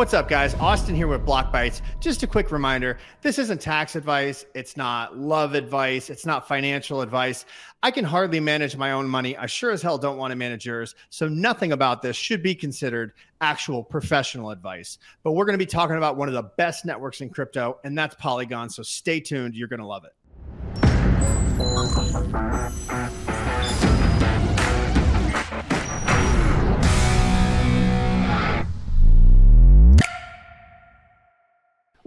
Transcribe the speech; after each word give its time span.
What's 0.00 0.14
up, 0.14 0.30
guys? 0.30 0.54
Austin 0.54 0.94
here 0.94 1.08
with 1.08 1.26
Block 1.26 1.52
Bytes. 1.52 1.82
Just 2.00 2.22
a 2.22 2.26
quick 2.26 2.50
reminder 2.50 2.96
this 3.20 3.38
isn't 3.38 3.60
tax 3.60 3.96
advice. 3.96 4.46
It's 4.54 4.74
not 4.74 5.18
love 5.18 5.52
advice. 5.52 6.08
It's 6.08 6.24
not 6.24 6.48
financial 6.48 7.02
advice. 7.02 7.44
I 7.82 7.90
can 7.90 8.06
hardly 8.06 8.40
manage 8.40 8.78
my 8.78 8.92
own 8.92 9.06
money. 9.06 9.36
I 9.36 9.44
sure 9.44 9.72
as 9.72 9.82
hell 9.82 9.98
don't 9.98 10.16
want 10.16 10.30
to 10.30 10.36
manage 10.36 10.64
yours. 10.64 10.94
So, 11.10 11.28
nothing 11.28 11.72
about 11.72 12.00
this 12.00 12.16
should 12.16 12.42
be 12.42 12.54
considered 12.54 13.12
actual 13.42 13.84
professional 13.84 14.52
advice. 14.52 14.96
But 15.22 15.32
we're 15.32 15.44
going 15.44 15.58
to 15.58 15.62
be 15.62 15.70
talking 15.70 15.98
about 15.98 16.16
one 16.16 16.28
of 16.28 16.34
the 16.34 16.44
best 16.44 16.86
networks 16.86 17.20
in 17.20 17.28
crypto, 17.28 17.78
and 17.84 17.98
that's 17.98 18.14
Polygon. 18.14 18.70
So, 18.70 18.82
stay 18.82 19.20
tuned. 19.20 19.54
You're 19.54 19.68
going 19.68 19.80
to 19.80 19.86
love 19.86 20.06
it. 20.06 20.14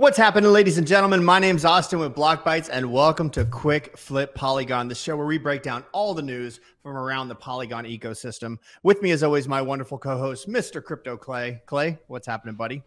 What's 0.03 0.17
happening, 0.17 0.51
ladies 0.51 0.77
and 0.77 0.85
gentlemen? 0.85 1.23
My 1.23 1.39
name's 1.39 1.63
Austin 1.63 1.97
with 1.97 2.13
Block 2.13 2.43
Bytes, 2.43 2.67
and 2.69 2.91
welcome 2.91 3.29
to 3.29 3.45
Quick 3.45 3.97
Flip 3.97 4.35
Polygon, 4.35 4.89
the 4.89 4.95
show 4.95 5.15
where 5.15 5.25
we 5.25 5.37
break 5.37 5.63
down 5.63 5.85
all 5.93 6.13
the 6.13 6.21
news 6.21 6.59
from 6.81 6.97
around 6.97 7.29
the 7.29 7.35
Polygon 7.35 7.85
ecosystem. 7.85 8.57
With 8.83 9.01
me, 9.01 9.11
as 9.11 9.23
always, 9.23 9.47
my 9.47 9.61
wonderful 9.61 9.97
co-host, 9.97 10.49
Mr. 10.49 10.83
Crypto 10.83 11.15
Clay. 11.15 11.61
Clay, 11.67 11.97
what's 12.07 12.27
happening, 12.27 12.55
buddy? 12.55 12.83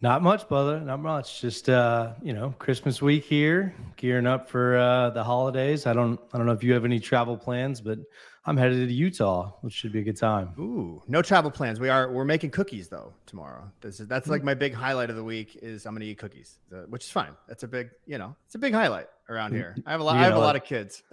Not 0.00 0.22
much, 0.22 0.48
brother. 0.48 0.80
Not 0.80 1.00
much. 1.00 1.42
Just 1.42 1.68
uh, 1.68 2.14
you 2.22 2.32
know, 2.32 2.54
Christmas 2.58 3.02
week 3.02 3.24
here, 3.24 3.74
gearing 3.98 4.26
up 4.26 4.48
for 4.48 4.78
uh, 4.78 5.10
the 5.10 5.22
holidays. 5.22 5.84
I 5.84 5.92
don't, 5.92 6.18
I 6.32 6.38
don't 6.38 6.46
know 6.46 6.54
if 6.54 6.64
you 6.64 6.72
have 6.72 6.86
any 6.86 6.98
travel 6.98 7.36
plans, 7.36 7.82
but 7.82 7.98
I'm 8.48 8.56
headed 8.56 8.88
to 8.88 8.94
Utah, 8.94 9.52
which 9.62 9.74
should 9.74 9.92
be 9.92 9.98
a 9.98 10.02
good 10.02 10.16
time. 10.16 10.50
Ooh, 10.58 11.02
no 11.08 11.20
travel 11.20 11.50
plans. 11.50 11.80
We 11.80 11.88
are 11.88 12.10
we're 12.10 12.24
making 12.24 12.50
cookies 12.50 12.88
though 12.88 13.12
tomorrow. 13.26 13.70
This 13.80 13.98
is 13.98 14.06
that's 14.06 14.28
like 14.28 14.42
hmm. 14.42 14.46
my 14.46 14.54
big 14.54 14.72
highlight 14.72 15.10
of 15.10 15.16
the 15.16 15.24
week 15.24 15.58
is 15.60 15.84
I'm 15.84 15.94
gonna 15.94 16.04
eat 16.04 16.18
cookies, 16.18 16.58
which 16.88 17.04
is 17.04 17.10
fine. 17.10 17.32
That's 17.48 17.64
a 17.64 17.68
big 17.68 17.90
you 18.06 18.18
know 18.18 18.36
it's 18.46 18.54
a 18.54 18.58
big 18.58 18.72
highlight 18.72 19.08
around 19.28 19.50
hmm. 19.50 19.56
here. 19.56 19.76
I 19.84 19.90
have 19.90 20.00
a 20.00 20.04
lot. 20.04 20.16
I 20.16 20.22
have 20.22 20.36
a 20.36 20.38
lot 20.38 20.56
of 20.56 20.64
kids. 20.64 21.02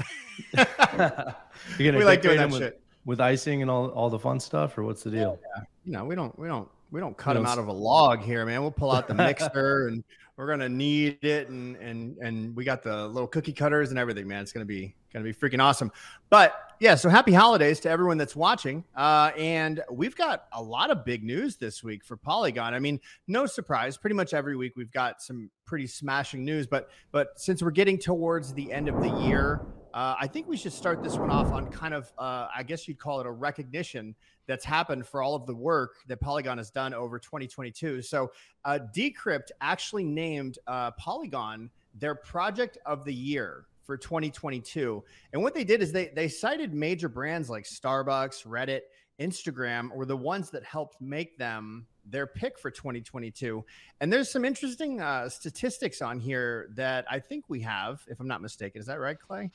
We 1.77 1.91
like 1.91 2.21
doing 2.21 2.37
that 2.37 2.49
with, 2.49 2.59
shit 2.59 2.83
with 3.05 3.19
icing 3.19 3.61
and 3.61 3.69
all 3.69 3.89
all 3.89 4.09
the 4.09 4.19
fun 4.19 4.39
stuff, 4.39 4.77
or 4.77 4.83
what's 4.83 5.03
the 5.03 5.11
deal? 5.11 5.39
Yeah. 5.41 5.63
You 5.85 5.91
know, 5.91 6.05
we 6.05 6.15
don't 6.15 6.37
we 6.37 6.47
don't 6.47 6.67
we 6.91 6.99
don't 6.99 7.17
cut 7.17 7.33
them 7.33 7.45
out 7.45 7.57
of 7.57 7.67
a 7.67 7.73
log 7.73 8.21
here, 8.21 8.45
man. 8.45 8.61
We'll 8.61 8.71
pull 8.71 8.91
out 8.91 9.07
the 9.07 9.13
mixer 9.15 9.87
and 9.87 10.03
we're 10.37 10.47
gonna 10.47 10.69
knead 10.69 11.23
it 11.23 11.49
and 11.49 11.75
and 11.77 12.17
and 12.17 12.55
we 12.55 12.63
got 12.63 12.83
the 12.83 13.07
little 13.07 13.27
cookie 13.27 13.53
cutters 13.53 13.89
and 13.89 13.99
everything, 13.99 14.27
man. 14.27 14.41
It's 14.41 14.51
gonna 14.51 14.65
be 14.65 14.95
gonna 15.11 15.25
be 15.25 15.33
freaking 15.33 15.61
awesome. 15.61 15.91
But 16.29 16.72
yeah, 16.83 16.95
so 16.95 17.07
happy 17.07 17.31
holidays 17.31 17.79
to 17.79 17.89
everyone 17.89 18.17
that's 18.17 18.35
watching. 18.35 18.83
Uh, 18.93 19.31
and 19.37 19.81
we've 19.89 20.17
got 20.17 20.47
a 20.51 20.61
lot 20.61 20.91
of 20.91 21.05
big 21.05 21.23
news 21.23 21.55
this 21.55 21.81
week 21.81 22.03
for 22.03 22.17
Polygon. 22.17 22.73
I 22.73 22.79
mean, 22.79 22.99
no 23.25 23.45
surprise, 23.45 23.95
pretty 23.95 24.17
much 24.17 24.33
every 24.33 24.57
week 24.57 24.73
we've 24.75 24.91
got 24.91 25.21
some 25.21 25.49
pretty 25.65 25.87
smashing 25.87 26.43
news. 26.43 26.67
But 26.67 26.89
but 27.13 27.39
since 27.39 27.63
we're 27.63 27.71
getting 27.71 27.97
towards 27.97 28.53
the 28.53 28.69
end 28.69 28.89
of 28.89 28.99
the 28.99 29.07
year, 29.21 29.61
uh, 29.93 30.15
I 30.19 30.27
think 30.27 30.45
we 30.49 30.57
should 30.57 30.73
start 30.73 31.01
this 31.01 31.15
one 31.15 31.29
off 31.29 31.53
on 31.53 31.71
kind 31.71 31.93
of, 31.93 32.11
uh, 32.17 32.47
I 32.53 32.63
guess 32.63 32.85
you'd 32.85 32.99
call 32.99 33.21
it 33.21 33.27
a 33.27 33.31
recognition 33.31 34.13
that's 34.45 34.65
happened 34.65 35.07
for 35.07 35.23
all 35.23 35.35
of 35.35 35.45
the 35.45 35.55
work 35.55 35.93
that 36.07 36.19
Polygon 36.19 36.57
has 36.57 36.69
done 36.69 36.93
over 36.93 37.17
2022. 37.17 38.01
So, 38.01 38.29
uh, 38.65 38.79
Decrypt 38.93 39.51
actually 39.61 40.03
named 40.03 40.57
uh, 40.67 40.91
Polygon 40.91 41.69
their 41.97 42.15
project 42.15 42.77
of 42.85 43.05
the 43.05 43.13
year 43.13 43.67
for 43.83 43.97
2022. 43.97 45.03
And 45.33 45.41
what 45.41 45.53
they 45.53 45.63
did 45.63 45.81
is 45.81 45.91
they 45.91 46.11
they 46.15 46.27
cited 46.27 46.73
major 46.73 47.09
brands 47.09 47.49
like 47.49 47.65
Starbucks, 47.65 48.45
Reddit, 48.45 48.81
Instagram 49.19 49.93
were 49.93 50.05
the 50.05 50.17
ones 50.17 50.49
that 50.51 50.63
helped 50.63 50.99
make 51.01 51.37
them 51.37 51.85
their 52.05 52.27
pick 52.27 52.59
for 52.59 52.71
2022. 52.71 53.63
And 54.01 54.11
there's 54.11 54.29
some 54.29 54.43
interesting 54.43 54.99
uh, 54.99 55.29
statistics 55.29 56.01
on 56.01 56.19
here 56.19 56.69
that 56.75 57.05
I 57.09 57.19
think 57.19 57.45
we 57.47 57.61
have, 57.61 58.03
if 58.07 58.19
I'm 58.19 58.27
not 58.27 58.41
mistaken. 58.41 58.81
Is 58.81 58.87
that 58.87 58.99
right, 58.99 59.17
Clay? 59.19 59.51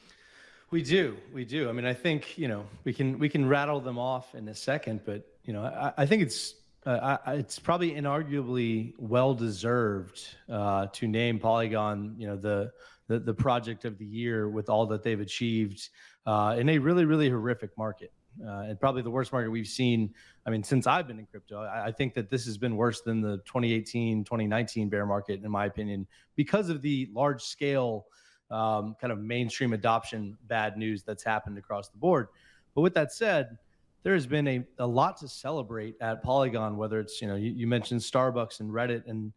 We 0.70 0.82
do, 0.82 1.16
we 1.32 1.44
do. 1.44 1.68
I 1.68 1.72
mean, 1.72 1.86
I 1.86 1.94
think 1.94 2.36
you 2.36 2.48
know 2.48 2.66
we 2.84 2.92
can 2.92 3.18
we 3.18 3.28
can 3.28 3.48
rattle 3.48 3.80
them 3.80 3.98
off 3.98 4.34
in 4.34 4.48
a 4.48 4.54
second, 4.54 5.00
but 5.04 5.26
you 5.44 5.52
know, 5.52 5.62
I, 5.62 6.02
I 6.02 6.06
think 6.06 6.22
it's 6.22 6.54
uh, 6.86 7.18
it's 7.26 7.58
probably 7.58 7.92
inarguably 7.92 8.94
well 8.98 9.34
deserved 9.34 10.22
uh, 10.50 10.86
to 10.92 11.06
name 11.06 11.38
Polygon, 11.38 12.14
you 12.18 12.26
know, 12.26 12.36
the, 12.36 12.72
the 13.08 13.18
the 13.18 13.34
project 13.34 13.84
of 13.84 13.98
the 13.98 14.06
year 14.06 14.48
with 14.48 14.68
all 14.68 14.86
that 14.86 15.02
they've 15.02 15.20
achieved 15.20 15.88
uh, 16.26 16.56
in 16.58 16.68
a 16.68 16.78
really 16.78 17.04
really 17.04 17.28
horrific 17.28 17.76
market. 17.76 18.12
Uh, 18.46 18.66
and 18.68 18.78
probably 18.78 19.02
the 19.02 19.10
worst 19.10 19.32
market 19.32 19.50
we've 19.50 19.66
seen. 19.66 20.14
I 20.46 20.50
mean, 20.50 20.62
since 20.62 20.86
I've 20.86 21.08
been 21.08 21.18
in 21.18 21.26
crypto, 21.26 21.62
I, 21.62 21.86
I, 21.86 21.92
think 21.92 22.14
that 22.14 22.30
this 22.30 22.44
has 22.44 22.56
been 22.56 22.76
worse 22.76 23.00
than 23.00 23.20
the 23.20 23.38
2018, 23.38 24.22
2019 24.22 24.88
bear 24.88 25.06
market, 25.06 25.42
in 25.42 25.50
my 25.50 25.66
opinion, 25.66 26.06
because 26.36 26.68
of 26.68 26.80
the 26.80 27.08
large 27.12 27.42
scale 27.42 28.06
um, 28.50 28.94
kind 29.00 29.12
of 29.12 29.18
mainstream 29.18 29.72
adoption 29.72 30.36
bad 30.46 30.76
news 30.76 31.02
that's 31.02 31.24
happened 31.24 31.58
across 31.58 31.88
the 31.88 31.98
board. 31.98 32.28
But 32.74 32.82
with 32.82 32.94
that 32.94 33.12
said, 33.12 33.58
there 34.02 34.14
has 34.14 34.26
been 34.26 34.46
a, 34.46 34.64
a 34.78 34.86
lot 34.86 35.16
to 35.18 35.28
celebrate 35.28 35.96
at 36.00 36.22
Polygon, 36.22 36.76
whether 36.76 37.00
it's, 37.00 37.20
you 37.20 37.28
know, 37.28 37.34
you, 37.34 37.50
you 37.50 37.66
mentioned 37.66 38.00
Starbucks 38.00 38.60
and 38.60 38.70
Reddit, 38.70 39.02
and 39.06 39.32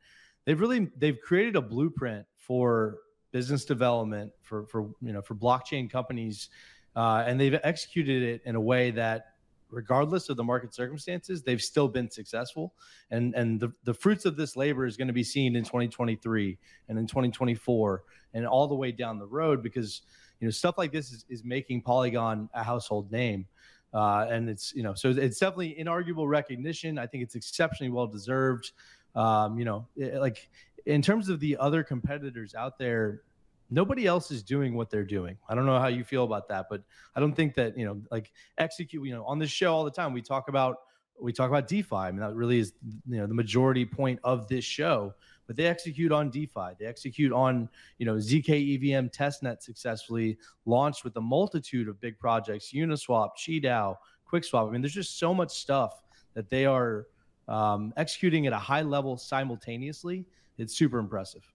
they've 0.46 0.60
really, 0.60 0.90
they've 0.98 1.20
created 1.20 1.56
a 1.56 1.62
blueprint 1.62 2.26
for 2.38 3.00
business 3.32 3.66
development 3.66 4.32
for, 4.42 4.66
for, 4.68 4.90
you 5.02 5.14
know, 5.14 5.22
for 5.22 5.36
blockchain 5.36 5.90
companies. 5.90 6.50
Uh, 6.96 7.24
and 7.26 7.40
they've 7.40 7.60
executed 7.64 8.22
it 8.22 8.42
in 8.46 8.56
a 8.56 8.62
way 8.62 8.92
that 8.92 9.32
regardless 9.72 10.30
of 10.30 10.38
the 10.38 10.44
market 10.44 10.74
circumstances, 10.74 11.42
they've 11.42 11.62
still 11.62 11.88
been 11.88 12.10
successful. 12.10 12.74
And 13.10 13.34
and 13.36 13.60
the, 13.60 13.72
the 13.84 13.94
fruits 13.94 14.26
of 14.26 14.36
this 14.36 14.56
labor 14.56 14.86
is 14.86 14.98
going 14.98 15.08
to 15.08 15.14
be 15.14 15.24
seen 15.24 15.56
in 15.56 15.64
2023 15.64 16.58
and 16.90 17.00
in 17.00 17.08
2024 17.08 18.04
and 18.34 18.46
all 18.46 18.68
the 18.68 18.76
way 18.76 18.92
down 18.92 19.18
the 19.18 19.26
road 19.26 19.64
because 19.64 20.02
you 20.40 20.48
know 20.48 20.52
stuff 20.52 20.78
like 20.78 20.92
this 20.92 21.12
is, 21.12 21.26
is 21.30 21.44
making 21.44 21.82
Polygon 21.82 22.50
a 22.54 22.64
household 22.64 23.12
name. 23.12 23.48
Uh, 23.94 24.26
and 24.30 24.50
it's 24.50 24.74
you 24.74 24.84
know 24.84 24.94
so 24.94 25.10
it's 25.10 25.40
definitely 25.40 25.76
inarguable 25.80 26.28
recognition. 26.28 26.98
I 26.98 27.08
think 27.08 27.24
it's 27.24 27.36
exceptionally 27.36 27.92
well 27.92 28.08
deserved. 28.08 28.72
Um, 29.14 29.60
you 29.60 29.66
know, 29.66 29.88
it, 29.98 30.22
like 30.22 30.50
in 30.86 31.02
terms 31.02 31.30
of 31.30 31.40
the 31.40 31.58
other 31.58 31.84
competitors 31.84 32.56
out 32.56 32.78
there, 32.78 33.22
nobody 33.70 34.06
else 34.06 34.32
is 34.32 34.44
doing 34.44 34.76
what 34.76 34.90
they're 34.90 35.06
doing. 35.06 35.38
I 35.48 35.56
don't 35.56 35.66
know 35.66 35.80
how 35.80 35.88
you 35.88 36.04
feel 36.04 36.24
about 36.24 36.48
that, 36.50 36.68
but 36.70 36.84
I 37.16 37.20
don't 37.20 37.34
think 37.34 37.56
that, 37.56 37.78
you 37.78 37.86
know, 37.86 38.02
like 38.12 38.32
execute, 38.58 39.06
you 39.06 39.14
know, 39.14 39.24
on 39.26 39.40
this 39.40 39.50
show 39.50 39.74
all 39.74 39.86
the 39.86 39.92
time, 39.92 40.14
we 40.14 40.22
talk 40.22 40.50
about, 40.50 40.78
we 41.20 41.32
talk 41.32 41.50
about 41.50 41.68
DeFi. 41.68 41.96
I 41.96 42.12
mean, 42.12 42.20
that 42.20 42.36
really 42.36 42.60
is, 42.60 42.74
you 43.08 43.18
know, 43.18 43.28
the 43.28 43.34
majority 43.34 43.86
point 43.86 44.20
of 44.24 44.48
this 44.48 44.66
show, 44.66 45.14
but 45.48 45.56
they 45.56 45.68
execute 45.68 46.12
on 46.12 46.30
DeFi. 46.30 46.72
They 46.80 46.86
execute 46.86 47.32
on, 47.32 47.70
you 47.98 48.06
know, 48.06 48.16
ZK 48.16 48.76
EVM 48.76 49.08
testnet 49.08 49.62
successfully 49.62 50.38
launched 50.66 51.04
with 51.04 51.16
a 51.18 51.22
multitude 51.22 51.88
of 51.88 52.00
big 52.02 52.18
projects, 52.20 52.72
Uniswap, 52.74 53.32
QiDAO, 53.38 53.96
QuickSwap. 54.32 54.68
I 54.68 54.72
mean, 54.72 54.82
there's 54.82 54.94
just 54.94 55.20
so 55.20 55.34
much 55.34 55.52
stuff 55.52 56.02
that 56.34 56.50
they 56.50 56.66
are 56.66 57.08
um, 57.48 57.94
executing 57.98 58.48
at 58.48 58.54
a 58.54 58.58
high 58.58 58.82
level 58.82 59.18
simultaneously. 59.18 60.26
It's 60.62 60.76
super 60.76 61.00
impressive. 61.00 61.52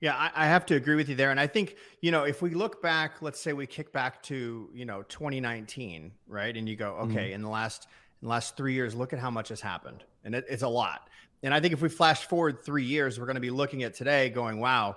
Yeah, 0.00 0.16
I, 0.16 0.30
I, 0.34 0.46
have 0.46 0.66
to 0.66 0.74
agree 0.74 0.96
with 0.96 1.08
you 1.08 1.14
there. 1.14 1.30
And 1.30 1.40
I 1.40 1.46
think, 1.46 1.76
you 2.02 2.10
know, 2.10 2.24
if 2.24 2.42
we 2.42 2.50
look 2.50 2.82
back, 2.82 3.22
let's 3.22 3.40
say 3.40 3.52
we 3.52 3.66
kick 3.66 3.92
back 3.92 4.22
to, 4.24 4.68
you 4.74 4.84
know, 4.84 5.02
2019, 5.04 6.12
right? 6.26 6.54
And 6.54 6.68
you 6.68 6.76
go, 6.76 6.96
okay, 6.96 7.26
mm-hmm. 7.26 7.34
in 7.34 7.42
the 7.42 7.48
last 7.48 7.86
in 8.20 8.26
the 8.26 8.30
last 8.30 8.56
three 8.56 8.74
years, 8.74 8.94
look 8.94 9.12
at 9.12 9.18
how 9.18 9.30
much 9.30 9.48
has 9.48 9.60
happened. 9.60 10.04
And 10.24 10.34
it, 10.34 10.44
it's 10.48 10.62
a 10.62 10.68
lot. 10.68 11.08
And 11.42 11.54
I 11.54 11.60
think 11.60 11.72
if 11.72 11.80
we 11.80 11.88
flash 11.88 12.26
forward 12.26 12.64
three 12.64 12.84
years, 12.84 13.18
we're 13.18 13.26
going 13.26 13.36
to 13.36 13.40
be 13.40 13.50
looking 13.50 13.82
at 13.82 13.94
today 13.94 14.30
going, 14.30 14.60
wow, 14.60 14.96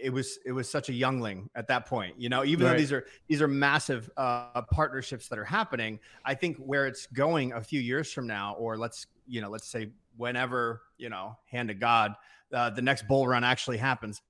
it 0.00 0.12
was 0.12 0.38
it 0.44 0.52
was 0.52 0.70
such 0.70 0.88
a 0.88 0.92
youngling 0.92 1.50
at 1.54 1.66
that 1.66 1.86
point 1.86 2.14
you 2.16 2.28
know 2.28 2.44
even 2.44 2.64
right. 2.64 2.72
though 2.72 2.78
these 2.78 2.92
are 2.92 3.06
these 3.26 3.42
are 3.42 3.48
massive 3.48 4.10
uh, 4.16 4.62
partnerships 4.70 5.28
that 5.28 5.38
are 5.38 5.44
happening 5.44 5.98
i 6.24 6.34
think 6.34 6.56
where 6.58 6.86
it's 6.86 7.06
going 7.08 7.52
a 7.52 7.60
few 7.60 7.80
years 7.80 8.12
from 8.12 8.26
now 8.26 8.54
or 8.54 8.76
let's 8.76 9.06
you 9.26 9.40
know 9.40 9.50
let's 9.50 9.66
say 9.66 9.88
whenever 10.16 10.82
you 10.98 11.08
know 11.08 11.36
hand 11.50 11.70
of 11.70 11.80
god 11.80 12.14
uh, 12.52 12.70
the 12.70 12.82
next 12.82 13.06
bull 13.08 13.26
run 13.26 13.44
actually 13.44 13.78
happens 13.78 14.20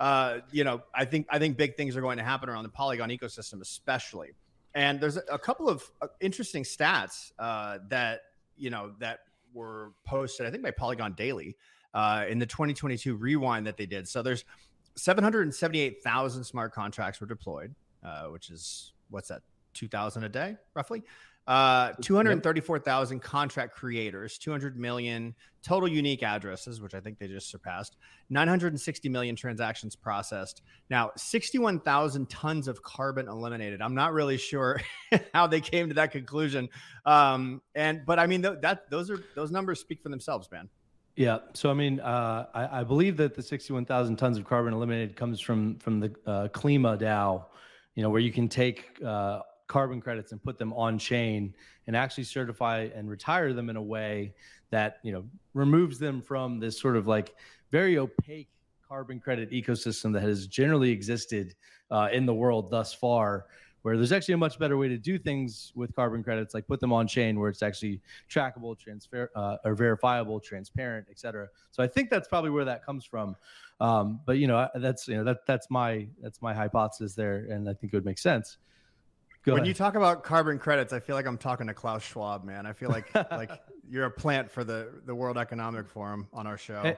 uh, 0.00 0.38
you 0.50 0.64
know, 0.64 0.82
I 0.94 1.04
think 1.04 1.26
I 1.28 1.38
think 1.38 1.58
big 1.58 1.76
things 1.76 1.94
are 1.94 2.00
going 2.00 2.16
to 2.16 2.24
happen 2.24 2.48
around 2.48 2.62
the 2.62 2.70
Polygon 2.70 3.10
ecosystem, 3.10 3.60
especially. 3.60 4.30
And 4.74 4.98
there's 4.98 5.18
a, 5.18 5.22
a 5.30 5.38
couple 5.38 5.68
of 5.68 5.82
uh, 6.00 6.06
interesting 6.20 6.62
stats 6.62 7.32
uh, 7.38 7.78
that 7.88 8.22
you 8.56 8.70
know 8.70 8.92
that 8.98 9.20
were 9.52 9.92
posted, 10.06 10.46
I 10.46 10.50
think, 10.50 10.62
by 10.62 10.70
Polygon 10.70 11.12
Daily 11.12 11.54
uh, 11.92 12.24
in 12.26 12.38
the 12.38 12.46
2022 12.46 13.14
rewind 13.14 13.66
that 13.66 13.76
they 13.76 13.84
did. 13.84 14.08
So 14.08 14.22
there's 14.22 14.46
778,000 14.96 16.44
smart 16.44 16.72
contracts 16.72 17.20
were 17.20 17.26
deployed, 17.26 17.74
uh, 18.02 18.24
which 18.26 18.48
is 18.48 18.94
what's 19.10 19.28
that, 19.28 19.42
2,000 19.74 20.24
a 20.24 20.28
day, 20.28 20.56
roughly. 20.74 21.02
Uh, 21.50 21.94
234,000 22.00 23.18
contract 23.18 23.74
creators, 23.74 24.38
200 24.38 24.78
million 24.78 25.34
total 25.64 25.88
unique 25.88 26.22
addresses, 26.22 26.80
which 26.80 26.94
I 26.94 27.00
think 27.00 27.18
they 27.18 27.26
just 27.26 27.50
surpassed, 27.50 27.96
960 28.28 29.08
million 29.08 29.34
transactions 29.34 29.96
processed. 29.96 30.62
Now, 30.90 31.10
61,000 31.16 32.30
tons 32.30 32.68
of 32.68 32.80
carbon 32.84 33.26
eliminated. 33.26 33.82
I'm 33.82 33.96
not 33.96 34.12
really 34.12 34.36
sure 34.36 34.80
how 35.34 35.48
they 35.48 35.60
came 35.60 35.88
to 35.88 35.94
that 35.94 36.12
conclusion. 36.12 36.68
Um, 37.04 37.62
and 37.74 38.06
but 38.06 38.20
I 38.20 38.28
mean, 38.28 38.42
th- 38.42 38.60
that 38.60 38.88
those 38.88 39.10
are 39.10 39.18
those 39.34 39.50
numbers 39.50 39.80
speak 39.80 40.04
for 40.04 40.08
themselves, 40.08 40.48
man. 40.52 40.68
Yeah. 41.16 41.38
So 41.54 41.68
I 41.68 41.74
mean, 41.74 41.98
uh, 41.98 42.46
I, 42.54 42.80
I, 42.80 42.84
believe 42.84 43.16
that 43.16 43.34
the 43.34 43.42
61,000 43.42 44.14
tons 44.14 44.38
of 44.38 44.44
carbon 44.44 44.72
eliminated 44.72 45.16
comes 45.16 45.40
from 45.40 45.80
from 45.80 45.98
the 45.98 46.14
uh, 46.26 46.46
Klima 46.52 46.96
DAO, 46.96 47.46
you 47.96 48.04
know, 48.04 48.10
where 48.10 48.20
you 48.20 48.30
can 48.30 48.48
take 48.48 48.86
uh, 49.04 49.40
carbon 49.70 50.00
credits 50.00 50.32
and 50.32 50.42
put 50.42 50.58
them 50.58 50.72
on 50.72 50.98
chain 50.98 51.54
and 51.86 51.96
actually 51.96 52.24
certify 52.24 52.88
and 52.94 53.08
retire 53.08 53.52
them 53.52 53.70
in 53.70 53.76
a 53.76 53.82
way 53.82 54.34
that 54.70 54.98
you 55.02 55.12
know 55.12 55.24
removes 55.54 55.98
them 55.98 56.20
from 56.20 56.58
this 56.58 56.78
sort 56.78 56.96
of 56.96 57.06
like 57.06 57.34
very 57.70 57.96
opaque 57.96 58.48
carbon 58.86 59.20
credit 59.20 59.50
ecosystem 59.52 60.12
that 60.12 60.22
has 60.22 60.48
generally 60.48 60.90
existed 60.90 61.54
uh, 61.92 62.08
in 62.12 62.26
the 62.26 62.34
world 62.34 62.68
thus 62.68 62.92
far 62.92 63.46
where 63.82 63.96
there's 63.96 64.12
actually 64.12 64.34
a 64.34 64.38
much 64.38 64.58
better 64.58 64.76
way 64.76 64.88
to 64.88 64.98
do 64.98 65.18
things 65.18 65.72
with 65.74 65.94
carbon 65.94 66.22
credits, 66.22 66.52
like 66.52 66.66
put 66.66 66.80
them 66.80 66.92
on 66.92 67.06
chain 67.06 67.40
where 67.40 67.48
it's 67.48 67.62
actually 67.62 68.00
trackable, 68.28 68.78
transfer 68.78 69.30
uh, 69.34 69.56
or 69.64 69.74
verifiable, 69.74 70.38
transparent, 70.38 71.06
et 71.10 71.18
cetera. 71.18 71.48
So 71.70 71.82
I 71.82 71.86
think 71.86 72.10
that's 72.10 72.28
probably 72.28 72.50
where 72.50 72.66
that 72.66 72.84
comes 72.84 73.04
from. 73.04 73.36
Um, 73.80 74.20
but 74.26 74.36
you 74.36 74.46
know, 74.46 74.68
that's 74.74 75.08
you 75.08 75.16
know 75.16 75.24
that 75.24 75.46
that's 75.46 75.70
my 75.70 76.06
that's 76.20 76.42
my 76.42 76.52
hypothesis 76.52 77.14
there, 77.14 77.46
and 77.50 77.68
I 77.68 77.72
think 77.72 77.94
it 77.94 77.96
would 77.96 78.04
make 78.04 78.18
sense. 78.18 78.58
Go 79.44 79.52
when 79.52 79.60
ahead. 79.62 79.68
you 79.68 79.74
talk 79.74 79.94
about 79.94 80.22
carbon 80.22 80.58
credits, 80.58 80.92
I 80.92 81.00
feel 81.00 81.16
like 81.16 81.26
I'm 81.26 81.38
talking 81.38 81.66
to 81.68 81.74
Klaus 81.74 82.02
Schwab, 82.02 82.44
man. 82.44 82.66
I 82.66 82.72
feel 82.72 82.90
like 82.90 83.14
like 83.30 83.50
you're 83.88 84.04
a 84.04 84.10
plant 84.10 84.50
for 84.50 84.64
the 84.64 84.90
the 85.06 85.14
World 85.14 85.38
Economic 85.38 85.88
Forum 85.88 86.28
on 86.32 86.46
our 86.46 86.58
show. 86.58 86.82
Eh, 86.82 86.94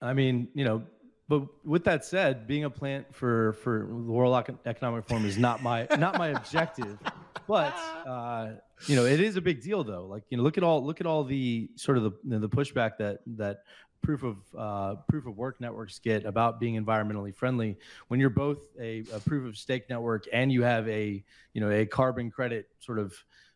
I 0.00 0.14
mean, 0.14 0.48
you 0.54 0.64
know, 0.64 0.82
but 1.28 1.42
with 1.64 1.84
that 1.84 2.04
said, 2.04 2.46
being 2.46 2.64
a 2.64 2.70
plant 2.70 3.14
for 3.14 3.52
for 3.54 3.86
the 3.88 4.12
World 4.12 4.58
Economic 4.64 5.06
Forum 5.06 5.26
is 5.26 5.36
not 5.36 5.62
my 5.62 5.86
not 5.98 6.16
my 6.18 6.28
objective. 6.36 6.98
But 7.46 7.74
uh, 8.06 8.52
you 8.86 8.96
know, 8.96 9.04
it 9.04 9.20
is 9.20 9.36
a 9.36 9.40
big 9.40 9.62
deal 9.62 9.84
though. 9.84 10.06
Like 10.06 10.24
you 10.30 10.36
know, 10.36 10.42
look 10.42 10.58
at 10.58 10.64
all 10.64 10.84
look 10.84 11.00
at 11.00 11.06
all 11.06 11.24
the 11.24 11.70
sort 11.76 11.96
of 11.98 12.04
the 12.04 12.10
you 12.24 12.30
know, 12.30 12.38
the 12.38 12.48
pushback 12.48 12.96
that 12.98 13.20
that 13.26 13.58
proof 14.02 14.22
of 14.22 14.36
uh, 14.58 14.96
proof 15.08 15.26
of 15.26 15.36
work 15.36 15.60
networks 15.60 15.98
get 15.98 16.24
about 16.24 16.58
being 16.58 16.82
environmentally 16.82 17.34
friendly 17.34 17.78
when 18.08 18.18
you're 18.18 18.30
both 18.30 18.58
a, 18.80 19.04
a 19.12 19.20
proof 19.20 19.48
of 19.48 19.56
stake 19.56 19.88
network 19.88 20.24
and 20.32 20.52
you 20.52 20.62
have 20.62 20.88
a 20.88 21.22
you 21.54 21.60
know 21.60 21.70
a 21.70 21.86
carbon 21.86 22.30
credit 22.30 22.68
sort 22.80 22.98
of 22.98 23.14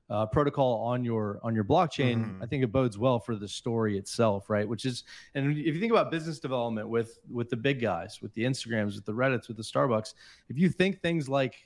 uh, 0.08 0.24
protocol 0.26 0.80
on 0.82 1.04
your 1.04 1.40
on 1.42 1.54
your 1.54 1.64
blockchain, 1.64 2.18
mm-hmm. 2.18 2.42
I 2.42 2.46
think 2.46 2.62
it 2.62 2.70
bodes 2.70 2.96
well 2.96 3.18
for 3.18 3.34
the 3.34 3.48
story 3.48 3.98
itself, 3.98 4.48
right? 4.48 4.66
Which 4.66 4.84
is, 4.84 5.02
and 5.34 5.50
if 5.50 5.74
you 5.74 5.80
think 5.80 5.90
about 5.90 6.10
business 6.10 6.38
development 6.38 6.88
with 6.88 7.18
with 7.28 7.50
the 7.50 7.56
big 7.56 7.80
guys, 7.80 8.20
with 8.22 8.32
the 8.34 8.44
Instagrams, 8.44 8.94
with 8.94 9.04
the 9.04 9.12
Reddits, 9.12 9.48
with 9.48 9.56
the 9.56 9.64
Starbucks, 9.64 10.14
if 10.48 10.58
you 10.58 10.68
think 10.68 11.00
things 11.00 11.28
like 11.28 11.56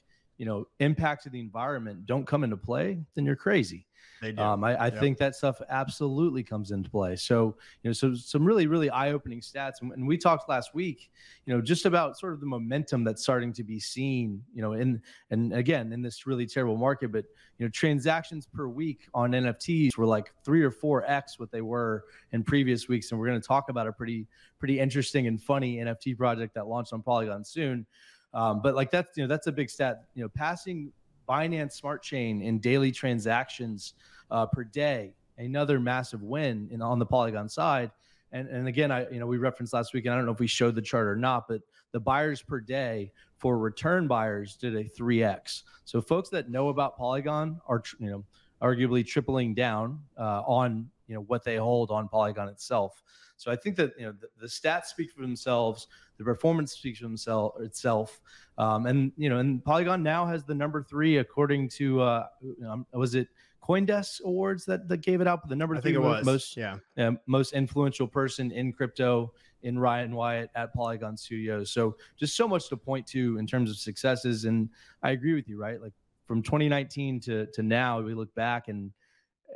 you 0.41 0.47
know 0.47 0.67
impacts 0.79 1.27
of 1.27 1.33
the 1.33 1.39
environment 1.39 2.07
don't 2.07 2.27
come 2.27 2.45
into 2.45 2.57
play, 2.57 2.99
then 3.15 3.27
you're 3.27 3.37
crazy. 3.37 3.87
They 4.23 4.33
do. 4.33 4.43
Um, 4.43 4.65
I, 4.65 4.75
I 4.75 4.87
yep. 4.87 4.99
think 4.99 5.19
that 5.19 5.35
stuff 5.35 5.61
absolutely 5.69 6.43
comes 6.43 6.71
into 6.71 6.89
play. 6.89 7.17
So, 7.17 7.57
you 7.83 7.91
know, 7.91 7.93
so 7.93 8.15
some 8.15 8.45
really, 8.45 8.67
really 8.67 8.89
eye-opening 8.89 9.41
stats. 9.41 9.83
And, 9.83 9.93
and 9.93 10.07
we 10.07 10.17
talked 10.17 10.49
last 10.49 10.75
week, 10.75 11.11
you 11.45 11.55
know, 11.55 11.61
just 11.61 11.85
about 11.85 12.19
sort 12.19 12.33
of 12.33 12.41
the 12.41 12.47
momentum 12.47 13.05
that's 13.05 13.23
starting 13.23 13.53
to 13.53 13.63
be 13.63 13.79
seen, 13.79 14.43
you 14.55 14.63
know, 14.63 14.73
in 14.73 15.03
and 15.31 15.53
again 15.53 15.93
in 15.93 16.01
this 16.01 16.27
really 16.27 16.47
terrible 16.47 16.79
market. 16.79 17.13
But 17.13 17.27
you 17.59 17.67
know, 17.67 17.71
transactions 17.71 18.47
per 18.47 18.67
week 18.67 19.09
on 19.13 19.33
NFTs 19.33 19.99
were 19.99 20.07
like 20.07 20.33
three 20.43 20.63
or 20.63 20.71
four 20.71 21.05
x 21.05 21.39
what 21.39 21.51
they 21.51 21.63
were 21.63 22.05
in 22.33 22.45
previous 22.45 22.89
weeks. 22.89 23.11
And 23.11 23.21
we're 23.21 23.27
going 23.27 23.41
to 23.41 23.47
talk 23.47 23.69
about 23.69 23.87
a 23.87 23.93
pretty, 23.93 24.27
pretty 24.59 24.81
interesting 24.81 25.27
and 25.27 25.43
funny 25.43 25.77
NFT 25.77 26.17
project 26.17 26.55
that 26.55 26.67
launched 26.67 26.95
on 26.95 27.03
Polygon 27.03 27.45
soon. 27.45 27.87
Um, 28.33 28.61
but 28.63 28.75
like 28.75 28.91
that's 28.91 29.17
you 29.17 29.25
know 29.25 29.29
that's 29.29 29.47
a 29.47 29.53
big 29.53 29.71
stat. 29.71 30.05
You 30.15 30.23
know, 30.23 30.29
passing 30.29 30.93
Binance 31.29 31.73
Smart 31.73 32.03
Chain 32.03 32.43
in 32.43 32.59
daily 32.59 32.93
transactions 32.93 33.95
uh, 34.31 34.47
per 34.47 34.65
day, 34.65 35.15
another 35.39 35.81
massive 35.81 36.23
win 36.23 36.69
in, 36.71 36.83
on 36.83 36.99
the 36.99 37.07
Polygon 37.07 37.49
side. 37.49 37.91
And, 38.33 38.49
and 38.49 38.69
again, 38.69 38.93
I 38.93 39.09
you 39.11 39.19
know 39.19 39.27
we 39.27 39.39
referenced 39.39 39.73
last 39.73 39.93
week, 39.93 40.05
and 40.05 40.15
I 40.15 40.17
don't 40.17 40.27
know 40.27 40.33
if 40.33 40.39
we 40.39 40.47
showed 40.47 40.75
the 40.75 40.83
chart 40.83 41.07
or 41.07 41.17
not, 41.17 41.49
but 41.49 41.63
the 41.93 42.01
buyers 42.01 42.43
per 42.43 42.61
day 42.61 43.11
for 43.39 43.59
return 43.59 44.07
buyers 44.07 44.57
did 44.57 44.77
a 44.77 44.85
3x. 44.85 45.63
So 45.85 46.01
folks 46.01 46.29
that 46.29 46.51
know 46.51 46.69
about 46.69 46.97
Polygon 46.97 47.61
are 47.67 47.83
you 47.99 48.11
know 48.11 48.25
arguably 48.63 49.05
tripling 49.07 49.55
down 49.55 50.01
uh, 50.19 50.43
on 50.47 50.89
you 51.11 51.17
know 51.17 51.23
what 51.23 51.43
they 51.43 51.57
hold 51.57 51.91
on 51.91 52.09
Polygon 52.09 52.49
itself. 52.49 53.03
So 53.37 53.51
I 53.51 53.57
think 53.57 53.75
that 53.77 53.93
you 53.99 54.07
know 54.07 54.13
the, 54.13 54.29
the 54.41 54.47
stats 54.47 54.87
speak 54.87 55.11
for 55.11 55.23
themselves, 55.23 55.89
the 56.19 56.25
performance 56.25 56.73
speaks 56.73 57.01
for 57.01 57.05
themselves 57.05 57.61
itself, 57.65 58.21
um, 58.59 58.87
and 58.87 59.11
you 59.17 59.29
know, 59.29 59.39
and 59.39 59.63
Polygon 59.65 60.05
now 60.05 60.25
has 60.25 60.45
the 60.45 60.55
number 60.55 60.85
three 60.85 61.19
according 61.19 61.69
to 61.71 62.01
uh, 62.01 62.27
um, 62.67 62.87
was 62.93 63.17
it 63.17 63.27
CoinDesk 63.61 64.23
awards 64.23 64.65
that, 64.67 64.89
that 64.89 64.99
gave 64.99 65.21
it 65.21 65.27
out, 65.27 65.43
but 65.43 65.51
the 65.51 65.57
number 65.57 65.81
three 65.81 65.93
most 66.25 66.57
yeah. 66.57 66.77
Uh, 66.97 67.13
most 67.27 67.53
influential 67.53 68.07
person 68.07 68.53
in 68.53 68.73
crypto 68.73 69.33
in 69.63 69.79
Ryan 69.79 70.15
Wyatt 70.15 70.51
at 70.55 70.73
Polygon 70.73 71.17
Studios. 71.17 71.73
So 71.73 71.97
just 72.17 72.37
so 72.37 72.47
much 72.47 72.69
to 72.69 72.77
point 72.77 73.07
to 73.09 73.37
in 73.39 73.49
terms 73.49 73.69
of 73.69 73.77
successes, 73.77 74.45
and 74.45 74.69
I 75.03 75.11
agree 75.11 75.35
with 75.35 75.49
you, 75.49 75.59
right? 75.59 75.81
Like 75.81 75.93
from 76.27 76.41
2019 76.41 77.21
to 77.21 77.47
to 77.47 77.63
now, 77.63 78.01
we 78.01 78.15
look 78.15 78.33
back 78.37 78.69
and 78.69 78.93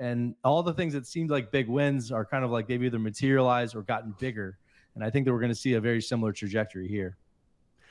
and 0.00 0.34
all 0.44 0.62
the 0.62 0.72
things 0.72 0.92
that 0.94 1.06
seemed 1.06 1.30
like 1.30 1.50
big 1.50 1.68
wins 1.68 2.10
are 2.10 2.24
kind 2.24 2.44
of 2.44 2.50
like 2.50 2.66
they've 2.66 2.82
either 2.82 2.98
materialized 2.98 3.74
or 3.76 3.82
gotten 3.82 4.14
bigger. 4.18 4.58
And 4.94 5.04
I 5.04 5.10
think 5.10 5.24
that 5.26 5.32
we're 5.32 5.40
going 5.40 5.52
to 5.52 5.56
see 5.56 5.74
a 5.74 5.80
very 5.80 6.00
similar 6.00 6.32
trajectory 6.32 6.88
here. 6.88 7.16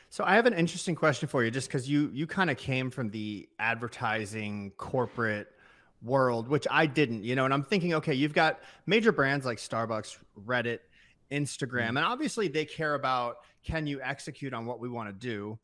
So 0.09 0.23
I 0.23 0.35
have 0.35 0.45
an 0.45 0.53
interesting 0.53 0.95
question 0.95 1.27
for 1.27 1.43
you, 1.43 1.49
just 1.49 1.67
because 1.67 1.89
you 1.89 2.11
you 2.13 2.27
kind 2.27 2.51
of 2.51 2.57
came 2.57 2.91
from 2.91 3.09
the 3.09 3.49
advertising 3.57 4.71
corporate 4.77 5.47
world, 6.03 6.47
which 6.47 6.67
I 6.69 6.85
didn't, 6.85 7.23
you 7.23 7.35
know, 7.35 7.45
and 7.45 7.53
I'm 7.53 7.63
thinking, 7.63 7.95
okay, 7.95 8.13
you've 8.13 8.33
got 8.33 8.59
major 8.85 9.11
brands 9.11 9.45
like 9.45 9.57
Starbucks, 9.57 10.17
Reddit, 10.45 10.79
Instagram, 11.31 11.87
mm-hmm. 11.87 11.97
and 11.97 12.05
obviously 12.05 12.47
they 12.47 12.65
care 12.65 12.93
about 12.93 13.37
can 13.63 13.87
you 13.87 14.01
execute 14.01 14.53
on 14.53 14.65
what 14.65 14.79
we 14.79 14.87
want 14.87 15.09
to 15.09 15.13
do 15.13 15.57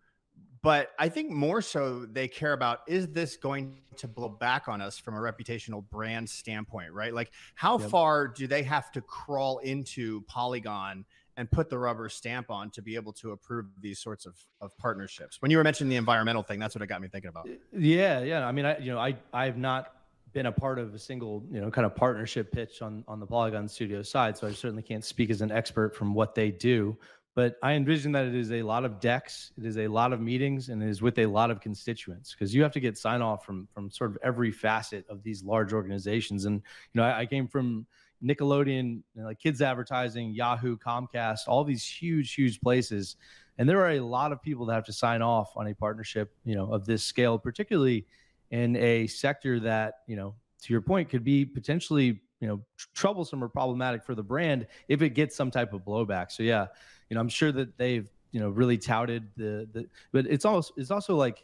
but 0.62 0.92
I 1.00 1.10
think 1.10 1.32
more 1.32 1.62
so 1.62 2.06
they 2.06 2.28
care 2.28 2.54
about 2.54 2.82
is 2.88 3.08
this 3.08 3.38
going 3.38 3.78
to 3.98 4.08
blow 4.08 4.30
back 4.30 4.68
on 4.68 4.82
us 4.82 4.98
from 4.98 5.16
a 5.16 5.20
reputational 5.20 5.84
brand 5.90 6.30
standpoint, 6.30 6.94
right? 6.94 7.14
Like, 7.14 7.32
how 7.56 7.80
yep. 7.80 7.90
far 7.90 8.28
do 8.28 8.48
they 8.48 8.64
have 8.64 8.92
to 8.94 9.02
crawl 9.02 9.60
into 9.60 10.22
Polygon 10.22 11.06
and 11.38 11.50
put 11.50 11.70
the 11.70 11.78
rubber 11.78 12.10
stamp 12.10 12.52
on 12.52 12.70
to 12.72 12.82
be 12.82 12.96
able 12.96 13.14
to 13.14 13.32
approve 13.32 13.68
these 13.80 14.00
sorts 14.00 14.26
of, 14.26 14.36
of 14.60 14.78
partnerships? 14.78 15.42
When 15.42 15.50
you 15.50 15.58
were 15.58 15.64
mentioning 15.64 15.90
the 15.90 15.96
environmental 15.96 16.44
thing, 16.44 16.60
that's 16.60 16.76
what 16.76 16.82
it 16.82 16.88
got 16.88 17.02
me 17.02 17.08
thinking 17.08 17.30
about. 17.30 17.48
Yeah, 17.72 18.22
yeah. 18.22 18.46
I 18.46 18.52
mean, 18.52 18.66
I 18.66 18.78
you 18.80 18.92
know, 18.92 19.00
I 19.00 19.16
I 19.32 19.46
have 19.46 19.58
not 19.58 19.94
been 20.34 20.46
a 20.46 20.52
part 20.52 20.78
of 20.78 20.94
a 20.94 21.00
single 21.00 21.44
you 21.52 21.60
know 21.60 21.72
kind 21.72 21.86
of 21.86 21.96
partnership 21.96 22.52
pitch 22.52 22.82
on 22.82 23.04
on 23.08 23.20
the 23.20 23.26
Polygon 23.26 23.68
Studio 23.68 24.02
side, 24.02 24.38
so 24.38 24.48
I 24.48 24.52
certainly 24.52 24.84
can't 24.84 25.06
speak 25.06 25.30
as 25.30 25.42
an 25.42 25.52
expert 25.52 25.96
from 25.96 26.14
what 26.14 26.36
they 26.36 26.52
do. 26.52 26.98
But 27.40 27.56
I 27.64 27.72
envision 27.72 28.12
that 28.12 28.26
it 28.26 28.36
is 28.36 28.52
a 28.52 28.64
lot 28.64 28.84
of 28.84 29.00
decks, 29.00 29.54
it 29.58 29.66
is 29.66 29.78
a 29.78 29.88
lot 29.88 30.12
of 30.12 30.20
meetings, 30.20 30.68
and 30.68 30.84
it 30.84 30.90
is 30.90 31.02
with 31.02 31.18
a 31.20 31.26
lot 31.26 31.52
of 31.52 31.62
constituents 31.62 32.36
because 32.38 32.54
you 32.54 32.62
have 32.64 32.74
to 32.74 32.82
get 32.82 32.98
sign 32.98 33.22
off 33.22 33.46
from 33.46 33.66
from 33.74 33.90
sort 33.90 34.10
of 34.12 34.18
every 34.22 34.52
facet 34.52 35.06
of 35.08 35.24
these 35.24 35.42
large 35.42 35.72
organizations. 35.72 36.44
And 36.44 36.56
you 36.92 37.00
know, 37.00 37.04
I, 37.08 37.20
I 37.20 37.26
came 37.26 37.48
from 37.48 37.86
Nickelodeon, 38.22 39.04
you 39.16 39.22
know, 39.22 39.28
like 39.28 39.40
kids 39.40 39.62
advertising, 39.62 40.32
Yahoo, 40.32 40.76
Comcast, 40.76 41.48
all 41.48 41.64
these 41.64 41.86
huge, 41.86 42.34
huge 42.34 42.60
places. 42.60 43.16
And 43.58 43.70
there 43.70 43.80
are 43.80 43.92
a 43.92 44.02
lot 44.02 44.34
of 44.34 44.42
people 44.42 44.66
that 44.66 44.74
have 44.74 44.86
to 44.88 44.94
sign 44.94 45.22
off 45.22 45.54
on 45.56 45.66
a 45.68 45.74
partnership, 45.74 46.34
you 46.44 46.56
know, 46.56 46.74
of 46.74 46.86
this 46.86 47.06
scale, 47.06 47.40
particularly 47.40 48.06
in 48.52 48.76
a 48.76 49.08
sector 49.08 49.62
that, 49.62 50.00
you 50.08 50.18
know, 50.18 50.36
to 50.64 50.74
your 50.74 50.82
point, 50.82 51.08
could 51.08 51.24
be 51.24 51.46
potentially, 51.46 52.20
you 52.40 52.48
know, 52.48 52.62
tr- 52.78 52.88
troublesome 52.94 53.44
or 53.44 53.50
problematic 53.50 54.04
for 54.04 54.16
the 54.16 54.24
brand 54.24 54.68
if 54.88 55.02
it 55.02 55.10
gets 55.12 55.36
some 55.36 55.52
type 55.52 55.74
of 55.74 55.82
blowback. 55.82 56.32
So 56.32 56.44
yeah, 56.44 56.68
you 57.10 57.16
know, 57.16 57.22
I'm 57.22 57.30
sure 57.30 57.52
that 57.52 57.78
they've 57.78 58.08
you 58.32 58.40
know 58.40 58.50
really 58.50 58.78
touted 58.78 59.28
the 59.36 59.68
the, 59.72 59.88
but 60.12 60.26
it's 60.28 60.46
also 60.46 60.74
it's 60.78 60.92
also 60.92 61.16
like 61.16 61.44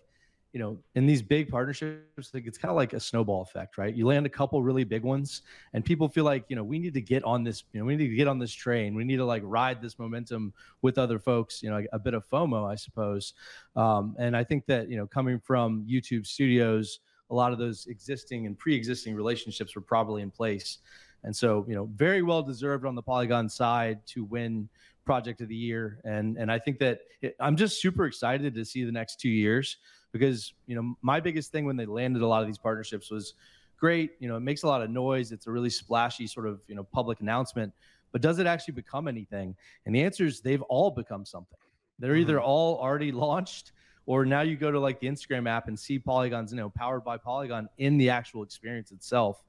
you 0.56 0.60
know, 0.60 0.78
in 0.96 1.06
these 1.06 1.22
big 1.22 1.50
partnerships, 1.50 2.34
like 2.34 2.48
it's 2.48 2.58
kind 2.58 2.70
of 2.70 2.78
like 2.78 2.94
a 2.94 3.00
snowball 3.00 3.42
effect, 3.42 3.78
right? 3.78 3.94
You 3.94 4.08
land 4.08 4.26
a 4.26 4.30
couple 4.30 4.64
really 4.64 4.86
big 4.86 5.04
ones, 5.04 5.42
and 5.74 5.84
people 5.84 6.08
feel 6.08 6.24
like, 6.24 6.46
you 6.48 6.56
know, 6.56 6.64
we 6.64 6.80
need 6.80 6.94
to 6.94 7.02
get 7.02 7.26
on 7.26 7.44
this, 7.44 7.66
you 7.74 7.80
know, 7.82 7.86
we 7.86 7.98
need 7.98 8.08
to 8.08 8.16
get 8.16 8.30
on 8.30 8.40
this 8.40 8.54
train. 8.54 8.96
We 8.96 9.04
need 9.04 9.18
to 9.18 9.26
like 9.26 9.42
ride 9.46 9.82
this 9.82 10.00
momentum 10.00 10.54
with 10.82 10.98
other 10.98 11.20
folks, 11.20 11.62
you 11.62 11.70
know, 11.70 11.84
a 11.92 12.00
bit 12.00 12.14
of 12.14 12.26
FOMO, 12.30 12.72
I 12.72 12.76
suppose. 12.76 13.34
Um, 13.76 14.16
and 14.18 14.34
I 14.34 14.46
think 14.46 14.66
that, 14.68 14.90
you 14.90 14.96
know, 14.96 15.06
coming 15.06 15.42
from 15.42 15.86
YouTube 15.92 16.26
studios, 16.26 17.02
a 17.30 17.36
lot 17.36 17.52
of 17.52 17.60
those 17.60 17.88
existing 17.88 18.46
and 18.46 18.58
pre-existing 18.58 19.16
relationships 19.16 19.76
were 19.76 19.82
probably 19.82 20.22
in 20.22 20.32
place. 20.32 20.80
And 21.24 21.36
so, 21.36 21.66
you 21.68 21.74
know, 21.74 21.90
very 21.96 22.22
well 22.22 22.44
deserved 22.44 22.86
on 22.86 22.94
the 22.94 23.02
Polygon 23.02 23.50
side 23.50 24.06
to 24.08 24.24
win 24.24 24.70
project 25.06 25.42
of 25.42 25.48
the 25.48 25.56
year. 25.56 26.00
And 26.04 26.38
and 26.38 26.52
I 26.52 26.60
think 26.60 26.80
that 26.80 27.02
it, 27.22 27.36
I'm 27.40 27.56
just 27.56 27.82
super 27.82 28.06
excited 28.06 28.54
to 28.56 28.66
see 28.66 28.84
the 28.84 28.92
next 28.92 29.20
two 29.20 29.30
years 29.30 29.78
because 30.12 30.54
you 30.66 30.76
know 30.76 30.96
my 31.02 31.20
biggest 31.20 31.52
thing 31.52 31.66
when 31.66 31.78
they 31.78 31.86
landed 31.86 32.22
a 32.22 32.28
lot 32.28 32.42
of 32.42 32.48
these 32.48 32.58
partnerships 32.58 33.10
was 33.12 33.36
great. 33.78 34.12
You 34.20 34.28
know, 34.28 34.36
it 34.36 34.42
makes 34.42 34.64
a 34.64 34.68
lot 34.68 34.82
of 34.82 34.90
noise. 34.90 35.32
It's 35.32 35.48
a 35.48 35.52
really 35.52 35.70
splashy 35.70 36.28
sort 36.28 36.48
of 36.48 36.60
you 36.68 36.76
know 36.76 36.84
public 36.84 37.22
announcement, 37.22 37.72
but 38.12 38.22
does 38.22 38.40
it 38.40 38.48
actually 38.48 38.74
become 38.74 39.08
anything? 39.08 39.56
And 39.86 39.96
the 39.96 40.04
answer 40.04 40.26
is 40.26 40.42
they've 40.42 40.62
all 40.64 40.92
become 40.92 41.26
something. 41.26 41.60
They're 42.00 42.16
either 42.16 42.38
mm-hmm. 42.38 42.46
all 42.46 42.80
already 42.80 43.12
launched 43.28 43.72
or 44.06 44.26
now 44.26 44.42
you 44.42 44.56
go 44.56 44.72
to 44.72 44.80
like 44.80 45.00
the 45.00 45.08
Instagram 45.08 45.50
app 45.50 45.68
and 45.68 45.80
see 45.80 45.98
polygons, 45.98 46.52
you 46.52 46.58
know, 46.58 46.70
powered 46.70 47.04
by 47.04 47.18
Polygon 47.18 47.68
in 47.78 47.98
the 47.98 48.10
actual 48.10 48.44
experience 48.44 48.92
itself. 48.92 49.44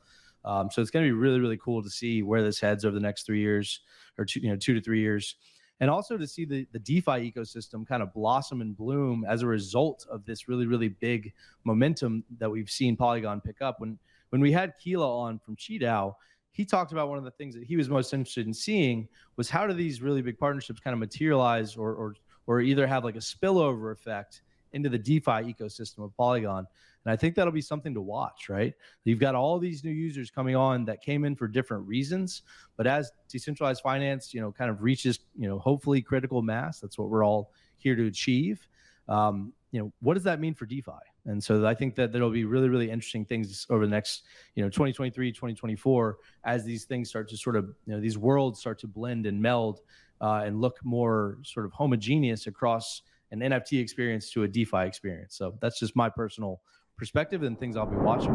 Um, 0.44 0.70
so 0.70 0.80
it's 0.80 0.90
going 0.90 1.04
to 1.04 1.08
be 1.08 1.18
really, 1.18 1.40
really 1.40 1.58
cool 1.58 1.82
to 1.82 1.90
see 1.90 2.22
where 2.22 2.42
this 2.42 2.60
heads 2.60 2.84
over 2.84 2.94
the 2.94 3.00
next 3.00 3.26
three 3.26 3.40
years 3.40 3.80
or 4.16 4.24
two, 4.24 4.40
you 4.40 4.48
know, 4.48 4.56
two 4.56 4.74
to 4.74 4.80
three 4.80 5.00
years. 5.00 5.36
And 5.80 5.90
also 5.90 6.16
to 6.16 6.26
see 6.26 6.44
the, 6.44 6.66
the 6.72 6.78
DeFi 6.78 7.30
ecosystem 7.30 7.86
kind 7.86 8.02
of 8.02 8.14
blossom 8.14 8.62
and 8.62 8.74
bloom 8.74 9.26
as 9.28 9.42
a 9.42 9.46
result 9.46 10.06
of 10.10 10.24
this 10.24 10.48
really, 10.48 10.66
really 10.66 10.88
big 10.88 11.32
momentum 11.64 12.24
that 12.38 12.50
we've 12.50 12.70
seen 12.70 12.96
Polygon 12.96 13.40
pick 13.40 13.60
up. 13.60 13.80
When 13.80 13.98
when 14.30 14.40
we 14.40 14.52
had 14.52 14.72
Keela 14.82 15.20
on 15.20 15.38
from 15.38 15.54
QiDao, 15.56 16.14
he 16.50 16.64
talked 16.64 16.92
about 16.92 17.08
one 17.08 17.18
of 17.18 17.24
the 17.24 17.30
things 17.30 17.54
that 17.54 17.64
he 17.64 17.76
was 17.76 17.88
most 17.88 18.14
interested 18.14 18.46
in 18.46 18.54
seeing 18.54 19.06
was 19.36 19.50
how 19.50 19.66
do 19.66 19.74
these 19.74 20.00
really 20.00 20.22
big 20.22 20.38
partnerships 20.38 20.80
kind 20.80 20.94
of 20.94 20.98
materialize 20.98 21.76
or 21.76 21.92
or 21.94 22.14
or 22.46 22.60
either 22.60 22.86
have 22.86 23.04
like 23.04 23.16
a 23.16 23.20
spillover 23.20 23.92
effect 23.92 24.42
into 24.76 24.88
the 24.88 24.98
DeFi 24.98 25.52
ecosystem 25.52 26.04
of 26.04 26.16
Polygon. 26.16 26.66
And 27.04 27.12
I 27.12 27.16
think 27.16 27.34
that'll 27.34 27.52
be 27.52 27.60
something 27.60 27.94
to 27.94 28.00
watch, 28.00 28.48
right? 28.48 28.74
You've 29.04 29.18
got 29.18 29.34
all 29.34 29.58
these 29.58 29.82
new 29.82 29.90
users 29.90 30.30
coming 30.30 30.54
on 30.54 30.84
that 30.84 31.02
came 31.02 31.24
in 31.24 31.34
for 31.34 31.48
different 31.48 31.86
reasons, 31.86 32.42
but 32.76 32.86
as 32.86 33.10
decentralized 33.28 33.82
finance, 33.82 34.34
you 34.34 34.40
know, 34.40 34.52
kind 34.52 34.70
of 34.70 34.82
reaches, 34.82 35.20
you 35.36 35.48
know, 35.48 35.58
hopefully 35.58 36.02
critical 36.02 36.42
mass, 36.42 36.80
that's 36.80 36.98
what 36.98 37.08
we're 37.08 37.24
all 37.24 37.52
here 37.78 37.96
to 37.96 38.06
achieve. 38.06 38.68
Um, 39.08 39.52
you 39.72 39.80
know, 39.80 39.92
what 40.00 40.14
does 40.14 40.24
that 40.24 40.40
mean 40.40 40.54
for 40.54 40.66
DeFi? 40.66 40.92
And 41.26 41.42
so 41.42 41.66
I 41.66 41.74
think 41.74 41.94
that 41.96 42.12
there'll 42.12 42.30
be 42.30 42.44
really, 42.44 42.68
really 42.68 42.90
interesting 42.90 43.24
things 43.24 43.66
over 43.68 43.84
the 43.84 43.90
next, 43.90 44.22
you 44.54 44.62
know, 44.62 44.68
2023, 44.68 45.32
2024, 45.32 46.18
as 46.44 46.64
these 46.64 46.84
things 46.84 47.08
start 47.08 47.28
to 47.30 47.36
sort 47.36 47.56
of, 47.56 47.74
you 47.86 47.94
know, 47.94 48.00
these 48.00 48.16
worlds 48.16 48.60
start 48.60 48.78
to 48.80 48.86
blend 48.86 49.26
and 49.26 49.40
meld 49.40 49.80
uh, 50.20 50.42
and 50.44 50.60
look 50.60 50.78
more 50.84 51.38
sort 51.42 51.66
of 51.66 51.72
homogeneous 51.72 52.46
across 52.46 53.02
an 53.30 53.40
NFT 53.40 53.80
experience 53.80 54.30
to 54.30 54.44
a 54.44 54.48
DeFi 54.48 54.86
experience. 54.86 55.36
So 55.36 55.56
that's 55.60 55.78
just 55.78 55.96
my 55.96 56.08
personal 56.08 56.60
perspective 56.96 57.42
and 57.42 57.58
things 57.58 57.76
I'll 57.76 57.86
be 57.86 57.96
watching. 57.96 58.34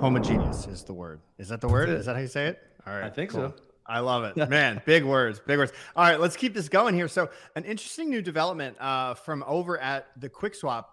Homogeneous 0.00 0.66
is 0.66 0.82
the 0.82 0.94
word. 0.94 1.20
Is 1.38 1.48
that 1.48 1.60
the 1.60 1.68
word? 1.68 1.88
Is 1.90 2.06
that 2.06 2.16
how 2.16 2.22
you 2.22 2.28
say 2.28 2.46
it? 2.46 2.58
All 2.86 2.94
right. 2.94 3.04
I 3.04 3.10
think 3.10 3.30
cool. 3.30 3.54
so. 3.56 3.62
I 3.86 3.98
love 4.00 4.24
it, 4.24 4.36
man. 4.48 4.80
Big 4.86 5.04
words, 5.04 5.40
big 5.40 5.58
words. 5.58 5.72
All 5.96 6.04
right, 6.04 6.20
let's 6.20 6.36
keep 6.36 6.54
this 6.54 6.68
going 6.68 6.94
here. 6.94 7.08
So, 7.08 7.28
an 7.56 7.64
interesting 7.64 8.08
new 8.08 8.22
development 8.22 8.76
uh, 8.80 9.14
from 9.14 9.42
over 9.46 9.78
at 9.78 10.06
the 10.16 10.28
QuickSwap 10.28 10.84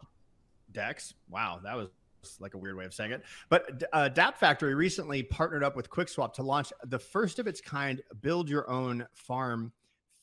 Dex. 0.72 1.14
Wow, 1.30 1.60
that 1.64 1.76
was 1.76 1.90
like 2.40 2.56
a 2.56 2.58
weird 2.58 2.76
way 2.76 2.86
of 2.86 2.94
saying 2.94 3.12
it. 3.12 3.24
But 3.50 3.84
uh, 3.94 4.10
Dapp 4.14 4.38
Factory 4.38 4.74
recently 4.74 5.24
partnered 5.24 5.64
up 5.64 5.76
with 5.76 5.90
QuickSwap 5.90 6.34
to 6.34 6.44
launch 6.44 6.74
the 6.86 7.00
first 7.00 7.40
of 7.40 7.48
its 7.48 7.62
kind 7.62 8.02
build 8.22 8.50
your 8.50 8.70
own 8.70 9.06
farm 9.14 9.72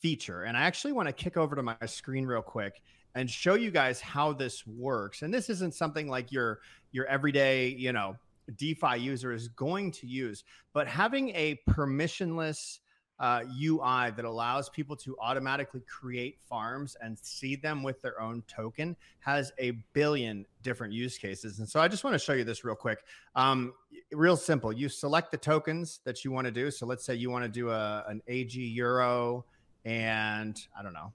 feature. 0.05 0.43
And 0.43 0.55
I 0.55 0.61
actually 0.61 0.93
want 0.93 1.09
to 1.09 1.15
kick 1.15 1.39
over 1.39 1.57
to 1.57 1.63
my 1.63 1.75
screen 1.87 2.27
real 2.27 2.43
quick 2.43 2.83
and 3.15 3.31
show 3.31 3.55
you 3.55 3.71
guys 3.71 4.03
how 4.03 4.35
this 4.35 4.67
works. 4.67 5.23
And 5.23 5.33
this 5.33 5.49
isn't 5.49 5.73
something 5.73 6.09
like 6.09 6.31
your 6.31 6.61
your 6.93 7.07
everyday, 7.07 7.69
you 7.69 7.91
know, 7.91 8.15
DeFi 8.55 8.99
user 8.99 9.33
is 9.33 9.49
going 9.49 9.93
to 9.93 10.07
use, 10.07 10.45
but 10.75 10.87
having 10.87 11.31
a 11.31 11.59
permissionless 11.71 12.81
uh, 13.19 13.45
UI 13.59 14.11
that 14.15 14.27
allows 14.27 14.69
people 14.69 14.95
to 14.95 15.17
automatically 15.23 15.81
create 15.89 16.39
farms 16.51 16.99
and 17.01 17.19
seed 17.19 17.63
them 17.63 17.83
with 17.83 18.03
their 18.03 18.21
own 18.21 18.43
token 18.47 18.95
has 19.21 19.53
a 19.59 19.71
billion 19.95 20.45
different 20.63 20.93
use 20.93 21.17
cases. 21.17 21.61
And 21.61 21.67
so 21.69 21.81
I 21.81 21.89
just 21.89 22.05
want 22.05 22.13
to 22.13 22.19
show 22.19 22.35
you 22.35 22.45
this 22.45 22.63
real 22.63 22.75
quick. 22.75 23.05
Um, 23.37 23.73
real 24.13 24.37
simple. 24.37 24.71
You 24.71 24.91
select 24.91 25.31
the 25.31 25.39
tokens 25.39 26.01
that 26.05 26.27
you 26.27 26.31
want 26.31 26.45
to 26.45 26.51
do. 26.51 26.71
So 26.71 26.85
let's 26.85 27.07
say 27.07 27.15
you 27.15 27.31
want 27.31 27.45
to 27.45 27.49
do 27.49 27.71
a, 27.71 28.05
an 28.07 28.21
AG 28.29 28.61
Euro 28.61 29.47
and 29.85 30.61
I 30.79 30.83
don't 30.83 30.95
know, 30.95 31.13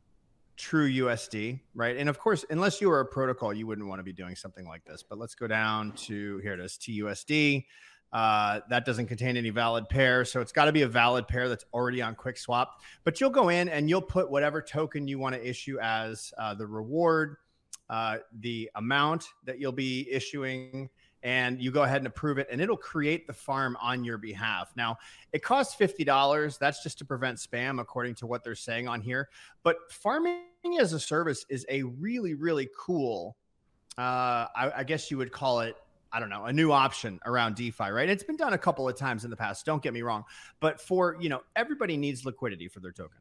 true 0.58 0.90
USD, 0.90 1.60
right? 1.74 1.98
And 1.98 2.10
of 2.10 2.20
course, 2.20 2.46
unless 2.50 2.82
you 2.82 2.90
were 2.90 3.00
a 3.00 3.06
protocol, 3.06 3.54
you 3.54 3.66
wouldn't 3.66 3.88
want 3.88 4.00
to 4.00 4.04
be 4.04 4.14
doing 4.14 4.36
something 4.36 4.68
like 4.68 4.84
this. 4.86 5.04
But 5.04 5.18
let's 5.18 5.36
go 5.36 5.48
down 5.48 5.94
to 5.94 6.38
here 6.40 6.54
it 6.54 6.60
is 6.60 6.78
TUSD. 6.78 7.66
Uh, 8.12 8.60
that 8.70 8.86
doesn't 8.86 9.06
contain 9.06 9.38
any 9.38 9.52
valid 9.52 9.88
pair. 9.88 10.26
So 10.26 10.42
it's 10.42 10.52
got 10.52 10.66
to 10.66 10.72
be 10.72 10.82
a 10.82 10.88
valid 10.88 11.28
pair 11.28 11.48
that's 11.48 11.66
already 11.74 12.02
on 12.02 12.16
QuickSwap. 12.16 12.68
But 13.04 13.22
you'll 13.22 13.30
go 13.30 13.50
in 13.50 13.70
and 13.70 13.90
you'll 13.90 14.02
put 14.02 14.30
whatever 14.30 14.62
token 14.62 15.08
you 15.08 15.20
want 15.20 15.36
to 15.36 15.48
issue 15.48 15.78
as 15.80 16.34
uh, 16.38 16.56
the 16.56 16.66
reward, 16.66 17.38
uh, 17.90 18.18
the 18.40 18.70
amount 18.76 19.26
that 19.46 19.60
you'll 19.60 19.72
be 19.72 20.08
issuing, 20.12 20.90
and 21.24 21.62
you 21.62 21.72
go 21.72 21.84
ahead 21.84 21.98
and 21.98 22.08
approve 22.08 22.38
it 22.38 22.48
and 22.52 22.62
it'll 22.62 22.78
create 22.78 23.28
the 23.28 23.34
farm 23.34 23.78
on 23.82 24.04
your 24.04 24.18
behalf. 24.18 24.72
Now, 24.76 24.98
it 25.34 25.44
costs 25.44 25.76
$50. 25.76 26.58
That's 26.58 26.82
just 26.82 26.98
to 27.00 27.06
prevent 27.06 27.38
spam 27.38 27.82
according 27.82 28.16
to 28.16 28.28
what 28.28 28.44
they're 28.44 28.56
saying 28.56 28.88
on 28.88 29.02
here. 29.02 29.30
But 29.64 29.92
farming 29.92 30.42
as 30.80 30.94
a 30.94 31.00
service 31.00 31.46
is 31.50 31.66
a 31.70 31.84
really 31.84 32.34
really 32.34 32.70
cool 32.78 33.36
uh 33.98 34.48
I, 34.56 34.72
I 34.78 34.84
guess 34.84 35.10
you 35.10 35.18
would 35.18 35.32
call 35.32 35.62
it 35.62 35.76
I 36.12 36.20
don't 36.20 36.30
know, 36.30 36.46
a 36.46 36.54
new 36.54 36.72
option 36.72 37.20
around 37.26 37.56
DeFi, 37.56 37.92
right? 37.92 38.10
It's 38.10 38.24
been 38.24 38.36
done 38.36 38.54
a 38.54 38.58
couple 38.58 38.90
of 38.90 38.98
times 38.98 39.26
in 39.26 39.30
the 39.30 39.36
past. 39.36 39.64
Don't 39.66 39.84
get 39.84 39.94
me 39.94 40.02
wrong, 40.02 40.24
but 40.60 40.82
for 40.82 41.18
you 41.20 41.30
know, 41.30 41.42
everybody 41.56 41.98
needs 41.98 42.26
liquidity 42.26 42.68
for 42.68 42.80
their 42.80 42.92
token. 42.92 43.20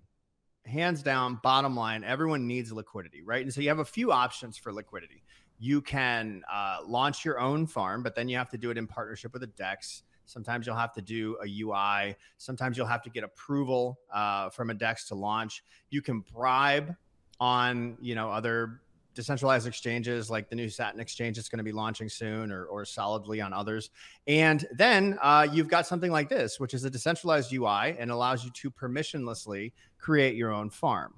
Hands 0.65 1.03
down, 1.03 1.39
bottom 1.43 1.77
line, 1.77 2.05
everyone 2.05 2.47
needs 2.47 2.73
liquidity, 2.73 3.23
right? 3.23 3.43
And 3.43 3.53
so 3.53 3.61
you 3.61 3.69
have 3.69 3.79
a 3.79 3.85
few 3.85 4.13
options 4.13 4.57
for 4.59 4.73
liquidity 4.73 5.23
you 5.59 5.81
can 5.81 6.43
uh, 6.53 6.79
launch 6.87 7.25
your 7.25 7.41
own 7.41 7.67
farm, 7.67 8.03
but 8.03 8.15
then 8.15 8.29
you 8.29 8.37
have 8.37 8.51
to 8.51 8.59
do 8.59 8.71
it 8.71 8.79
in 8.79 8.87
partnership 8.87 9.33
with 9.33 9.43
a 9.43 9.49
DEX. 9.49 10.03
Sometimes 10.25 10.67
you'll 10.67 10.77
have 10.77 10.93
to 10.93 11.03
do 11.03 11.37
a 11.43 11.63
UI. 11.63 12.15
Sometimes 12.37 12.77
you'll 12.77 12.87
have 12.87 13.03
to 13.03 13.11
get 13.11 13.25
approval 13.25 13.99
uh, 14.13 14.51
from 14.51 14.71
a 14.71 14.75
DEX 14.75 15.09
to 15.09 15.15
launch. 15.15 15.65
You 15.91 16.03
can 16.03 16.21
bribe 16.21 16.95
on 17.41 17.97
you 18.01 18.15
know 18.15 18.31
other 18.31 18.81
decentralized 19.15 19.67
exchanges 19.67 20.31
like 20.31 20.49
the 20.49 20.55
new 20.55 20.69
Satin 20.69 21.01
exchange 21.01 21.37
that's 21.37 21.49
going 21.49 21.59
to 21.59 21.65
be 21.65 21.73
launching 21.73 22.09
soon, 22.09 22.53
or, 22.53 22.67
or 22.67 22.85
solidly 22.85 23.41
on 23.41 23.53
others. 23.53 23.91
And 24.29 24.65
then 24.73 25.19
uh, 25.21 25.45
you've 25.51 25.67
got 25.67 25.89
something 25.89 26.13
like 26.13 26.29
this, 26.29 26.61
which 26.61 26.73
is 26.73 26.85
a 26.85 26.91
decentralized 26.91 27.53
UI 27.53 27.97
and 27.99 28.13
allows 28.13 28.45
you 28.45 28.53
to 28.53 28.71
permissionlessly 28.71 29.73
create 29.99 30.37
your 30.37 30.53
own 30.53 30.71
farm. 30.71 31.15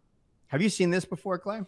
Have 0.47 0.63
you 0.63 0.71
seen 0.71 0.89
this 0.89 1.05
before, 1.05 1.39
Clay? 1.39 1.61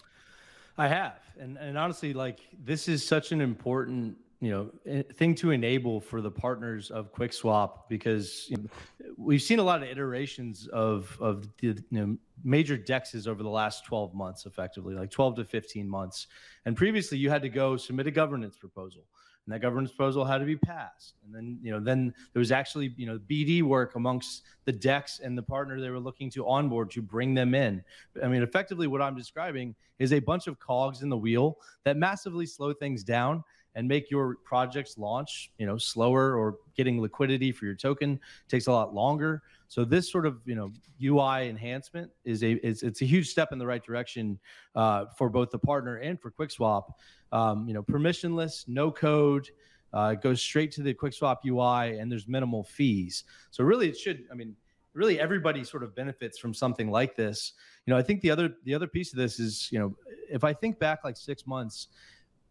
I 0.79 0.89
have, 0.89 1.21
and 1.39 1.57
and 1.59 1.77
honestly, 1.77 2.13
like 2.13 2.41
this 2.65 2.89
is 2.89 3.07
such 3.07 3.33
an 3.33 3.41
important 3.41 4.17
you 4.41 4.51
know 4.51 4.71
eh, 4.87 5.03
thing 5.15 5.35
to 5.37 5.51
enable 5.51 6.01
for 6.01 6.21
the 6.21 6.31
partners 6.31 6.91
of 6.91 7.13
QuickSwap 7.13 7.89
because 7.89 8.47
you 8.49 8.57
know, 8.57 8.69
we've 9.17 9.43
seen 9.43 9.59
a 9.59 9.63
lot 9.63 9.83
of 9.83 9.89
iterations 9.89 10.67
of 10.69 11.17
of 11.21 11.47
the 11.59 11.69
you 11.69 11.85
know, 11.91 12.17
major 12.43 12.77
dexes 12.77 13.29
over 13.29 13.43
the 13.43 13.49
last 13.49 13.85
12 13.85 14.15
months 14.15 14.47
effectively 14.47 14.95
like 14.95 15.11
12 15.11 15.37
to 15.37 15.45
15 15.45 15.89
months. 15.89 16.27
And 16.67 16.77
previously 16.77 17.19
you 17.19 17.31
had 17.31 17.43
to 17.43 17.49
go 17.49 17.77
submit 17.77 18.09
a 18.09 18.11
governance 18.11 18.57
proposal 18.57 19.03
and 19.47 19.53
that 19.53 19.61
governance 19.61 19.91
proposal 19.91 20.25
had 20.25 20.39
to 20.39 20.45
be 20.45 20.57
passed. 20.57 21.15
And 21.25 21.35
then, 21.35 21.59
you 21.63 21.73
know, 21.73 21.81
then 21.81 22.15
there 22.33 22.41
was 22.41 22.53
actually, 22.53 22.95
you 22.97 23.07
know, 23.07 23.19
BD 23.19 23.63
work 23.63 23.97
amongst 23.97 24.43
the 24.65 24.73
DEX 24.73 25.19
and 25.19 25.37
the 25.37 25.43
partner 25.43 25.81
they 25.81 25.91
were 25.91 25.99
looking 25.99 26.31
to 26.31 26.47
onboard 26.47 26.91
to 26.93 27.03
bring 27.03 27.35
them 27.35 27.55
in. 27.55 27.83
I 28.23 28.29
mean, 28.29 28.43
effectively, 28.43 28.87
what 28.87 29.03
I'm 29.03 29.17
describing 29.17 29.75
is 29.99 30.13
a 30.13 30.21
bunch 30.21 30.47
of 30.47 30.59
cogs 30.61 31.03
in 31.03 31.09
the 31.09 31.17
wheel 31.17 31.59
that 31.85 31.97
massively 31.97 32.47
slow 32.47 32.73
things 32.73 33.03
down 33.03 33.43
and 33.75 33.89
make 33.89 34.11
your 34.11 34.37
projects 34.45 34.99
launch, 34.99 35.51
you 35.59 35.67
know, 35.67 35.79
slower 35.79 36.37
or 36.37 36.59
getting 36.77 37.01
liquidity 37.01 37.53
for 37.53 37.65
your 37.65 37.75
token 37.75 38.21
takes 38.49 38.67
a 38.67 38.73
lot 38.73 38.95
longer. 38.95 39.43
So 39.73 39.87
this 39.87 40.13
sort 40.13 40.27
of, 40.27 40.43
you 40.45 40.55
know, 40.55 40.71
UI 41.03 41.49
enhancement 41.49 42.11
is 42.27 42.43
a 42.43 42.57
is 42.67 42.83
it's 42.83 43.01
a 43.01 43.07
huge 43.07 43.31
step 43.31 43.53
in 43.53 43.59
the 43.59 43.67
right 43.67 43.83
direction 43.83 44.39
uh, 44.75 45.07
for 45.17 45.31
both 45.31 45.51
the 45.51 45.59
partner 45.59 45.97
and 45.97 46.21
for 46.21 46.31
QuickSwap 46.31 46.93
um, 47.33 47.67
you 47.67 47.73
know, 47.73 47.83
permissionless, 47.83 48.69
no 48.69 48.91
code. 48.91 49.49
Uh, 49.95 50.13
goes 50.13 50.43
straight 50.43 50.73
to 50.73 50.83
the 50.83 50.93
QuickSwap 50.93 51.39
UI, 51.47 51.99
and 51.99 52.13
there's 52.13 52.29
minimal 52.29 52.65
fees. 52.65 53.25
So 53.51 53.65
really, 53.65 53.89
it 53.89 53.97
should. 53.97 54.25
I 54.31 54.35
mean, 54.35 54.55
really, 54.93 55.19
everybody 55.19 55.65
sort 55.65 55.83
of 55.85 55.95
benefits 55.95 56.39
from 56.39 56.53
something 56.53 56.91
like 56.91 57.17
this. 57.17 57.55
You 57.87 57.95
know, 57.95 57.99
I 57.99 58.03
think 58.03 58.21
the 58.21 58.31
other 58.31 58.55
the 58.65 58.75
other 58.75 58.87
piece 58.87 59.15
of 59.15 59.19
this 59.19 59.41
is, 59.41 59.71
you 59.73 59.79
know, 59.79 59.97
if 60.31 60.45
I 60.45 60.53
think 60.53 60.79
back 60.79 61.01
like 61.03 61.17
six 61.17 61.47
months, 61.47 61.89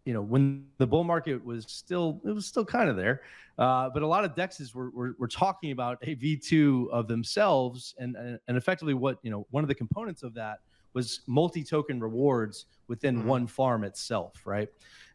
you 0.05 0.13
know, 0.13 0.21
when 0.21 0.65
the 0.77 0.87
bull 0.87 1.03
market 1.03 1.43
was 1.43 1.65
still 1.67 2.21
it 2.25 2.31
was 2.31 2.45
still 2.45 2.65
kind 2.65 2.89
of 2.89 2.95
there, 2.95 3.21
uh, 3.57 3.89
but 3.89 4.01
a 4.01 4.07
lot 4.07 4.25
of 4.25 4.35
dexes 4.35 4.73
were, 4.73 4.89
were, 4.91 5.15
were 5.19 5.27
talking 5.27 5.71
about 5.71 5.97
a 6.01 6.15
V 6.15 6.37
two 6.37 6.89
of 6.91 7.07
themselves, 7.07 7.95
and, 7.99 8.15
and 8.15 8.39
and 8.47 8.57
effectively 8.57 8.93
what 8.93 9.17
you 9.21 9.31
know 9.31 9.45
one 9.51 9.63
of 9.63 9.67
the 9.67 9.75
components 9.75 10.23
of 10.23 10.33
that 10.33 10.59
was 10.93 11.21
multi-token 11.27 11.99
rewards 11.99 12.65
within 12.87 13.19
mm-hmm. 13.19 13.27
one 13.27 13.47
farm 13.47 13.83
itself, 13.83 14.41
right? 14.45 14.67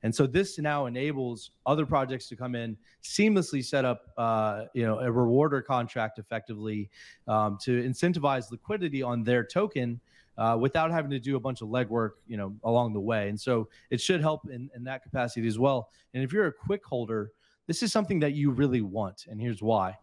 And 0.03 0.15
so 0.15 0.27
this 0.27 0.59
now 0.59 0.87
enables 0.87 1.51
other 1.67 1.85
projects 1.85 2.29
to 2.29 2.37
come 2.37 2.55
in, 2.55 2.77
seamlessly 3.03 3.65
set 3.65 3.85
up, 3.85 4.07
uh, 4.17 4.65
you 4.73 4.87
know, 4.87 5.01
a 5.01 5.11
rewarder 5.11 5.61
contract 5.61 6.19
effectively 6.19 6.89
um, 7.29 7.59
to 7.63 7.83
incentivize 7.83 8.51
liquidity 8.51 9.03
on 9.03 9.23
their 9.25 9.45
token. 9.45 10.01
Uh, 10.39 10.57
without 10.61 10.91
having 10.91 11.11
to 11.11 11.19
do 11.19 11.37
a 11.37 11.41
bunch 11.41 11.63
of 11.63 11.69
legwork, 11.69 12.11
you 12.27 12.37
know, 12.37 12.55
along 12.65 12.93
the 12.93 13.01
way. 13.01 13.31
And 13.31 13.41
so 13.41 13.69
it 13.89 14.01
should 14.01 14.21
help 14.21 14.51
in, 14.51 14.69
in 14.77 14.85
that 14.85 15.03
capacity 15.03 15.47
as 15.49 15.59
well. 15.59 15.89
And 16.13 16.23
if 16.23 16.31
you're 16.31 16.47
a 16.47 16.53
quick 16.53 16.85
holder, 16.85 17.33
this 17.67 17.83
is 17.83 17.91
something 17.91 18.21
that 18.21 18.35
you 18.35 18.51
really 18.51 18.83
want. 18.83 19.27
And 19.31 19.41
here's 19.41 19.63
why 19.63 19.97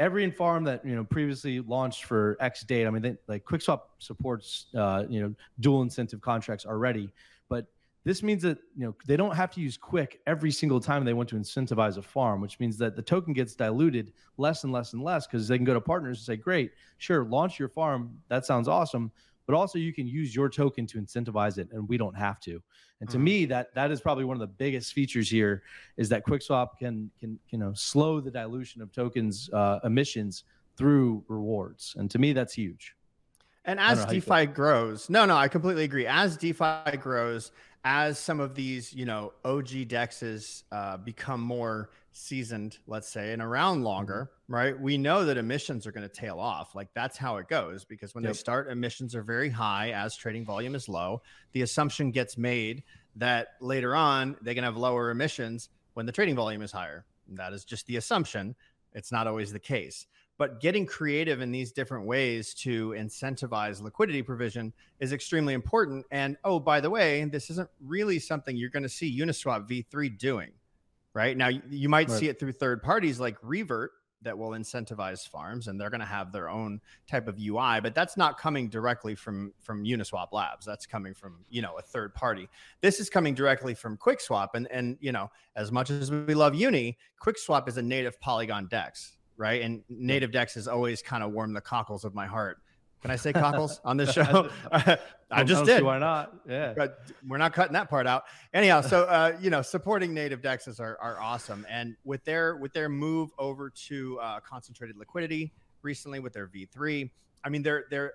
every 0.00 0.28
farm 0.30 0.64
that 0.64 0.84
you 0.84 0.96
know 0.96 1.04
previously 1.04 1.60
launched 1.60 2.04
for 2.04 2.36
X 2.40 2.62
date. 2.64 2.86
I 2.86 2.90
mean, 2.90 3.02
they, 3.02 3.16
like 3.28 3.44
QuickSwap 3.44 3.82
supports 3.98 4.66
uh, 4.74 5.04
you 5.08 5.20
know 5.20 5.34
dual 5.60 5.82
incentive 5.82 6.20
contracts 6.20 6.66
already, 6.66 7.10
but 7.48 7.66
this 8.04 8.22
means 8.22 8.42
that 8.42 8.58
you 8.76 8.86
know 8.86 8.96
they 9.06 9.16
don't 9.16 9.36
have 9.36 9.50
to 9.52 9.60
use 9.60 9.76
quick 9.76 10.20
every 10.26 10.50
single 10.50 10.80
time 10.80 11.04
they 11.04 11.12
want 11.12 11.28
to 11.28 11.36
incentivize 11.36 11.98
a 11.98 12.02
farm 12.02 12.40
which 12.40 12.58
means 12.58 12.78
that 12.78 12.96
the 12.96 13.02
token 13.02 13.32
gets 13.32 13.54
diluted 13.54 14.12
less 14.38 14.64
and 14.64 14.72
less 14.72 14.94
and 14.94 15.02
less 15.02 15.26
because 15.26 15.46
they 15.46 15.58
can 15.58 15.66
go 15.66 15.74
to 15.74 15.80
partners 15.80 16.18
and 16.18 16.24
say 16.24 16.36
great 16.36 16.72
sure 16.96 17.24
launch 17.24 17.58
your 17.58 17.68
farm 17.68 18.16
that 18.28 18.46
sounds 18.46 18.68
awesome 18.68 19.12
but 19.50 19.56
also 19.56 19.78
you 19.78 19.92
can 19.92 20.06
use 20.06 20.34
your 20.34 20.48
token 20.48 20.86
to 20.86 20.98
incentivize 20.98 21.58
it 21.58 21.68
and 21.72 21.88
we 21.88 21.96
don't 21.96 22.16
have 22.16 22.38
to 22.38 22.62
and 23.00 23.08
to 23.08 23.16
mm-hmm. 23.16 23.24
me 23.24 23.44
that 23.46 23.74
that 23.74 23.90
is 23.90 24.00
probably 24.00 24.24
one 24.24 24.36
of 24.36 24.40
the 24.40 24.46
biggest 24.46 24.92
features 24.92 25.28
here 25.28 25.62
is 25.96 26.08
that 26.08 26.24
quickswap 26.24 26.78
can 26.78 27.10
can 27.18 27.36
you 27.48 27.58
know 27.58 27.72
slow 27.74 28.20
the 28.20 28.30
dilution 28.30 28.80
of 28.80 28.92
tokens 28.92 29.50
uh, 29.52 29.80
emissions 29.82 30.44
through 30.76 31.24
rewards 31.26 31.96
and 31.98 32.10
to 32.10 32.18
me 32.18 32.32
that's 32.32 32.54
huge 32.54 32.94
and 33.66 33.78
as 33.78 34.06
DeFi 34.06 34.46
grows, 34.46 35.10
no, 35.10 35.26
no, 35.26 35.36
I 35.36 35.46
completely 35.46 35.84
agree. 35.84 36.06
As 36.06 36.38
DeFi 36.38 36.96
grows, 36.96 37.52
as 37.84 38.18
some 38.18 38.40
of 38.40 38.54
these, 38.54 38.92
you 38.94 39.04
know, 39.04 39.34
OG 39.44 39.68
dexes 39.86 40.62
uh, 40.72 40.96
become 40.96 41.42
more 41.42 41.90
seasoned, 42.12 42.78
let's 42.86 43.08
say, 43.08 43.32
and 43.32 43.42
around 43.42 43.76
mm-hmm. 43.76 43.84
longer, 43.84 44.30
right? 44.48 44.78
We 44.78 44.98
know 44.98 45.24
that 45.24 45.36
emissions 45.36 45.86
are 45.86 45.92
going 45.92 46.08
to 46.08 46.14
tail 46.14 46.38
off. 46.38 46.74
Like 46.74 46.88
that's 46.94 47.16
how 47.16 47.36
it 47.36 47.48
goes 47.48 47.84
because 47.84 48.14
when 48.14 48.24
yep. 48.24 48.32
they 48.32 48.36
start, 48.36 48.70
emissions 48.70 49.14
are 49.14 49.22
very 49.22 49.48
high 49.48 49.92
as 49.92 50.16
trading 50.16 50.44
volume 50.44 50.74
is 50.74 50.88
low. 50.88 51.22
The 51.52 51.62
assumption 51.62 52.10
gets 52.10 52.36
made 52.36 52.82
that 53.16 53.48
later 53.60 53.94
on 53.94 54.36
they 54.42 54.54
can 54.54 54.64
have 54.64 54.76
lower 54.76 55.10
emissions 55.10 55.68
when 55.94 56.06
the 56.06 56.12
trading 56.12 56.36
volume 56.36 56.62
is 56.62 56.72
higher. 56.72 57.04
That 57.28 57.52
is 57.52 57.64
just 57.64 57.86
the 57.86 57.96
assumption. 57.96 58.54
It's 58.92 59.12
not 59.12 59.26
always 59.26 59.52
the 59.52 59.60
case 59.60 60.06
but 60.40 60.58
getting 60.58 60.86
creative 60.86 61.42
in 61.42 61.52
these 61.52 61.70
different 61.70 62.06
ways 62.06 62.54
to 62.54 62.92
incentivize 62.92 63.82
liquidity 63.82 64.22
provision 64.22 64.72
is 64.98 65.12
extremely 65.12 65.52
important. 65.52 66.06
And 66.10 66.38
oh, 66.44 66.58
by 66.58 66.80
the 66.80 66.88
way, 66.88 67.22
this 67.24 67.50
isn't 67.50 67.68
really 67.84 68.18
something 68.18 68.56
you're 68.56 68.70
going 68.70 68.82
to 68.82 68.88
see 68.88 69.20
Uniswap 69.20 69.68
v3 69.68 70.16
doing, 70.16 70.52
right? 71.14 71.36
Now, 71.36 71.48
you 71.48 71.88
might 71.88 72.08
right. 72.08 72.18
see 72.18 72.28
it 72.28 72.38
through 72.38 72.52
third 72.52 72.82
parties 72.82 73.20
like 73.20 73.36
Revert 73.42 73.92
that 74.22 74.36
will 74.36 74.50
incentivize 74.50 75.26
farms 75.26 75.66
and 75.66 75.80
they're 75.80 75.88
going 75.88 76.00
to 76.00 76.06
have 76.06 76.30
their 76.30 76.50
own 76.50 76.78
type 77.08 77.26
of 77.26 77.38
UI, 77.38 77.80
but 77.80 77.94
that's 77.94 78.18
not 78.18 78.38
coming 78.38 78.68
directly 78.68 79.14
from 79.14 79.52
from 79.60 79.84
Uniswap 79.84 80.28
Labs. 80.32 80.66
That's 80.66 80.84
coming 80.84 81.14
from, 81.14 81.44
you 81.48 81.62
know, 81.62 81.78
a 81.78 81.82
third 81.82 82.14
party. 82.14 82.48
This 82.82 83.00
is 83.00 83.08
coming 83.08 83.34
directly 83.34 83.74
from 83.74 83.96
QuickSwap 83.96 84.48
and 84.54 84.70
and 84.70 84.98
you 85.00 85.12
know, 85.12 85.30
as 85.56 85.72
much 85.72 85.88
as 85.88 86.10
we 86.10 86.34
love 86.34 86.54
Uni, 86.54 86.98
QuickSwap 87.22 87.66
is 87.66 87.78
a 87.78 87.82
native 87.82 88.20
Polygon 88.20 88.68
DEX 88.70 89.16
right? 89.40 89.62
And 89.62 89.82
native 89.88 90.32
Dex 90.32 90.54
has 90.54 90.68
always 90.68 91.00
kind 91.00 91.24
of 91.24 91.32
warmed 91.32 91.56
the 91.56 91.62
cockles 91.62 92.04
of 92.04 92.14
my 92.14 92.26
heart. 92.26 92.58
Can 93.02 93.10
I 93.10 93.16
say 93.16 93.32
cockles 93.32 93.80
on 93.84 93.96
this 93.96 94.12
show? 94.12 94.50
I 95.30 95.44
just 95.44 95.64
did. 95.64 95.82
Why 95.82 95.98
not? 95.98 96.34
Yeah. 96.48 96.74
But 96.76 96.98
we're 97.26 97.38
not 97.38 97.54
cutting 97.54 97.72
that 97.72 97.88
part 97.88 98.06
out. 98.06 98.24
Anyhow, 98.52 98.82
so 98.82 99.04
uh, 99.08 99.36
you 99.40 99.50
know, 99.50 99.62
supporting 99.62 100.12
native 100.12 100.42
dexes 100.42 100.80
are, 100.80 100.98
are 101.00 101.18
awesome. 101.20 101.66
And 101.68 101.96
with 102.04 102.24
their 102.24 102.56
with 102.56 102.72
their 102.72 102.88
move 102.88 103.30
over 103.38 103.70
to 103.88 104.18
uh, 104.20 104.40
concentrated 104.40 104.96
liquidity 104.96 105.52
recently 105.82 106.20
with 106.20 106.32
their 106.32 106.46
V3, 106.46 107.10
I 107.42 107.48
mean 107.48 107.62
they're 107.62 107.84
they're 107.90 108.12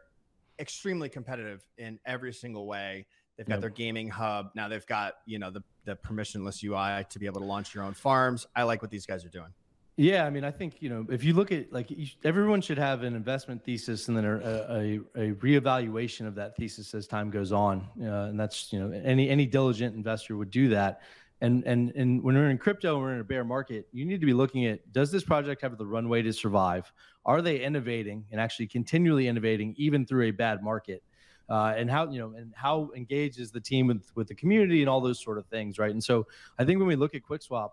extremely 0.60 1.10
competitive 1.10 1.66
in 1.78 2.00
every 2.06 2.34
single 2.34 2.68
way. 2.68 3.06
They've 3.38 3.48
got 3.48 3.56
yep. 3.56 3.62
their 3.62 3.70
gaming 3.70 4.10
hub. 4.10 4.52
Now 4.56 4.70
they've 4.70 4.86
got, 4.86 5.16
you 5.26 5.40
know, 5.40 5.50
the 5.50 5.64
the 5.86 5.96
permissionless 5.96 6.64
UI 6.64 7.06
to 7.10 7.20
be 7.20 7.26
able 7.26 7.42
to 7.42 7.48
launch 7.48 7.74
your 7.74 7.84
own 7.84 7.94
farms. 7.94 8.46
I 8.56 8.64
like 8.64 8.82
what 8.82 8.92
these 8.92 9.06
guys 9.06 9.26
are 9.26 9.30
doing. 9.30 9.54
Yeah, 9.98 10.26
I 10.26 10.30
mean, 10.30 10.44
I 10.44 10.52
think 10.52 10.82
you 10.82 10.90
know 10.90 11.06
if 11.10 11.24
you 11.24 11.34
look 11.34 11.54
at 11.54 11.72
like 11.72 11.90
everyone 12.26 12.60
should 12.60 12.78
have 12.78 13.04
an 13.04 13.16
investment 13.16 13.64
thesis 13.64 14.10
and 14.10 14.18
then 14.18 14.26
a, 14.26 14.36
a, 14.36 15.00
a 15.16 15.32
reevaluation 15.36 16.28
of 16.28 16.36
that 16.36 16.58
thesis 16.58 16.94
as 16.94 17.08
time 17.08 17.30
goes 17.30 17.54
on, 17.54 17.88
uh, 18.02 18.28
and 18.28 18.38
that's 18.38 18.74
you 18.74 18.80
know 18.80 18.92
any 18.92 19.30
any 19.30 19.46
diligent 19.46 19.96
investor 19.96 20.36
would 20.36 20.52
do 20.52 20.68
that. 20.70 21.02
And 21.40 21.64
and 21.66 21.92
and 21.96 22.22
when 22.22 22.36
we're 22.36 22.50
in 22.50 22.58
crypto, 22.58 23.00
we're 23.00 23.14
in 23.14 23.22
a 23.22 23.24
bear 23.24 23.46
market. 23.46 23.88
You 23.94 24.04
need 24.04 24.20
to 24.20 24.26
be 24.26 24.34
looking 24.34 24.66
at 24.66 24.92
does 24.92 25.12
this 25.12 25.24
project 25.24 25.62
have 25.62 25.78
the 25.78 25.86
runway 25.86 26.22
to 26.24 26.34
survive? 26.34 26.92
Are 27.26 27.42
they 27.42 27.62
innovating 27.62 28.26
and 28.32 28.42
actually 28.42 28.68
continually 28.68 29.30
innovating 29.30 29.76
even 29.78 30.06
through 30.06 30.24
a 30.26 30.32
bad 30.32 30.62
market? 30.62 31.04
Uh, 31.48 31.74
and 31.78 31.90
how 31.90 32.10
you 32.10 32.20
know 32.20 32.34
and 32.36 32.52
how 32.54 32.90
engaged 32.98 33.40
is 33.40 33.52
the 33.52 33.62
team 33.62 33.88
with 33.88 34.12
with 34.16 34.28
the 34.28 34.36
community 34.36 34.82
and 34.82 34.90
all 34.90 35.00
those 35.00 35.24
sort 35.24 35.38
of 35.38 35.46
things, 35.46 35.80
right? 35.80 35.92
And 35.92 36.04
so 36.04 36.28
I 36.60 36.66
think 36.66 36.80
when 36.80 36.88
we 36.88 36.98
look 36.98 37.16
at 37.16 37.22
QuickSwap 37.22 37.70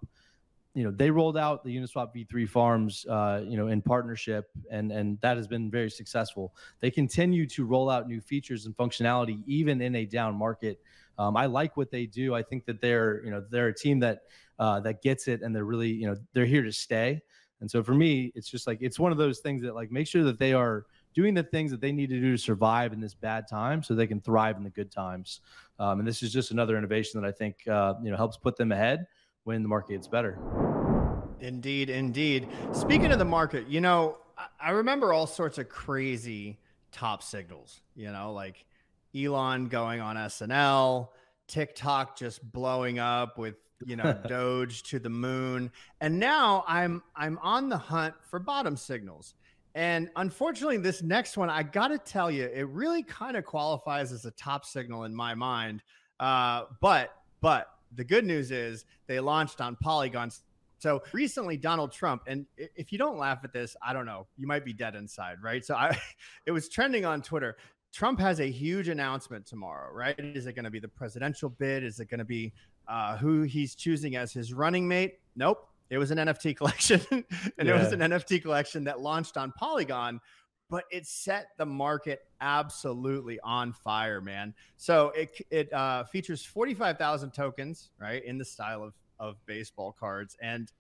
you 0.75 0.85
know 0.85 0.91
they 0.91 1.11
rolled 1.11 1.37
out 1.37 1.65
the 1.65 1.77
Uniswap 1.77 2.15
V3 2.15 2.49
farms, 2.49 3.05
uh, 3.07 3.43
you 3.47 3.57
know, 3.57 3.69
in 3.69 3.83
partnership, 3.83 4.51
and 4.71 4.91
and 4.91 5.21
that 5.21 5.37
has 5.37 5.47
been 5.47 5.71
very 5.71 5.91
successful. 5.91 6.55
They 6.81 6.91
continue 6.91 7.47
to 7.49 7.65
roll 7.65 7.91
out 7.91 8.09
new 8.09 8.21
features 8.21 8.67
and 8.67 8.77
functionality 8.77 9.43
even 9.47 9.81
in 9.83 9.95
a 9.97 10.07
down 10.07 10.35
market. 10.35 10.81
Um, 11.19 11.37
I 11.37 11.47
like 11.47 11.77
what 11.77 11.91
they 11.91 12.07
do. 12.07 12.35
I 12.35 12.43
think 12.43 12.65
that 12.67 12.81
they're 12.81 13.23
you 13.25 13.31
know 13.31 13.45
they're 13.51 13.69
a 13.69 13.75
team 13.75 14.01
that 14.01 14.23
uh, 14.59 14.81
that 14.81 15.03
gets 15.03 15.29
it, 15.29 15.43
and 15.43 15.55
they're 15.55 15.65
really 15.65 15.91
you 15.91 16.07
know 16.07 16.17
they're 16.33 16.47
here 16.47 16.63
to 16.63 16.73
stay. 16.73 17.21
And 17.61 17.71
so 17.71 17.83
for 17.83 17.95
me, 17.95 18.33
it's 18.35 18.49
just 18.49 18.67
like 18.67 18.79
it's 18.81 18.99
one 18.99 19.13
of 19.13 19.19
those 19.19 19.41
things 19.41 19.63
that 19.63 19.75
like 19.75 19.93
make 19.93 20.07
sure 20.07 20.25
that 20.25 20.39
they 20.39 20.53
are 20.55 20.87
doing 21.15 21.35
the 21.35 21.43
things 21.43 21.71
that 21.71 21.83
they 21.83 21.93
need 21.93 22.09
to 22.09 22.19
do 22.19 22.33
to 22.33 22.39
survive 22.39 22.95
in 22.95 23.01
this 23.01 23.15
bad 23.15 23.47
time, 23.47 23.83
so 23.83 23.95
they 23.95 24.07
can 24.07 24.23
thrive 24.23 24.57
in 24.57 24.65
the 24.65 24.71
good 24.71 24.91
times. 24.91 25.41
Um, 25.79 25.99
and 25.99 26.09
this 26.09 26.23
is 26.23 26.33
just 26.33 26.51
another 26.51 26.79
innovation 26.79 27.21
that 27.21 27.29
I 27.29 27.33
think 27.33 27.69
uh, 27.69 27.95
you 28.03 28.11
know 28.11 28.17
helps 28.17 28.39
put 28.39 28.57
them 28.57 28.73
ahead 28.73 29.07
when 29.45 29.63
the 29.63 29.69
market 29.69 29.93
gets 29.93 30.09
better. 30.09 30.39
Indeed, 31.41 31.91
indeed. 31.91 32.49
Speaking 32.73 33.11
of 33.13 33.19
the 33.19 33.25
market, 33.25 33.67
you 33.69 33.81
know, 33.81 34.19
I 34.61 34.71
remember 34.71 35.13
all 35.13 35.27
sorts 35.27 35.59
of 35.59 35.69
crazy 35.69 36.59
top 36.93 37.23
signals, 37.23 37.81
you 37.95 38.13
know, 38.13 38.33
like 38.33 38.65
Elon 39.17 39.67
going 39.67 40.01
on 40.01 40.17
SNL, 40.17 41.09
TikTok 41.49 42.17
just 42.17 42.51
blowing 42.53 42.99
up 42.99 43.39
with, 43.39 43.57
you 43.85 43.97
know, 43.97 44.13
Doge 44.29 44.85
to 44.85 44.99
the 44.99 45.11
moon. 45.11 45.71
And 46.01 46.19
now 46.19 46.65
I'm 46.69 47.03
I'm 47.17 47.39
on 47.43 47.69
the 47.69 47.79
hunt 47.79 48.15
for 48.31 48.39
bottom 48.39 48.77
signals. 48.77 49.35
And 49.75 50.11
unfortunately, 50.17 50.77
this 50.77 51.03
next 51.03 51.37
one, 51.37 51.49
I 51.49 51.63
got 51.63 51.89
to 51.89 51.99
tell 51.99 52.31
you, 52.31 52.45
it 52.45 52.69
really 52.69 53.03
kind 53.03 53.37
of 53.37 53.45
qualifies 53.45 54.13
as 54.13 54.27
a 54.27 54.31
top 54.33 54.67
signal 54.67 55.05
in 55.05 55.15
my 55.15 55.35
mind. 55.35 55.83
Uh, 56.21 56.65
but, 56.81 57.17
but 57.41 57.69
the 57.95 58.05
good 58.05 58.25
news 58.25 58.51
is 58.51 58.85
they 59.07 59.21
launched 59.21 59.61
on 59.61 59.77
Polygon. 59.77 60.31
So 60.79 61.03
recently, 61.13 61.57
Donald 61.57 61.93
Trump, 61.93 62.23
and 62.27 62.47
if 62.57 62.91
you 62.91 62.99
don't 62.99 63.17
laugh 63.17 63.39
at 63.45 63.53
this, 63.53 63.77
I 63.87 63.93
don't 63.93 64.07
know, 64.07 64.27
you 64.37 64.47
might 64.47 64.65
be 64.65 64.73
dead 64.73 64.95
inside, 64.95 65.37
right? 65.43 65.65
So 65.65 65.75
I, 65.75 65.97
it 66.47 66.51
was 66.51 66.69
trending 66.69 67.05
on 67.05 67.23
Twitter. 67.23 67.57
Trump 67.93 68.19
has 68.21 68.41
a 68.41 68.51
huge 68.51 68.89
announcement 68.89 69.47
tomorrow, 69.47 69.93
right? 69.93 70.19
Is 70.19 70.47
it 70.47 70.55
going 70.55 70.65
to 70.65 70.71
be 70.71 70.81
the 70.81 70.89
presidential 70.89 71.51
bid? 71.51 71.85
Is 71.85 72.01
it 72.01 72.09
going 72.09 72.19
to 72.19 72.25
be 72.25 72.53
uh, 72.89 73.17
who 73.19 73.43
he's 73.43 73.75
choosing 73.75 74.17
as 74.17 74.33
his 74.33 74.53
running 74.53 74.89
mate? 74.89 75.21
Nope. 75.37 75.69
It 75.91 75.99
was 75.99 76.11
an 76.11 76.17
NFT 76.17 76.57
collection, 76.57 77.03
and 77.11 77.25
yeah. 77.69 77.77
it 77.77 77.79
was 77.79 77.93
an 77.93 78.01
NFT 78.01 78.41
collection 78.41 78.85
that 78.85 79.01
launched 79.01 79.37
on 79.37 79.53
Polygon, 79.53 80.21
but 80.73 80.87
it 80.91 81.07
set 81.07 81.49
the 81.59 81.67
market 81.67 82.25
absolutely 82.41 83.39
on 83.45 83.75
fire, 83.75 84.23
man. 84.23 84.55
So 84.79 85.11
it 85.11 85.39
it 85.51 85.71
uh, 85.71 86.05
features 86.05 86.43
forty 86.43 86.73
five 86.73 86.97
thousand 86.97 87.33
tokens, 87.33 87.91
right, 88.01 88.25
in 88.25 88.39
the 88.39 88.45
style 88.45 88.83
of 88.83 88.95
of 89.21 89.37
baseball 89.45 89.95
cards, 90.01 90.35
and 90.41 90.73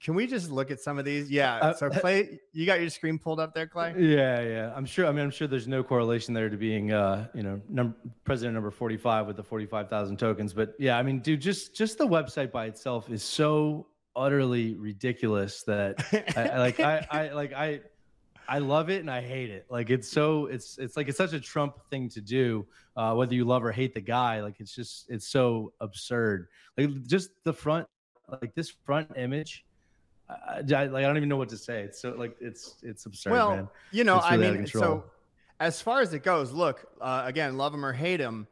can 0.00 0.14
we 0.14 0.28
just 0.28 0.50
look 0.50 0.70
at 0.70 0.78
some 0.78 1.00
of 1.00 1.04
these? 1.04 1.30
Yeah. 1.30 1.56
Uh, 1.56 1.74
so 1.74 1.90
Clay, 1.90 2.38
you 2.52 2.64
got 2.64 2.80
your 2.80 2.90
screen 2.90 3.18
pulled 3.18 3.40
up 3.40 3.54
there, 3.54 3.66
Clay? 3.66 3.94
Yeah, 3.98 4.40
yeah. 4.40 4.72
I'm 4.74 4.86
sure. 4.86 5.06
I 5.06 5.10
mean, 5.10 5.24
I'm 5.24 5.30
sure 5.30 5.48
there's 5.48 5.68
no 5.68 5.82
correlation 5.82 6.32
there 6.32 6.48
to 6.48 6.56
being, 6.56 6.92
uh, 6.92 7.26
you 7.34 7.42
know, 7.42 7.60
number, 7.68 7.96
president 8.24 8.54
number 8.54 8.70
45 8.70 9.26
with 9.26 9.36
the 9.36 9.42
45,000 9.42 10.16
tokens. 10.16 10.52
But 10.52 10.74
yeah, 10.78 10.96
I 10.96 11.02
mean, 11.02 11.20
dude, 11.20 11.40
just 11.40 11.74
just 11.74 11.98
the 11.98 12.06
website 12.06 12.52
by 12.52 12.66
itself 12.66 13.10
is 13.10 13.24
so 13.24 13.88
utterly 14.16 14.74
ridiculous 14.74 15.64
that 15.64 16.04
I, 16.36 16.58
like 16.58 16.78
I, 16.80 17.06
I 17.10 17.32
like 17.32 17.52
I 17.52 17.80
I 18.48 18.58
love 18.58 18.90
it 18.90 19.00
and 19.00 19.10
I 19.10 19.20
hate 19.20 19.50
it. 19.50 19.66
Like 19.68 19.90
it's 19.90 20.08
so 20.08 20.46
it's 20.46 20.78
it's 20.78 20.96
like 20.96 21.08
it's 21.08 21.18
such 21.18 21.32
a 21.32 21.40
Trump 21.40 21.78
thing 21.90 22.08
to 22.10 22.20
do. 22.20 22.66
Uh, 22.96 23.14
whether 23.14 23.34
you 23.34 23.44
love 23.44 23.64
or 23.64 23.72
hate 23.72 23.94
the 23.94 24.00
guy, 24.00 24.40
like 24.40 24.60
it's 24.60 24.74
just 24.74 25.06
it's 25.08 25.26
so 25.26 25.72
absurd. 25.80 26.48
Like 26.76 27.04
just 27.06 27.30
the 27.44 27.52
front, 27.52 27.86
like 28.42 28.54
this 28.54 28.70
front 28.70 29.10
image. 29.16 29.64
I, 30.28 30.62
I, 30.74 30.84
like 30.86 31.04
I 31.04 31.08
don't 31.08 31.16
even 31.16 31.28
know 31.28 31.36
what 31.36 31.50
to 31.50 31.58
say. 31.58 31.82
It's 31.82 32.00
so 32.00 32.10
like 32.10 32.36
it's 32.40 32.76
it's 32.82 33.06
absurd. 33.06 33.32
Well, 33.32 33.56
man. 33.56 33.68
you 33.92 34.04
know, 34.04 34.20
really 34.30 34.48
I 34.48 34.50
mean, 34.52 34.66
so 34.66 35.04
as 35.60 35.80
far 35.80 36.00
as 36.00 36.12
it 36.14 36.22
goes, 36.22 36.52
look 36.52 36.86
uh, 37.00 37.22
again, 37.26 37.56
love 37.56 37.74
him 37.74 37.84
or 37.84 37.92
hate 37.92 38.20
him. 38.20 38.46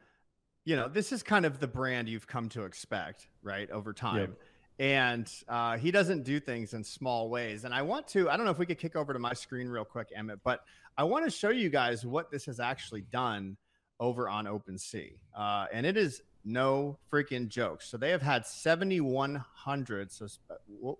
You 0.64 0.76
know, 0.76 0.88
this 0.88 1.12
is 1.12 1.22
kind 1.22 1.44
of 1.44 1.58
the 1.58 1.66
brand 1.66 2.08
you've 2.08 2.26
come 2.26 2.48
to 2.50 2.62
expect, 2.62 3.26
right, 3.42 3.68
over 3.70 3.92
time. 3.92 4.20
Yep 4.20 4.30
and 4.78 5.30
uh, 5.48 5.76
he 5.76 5.90
doesn't 5.90 6.24
do 6.24 6.40
things 6.40 6.74
in 6.74 6.84
small 6.84 7.28
ways. 7.28 7.64
And 7.64 7.74
I 7.74 7.82
want 7.82 8.08
to, 8.08 8.28
I 8.30 8.36
don't 8.36 8.46
know 8.46 8.52
if 8.52 8.58
we 8.58 8.66
could 8.66 8.78
kick 8.78 8.96
over 8.96 9.12
to 9.12 9.18
my 9.18 9.34
screen 9.34 9.68
real 9.68 9.84
quick, 9.84 10.08
Emmett, 10.14 10.40
but 10.42 10.60
I 10.96 11.04
want 11.04 11.24
to 11.24 11.30
show 11.30 11.50
you 11.50 11.68
guys 11.68 12.04
what 12.04 12.30
this 12.30 12.46
has 12.46 12.60
actually 12.60 13.02
done 13.02 13.56
over 14.00 14.28
on 14.28 14.46
OpenSea. 14.46 15.12
Uh, 15.36 15.66
and 15.72 15.86
it 15.86 15.96
is 15.96 16.22
no 16.44 16.98
freaking 17.12 17.48
joke. 17.48 17.82
So 17.82 17.96
they 17.96 18.10
have 18.10 18.22
had 18.22 18.46
7,100. 18.46 20.10
So 20.10 20.26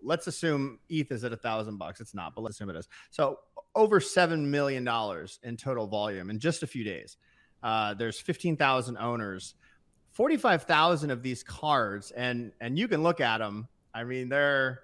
let's 0.03 0.27
assume 0.27 0.79
ETH 0.89 1.11
is 1.11 1.25
at 1.25 1.33
a 1.33 1.37
thousand 1.37 1.79
bucks. 1.79 2.01
It's 2.01 2.15
not, 2.15 2.35
but 2.35 2.43
let's 2.43 2.57
assume 2.57 2.71
it 2.71 2.77
is. 2.77 2.89
So 3.11 3.41
over 3.75 4.01
$7 4.01 4.47
million 4.47 4.87
in 5.43 5.57
total 5.57 5.87
volume 5.87 6.31
in 6.31 6.39
just 6.39 6.63
a 6.63 6.67
few 6.67 6.85
days. 6.85 7.17
Uh, 7.63 7.95
there's 7.95 8.21
15,000 8.21 8.97
owners 8.99 9.55
45,000 10.13 11.11
of 11.11 11.23
these 11.23 11.43
cards 11.43 12.11
and 12.13 12.53
and 12.61 12.79
you 12.79 12.89
can 12.89 13.03
look 13.03 13.21
at 13.21 13.39
them. 13.39 13.69
I 13.95 14.05
mean, 14.05 14.29
they're 14.29 14.81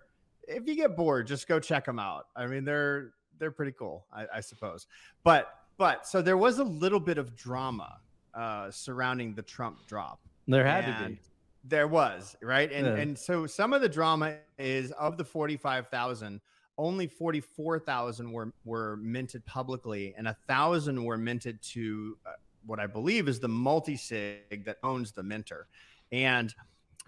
if 0.48 0.66
you 0.66 0.74
get 0.74 0.96
bored, 0.96 1.26
just 1.26 1.46
go 1.46 1.60
check 1.60 1.84
them 1.84 1.98
out. 1.98 2.28
I 2.34 2.46
mean, 2.46 2.64
they're 2.64 3.12
they're 3.38 3.50
pretty 3.50 3.72
cool, 3.72 4.06
I, 4.12 4.26
I 4.36 4.40
suppose. 4.40 4.86
But 5.22 5.54
but 5.76 6.06
so 6.06 6.22
there 6.22 6.36
was 6.36 6.58
a 6.58 6.64
little 6.64 7.00
bit 7.00 7.18
of 7.18 7.36
drama 7.36 7.98
uh, 8.34 8.70
surrounding 8.70 9.34
the 9.34 9.42
Trump 9.42 9.86
drop. 9.86 10.20
There 10.46 10.64
had 10.64 10.86
to 10.86 11.08
be. 11.08 11.18
There 11.64 11.88
was 11.88 12.36
right, 12.42 12.72
and 12.72 12.86
yeah. 12.86 12.94
and 12.94 13.18
so 13.18 13.46
some 13.46 13.72
of 13.72 13.82
the 13.82 13.88
drama 13.88 14.36
is 14.58 14.90
of 14.92 15.18
the 15.18 15.24
forty 15.24 15.56
five 15.56 15.88
thousand, 15.88 16.40
only 16.78 17.06
forty 17.06 17.40
four 17.40 17.78
thousand 17.78 18.32
were 18.32 18.52
were 18.64 18.96
minted 18.96 19.44
publicly, 19.44 20.14
and 20.16 20.26
a 20.28 20.36
thousand 20.46 21.04
were 21.04 21.18
minted 21.18 21.60
to 21.62 22.16
uh, 22.24 22.30
what 22.66 22.80
I 22.80 22.86
believe 22.86 23.28
is 23.28 23.40
the 23.40 23.48
multi 23.48 23.96
sig 23.96 24.64
that 24.64 24.78
owns 24.82 25.12
the 25.12 25.22
minter. 25.22 25.68
And 26.12 26.54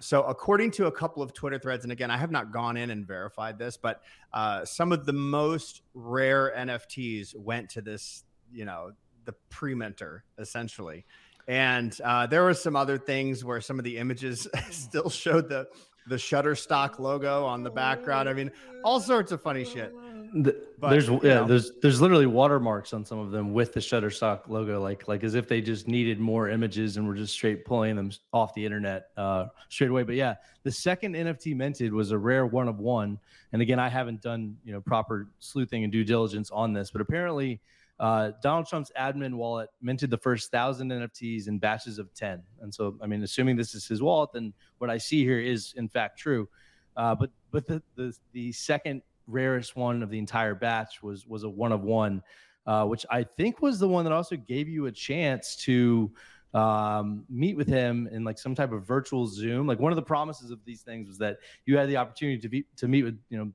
so, 0.01 0.23
according 0.23 0.71
to 0.73 0.87
a 0.87 0.93
couple 0.93 1.23
of 1.23 1.35
Twitter 1.35 1.59
threads, 1.59 1.85
and 1.85 1.93
again, 1.93 2.11
I 2.11 2.17
have 2.17 2.31
not 2.31 2.53
gone 2.53 2.77
in 2.77 2.91
and 2.91 3.07
verified 3.07 3.59
this, 3.59 3.77
but 3.77 4.03
uh, 4.33 4.65
some 4.65 4.93
of 4.93 5.05
the 5.05 5.13
most 5.13 5.83
rare 5.93 6.53
NFTs 6.57 7.37
went 7.37 7.69
to 7.71 7.83
this, 7.83 8.25
you 8.51 8.65
know, 8.65 8.93
the 9.27 9.35
pre 9.51 9.75
minter 9.75 10.25
essentially. 10.39 11.05
And 11.47 11.99
uh, 12.03 12.27
there 12.27 12.43
were 12.43 12.55
some 12.55 12.77
other 12.77 12.97
things 12.97 13.45
where 13.45 13.61
some 13.61 13.79
of 13.79 13.85
the 13.85 13.99
images 13.99 14.49
still 14.71 15.11
showed 15.11 15.49
the 15.49 15.69
the 16.07 16.17
Shutterstock 16.17 16.99
logo 16.99 17.45
on 17.45 17.63
the 17.63 17.71
background. 17.71 18.29
I 18.29 18.33
mean, 18.33 18.51
all 18.85 19.01
sorts 19.01 19.33
of 19.33 19.43
funny 19.43 19.65
shit. 19.65 19.95
The, 20.33 20.57
but, 20.79 20.91
there's 20.91 21.09
yeah, 21.09 21.17
know. 21.17 21.47
there's 21.47 21.73
there's 21.83 22.01
literally 22.01 22.27
watermarks 22.27 22.93
on 22.93 23.05
some 23.05 23.19
of 23.19 23.31
them 23.31 23.53
with 23.53 23.73
the 23.73 23.81
Shutterstock 23.81 24.49
logo, 24.49 24.81
like 24.81 25.09
like 25.09 25.25
as 25.25 25.35
if 25.35 25.49
they 25.49 25.61
just 25.61 25.89
needed 25.89 26.21
more 26.21 26.49
images 26.49 26.97
and 26.97 27.07
were 27.07 27.15
just 27.15 27.33
straight 27.33 27.65
pulling 27.65 27.97
them 27.97 28.13
off 28.33 28.55
the 28.55 28.65
internet 28.65 29.09
uh, 29.17 29.47
straight 29.69 29.91
away. 29.91 30.05
But 30.05 30.15
yeah, 30.15 30.37
the 30.63 30.71
second 30.71 31.15
NFT 31.15 31.57
minted 31.57 31.93
was 31.93 32.13
a 32.13 32.19
rare 32.19 32.47
one 32.47 32.69
of 32.69 32.79
one. 32.79 33.19
And 33.53 33.61
again, 33.61 33.81
I 33.81 33.89
haven't 33.89 34.23
done 34.23 34.57
you 34.65 34.73
know 34.73 34.81
proper 34.81 35.29
sleuthing 35.41 35.83
and 35.83 35.93
due 35.93 36.05
diligence 36.05 36.51
on 36.51 36.73
this, 36.73 36.91
but 36.91 37.01
apparently. 37.01 37.61
Uh, 37.99 38.33
Donald 38.43 38.67
Trump's 38.67 38.91
admin 38.99 39.35
wallet 39.35 39.69
minted 39.83 40.09
the 40.09 40.17
first 40.17 40.51
thousand 40.51 40.91
NFTs 40.91 41.49
in 41.49 41.59
batches 41.59 41.99
of 41.99 42.11
10. 42.15 42.43
And 42.63 42.73
so, 42.73 42.97
I 43.03 43.07
mean, 43.07 43.23
assuming 43.23 43.57
this 43.57 43.75
is 43.75 43.87
his 43.87 44.01
wallet, 44.01 44.31
then 44.33 44.55
what 44.79 44.89
I 44.89 44.97
see 44.97 45.23
here 45.23 45.39
is 45.39 45.75
in 45.77 45.87
fact 45.87 46.19
true. 46.19 46.49
Uh, 46.97 47.15
but 47.15 47.31
but 47.51 47.67
the, 47.67 47.83
the 47.97 48.17
the 48.33 48.53
second 48.53 49.03
rarest 49.31 49.77
one 49.77 50.03
of 50.03 50.11
the 50.11 50.19
entire 50.19 50.55
batch 50.55 51.03
was 51.03 51.27
was 51.27 51.45
a 51.45 51.49
one 51.49 51.73
of 51.73 51.83
one, 51.83 52.23
uh, 52.67 52.85
which 52.87 53.07
I 53.11 53.23
think 53.25 53.63
was 53.63 53.79
the 53.79 53.89
one 53.89 54.05
that 54.05 54.13
also 54.13 54.37
gave 54.37 54.69
you 54.69 54.87
a 54.87 54.93
chance 54.93 55.57
to 55.65 56.13
um, 56.55 57.25
meet 57.29 57.57
with 57.57 57.69
him 57.69 58.09
in 58.11 58.25
like 58.25 58.39
some 58.39 58.55
type 58.55 58.73
of 58.73 58.87
virtual 58.87 59.27
Zoom. 59.27 59.67
Like 59.67 59.79
one 59.79 59.93
of 59.93 59.97
the 59.97 60.03
promises 60.03 60.51
of 60.51 60.65
these 60.65 60.83
things 60.83 61.09
was 61.09 61.19
that 61.19 61.39
you 61.67 61.77
had 61.77 61.89
the 61.89 61.97
opportunity 61.97 62.41
to 62.41 62.49
be 62.49 62.67
to 62.77 62.89
meet 62.89 63.05
with 63.05 63.19
you 63.29 63.39
know 63.39 63.53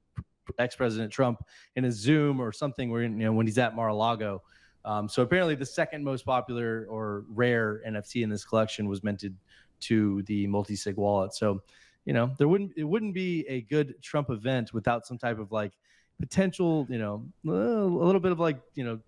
ex 0.59 0.75
President 0.75 1.11
Trump 1.11 1.43
in 1.75 1.85
a 1.85 1.91
Zoom 1.91 2.39
or 2.39 2.51
something 2.51 2.89
where 2.89 3.01
you 3.01 3.09
know 3.09 3.33
when 3.33 3.45
he's 3.45 3.57
at 3.57 3.75
Mar-a-Lago. 3.75 4.41
Um, 4.85 5.09
so 5.09 5.23
apparently, 5.23 5.55
the 5.55 5.65
second 5.65 6.03
most 6.03 6.25
popular 6.25 6.85
or 6.89 7.25
rare 7.29 7.81
NFT 7.87 8.23
in 8.23 8.29
this 8.29 8.45
collection 8.45 8.87
was 8.87 9.03
minted 9.03 9.35
to 9.81 10.21
the 10.23 10.47
multi-sig 10.47 10.95
wallet. 10.95 11.33
So 11.33 11.61
you 12.05 12.13
know, 12.13 12.31
there 12.37 12.47
wouldn't 12.47 12.71
it 12.77 12.83
wouldn't 12.83 13.13
be 13.13 13.45
a 13.47 13.61
good 13.61 14.01
Trump 14.01 14.29
event 14.29 14.73
without 14.73 15.05
some 15.05 15.17
type 15.17 15.39
of 15.39 15.51
like 15.51 15.73
potential, 16.19 16.87
you 16.89 16.97
know, 16.99 17.25
a 17.45 17.49
little 17.49 18.21
bit 18.21 18.31
of 18.31 18.39
like, 18.39 18.59
you 18.75 18.83
know, 18.83 18.99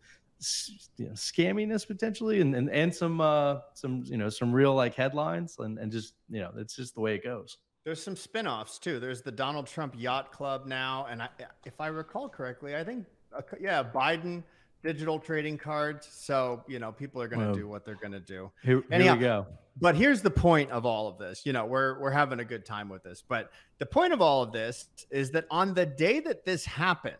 you 0.97 1.07
know 1.07 1.13
scamminess 1.13 1.87
potentially 1.87 2.41
and, 2.41 2.53
and 2.53 2.69
and 2.69 2.93
some 2.93 3.19
uh 3.19 3.57
some 3.73 4.03
you 4.05 4.17
know 4.17 4.29
some 4.29 4.53
real 4.53 4.75
like 4.75 4.93
headlines 4.93 5.55
and 5.57 5.79
and 5.79 5.91
just 5.91 6.13
you 6.29 6.39
know 6.39 6.51
it's 6.57 6.75
just 6.75 6.93
the 6.93 7.01
way 7.01 7.15
it 7.15 7.23
goes 7.23 7.57
there's 7.83 8.03
some 8.03 8.15
spin-offs 8.15 8.77
too 8.77 8.99
there's 8.99 9.23
the 9.23 9.31
donald 9.31 9.65
trump 9.65 9.95
yacht 9.97 10.31
club 10.31 10.67
now 10.67 11.07
and 11.09 11.23
I, 11.23 11.29
if 11.65 11.81
i 11.81 11.87
recall 11.87 12.29
correctly 12.29 12.75
i 12.75 12.83
think 12.83 13.07
uh, 13.35 13.41
yeah 13.59 13.83
biden 13.83 14.43
digital 14.83 15.19
trading 15.19 15.57
cards. 15.57 16.07
So, 16.11 16.63
you 16.67 16.79
know, 16.79 16.91
people 16.91 17.21
are 17.21 17.27
going 17.27 17.41
to 17.41 17.47
well, 17.47 17.55
do 17.55 17.67
what 17.67 17.85
they're 17.85 17.95
going 17.95 18.13
to 18.13 18.19
do. 18.19 18.51
Here, 18.63 18.83
Anyhow, 18.91 19.15
we 19.15 19.19
go. 19.19 19.47
But 19.79 19.95
here's 19.95 20.21
the 20.21 20.31
point 20.31 20.71
of 20.71 20.85
all 20.85 21.07
of 21.07 21.17
this. 21.17 21.45
You 21.45 21.53
know, 21.53 21.65
we're 21.65 21.99
we're 21.99 22.11
having 22.11 22.39
a 22.39 22.45
good 22.45 22.65
time 22.65 22.89
with 22.89 23.03
this. 23.03 23.23
But 23.27 23.51
the 23.77 23.85
point 23.85 24.13
of 24.13 24.21
all 24.21 24.41
of 24.41 24.51
this 24.51 24.87
is 25.11 25.31
that 25.31 25.45
on 25.51 25.73
the 25.73 25.85
day 25.85 26.19
that 26.21 26.45
this 26.45 26.65
happened, 26.65 27.15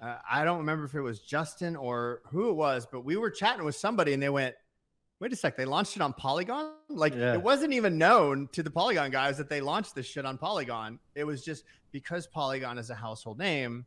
uh, 0.00 0.16
I 0.30 0.44
don't 0.44 0.58
remember 0.58 0.84
if 0.84 0.94
it 0.94 1.00
was 1.00 1.20
Justin 1.20 1.74
or 1.76 2.22
who 2.26 2.50
it 2.50 2.54
was, 2.54 2.86
but 2.90 3.04
we 3.04 3.16
were 3.16 3.30
chatting 3.30 3.64
with 3.64 3.76
somebody 3.76 4.12
and 4.12 4.22
they 4.22 4.28
went, 4.28 4.54
"Wait 5.20 5.32
a 5.32 5.36
sec, 5.36 5.56
they 5.56 5.64
launched 5.64 5.96
it 5.96 6.02
on 6.02 6.12
Polygon? 6.12 6.72
Like 6.88 7.14
yeah. 7.14 7.34
it 7.34 7.42
wasn't 7.42 7.72
even 7.72 7.98
known 7.98 8.48
to 8.52 8.62
the 8.62 8.70
Polygon 8.70 9.10
guys 9.10 9.36
that 9.38 9.48
they 9.48 9.60
launched 9.60 9.94
this 9.94 10.06
shit 10.06 10.24
on 10.24 10.38
Polygon. 10.38 11.00
It 11.14 11.24
was 11.24 11.44
just 11.44 11.64
because 11.90 12.26
Polygon 12.26 12.78
is 12.78 12.90
a 12.90 12.94
household 12.94 13.38
name, 13.38 13.86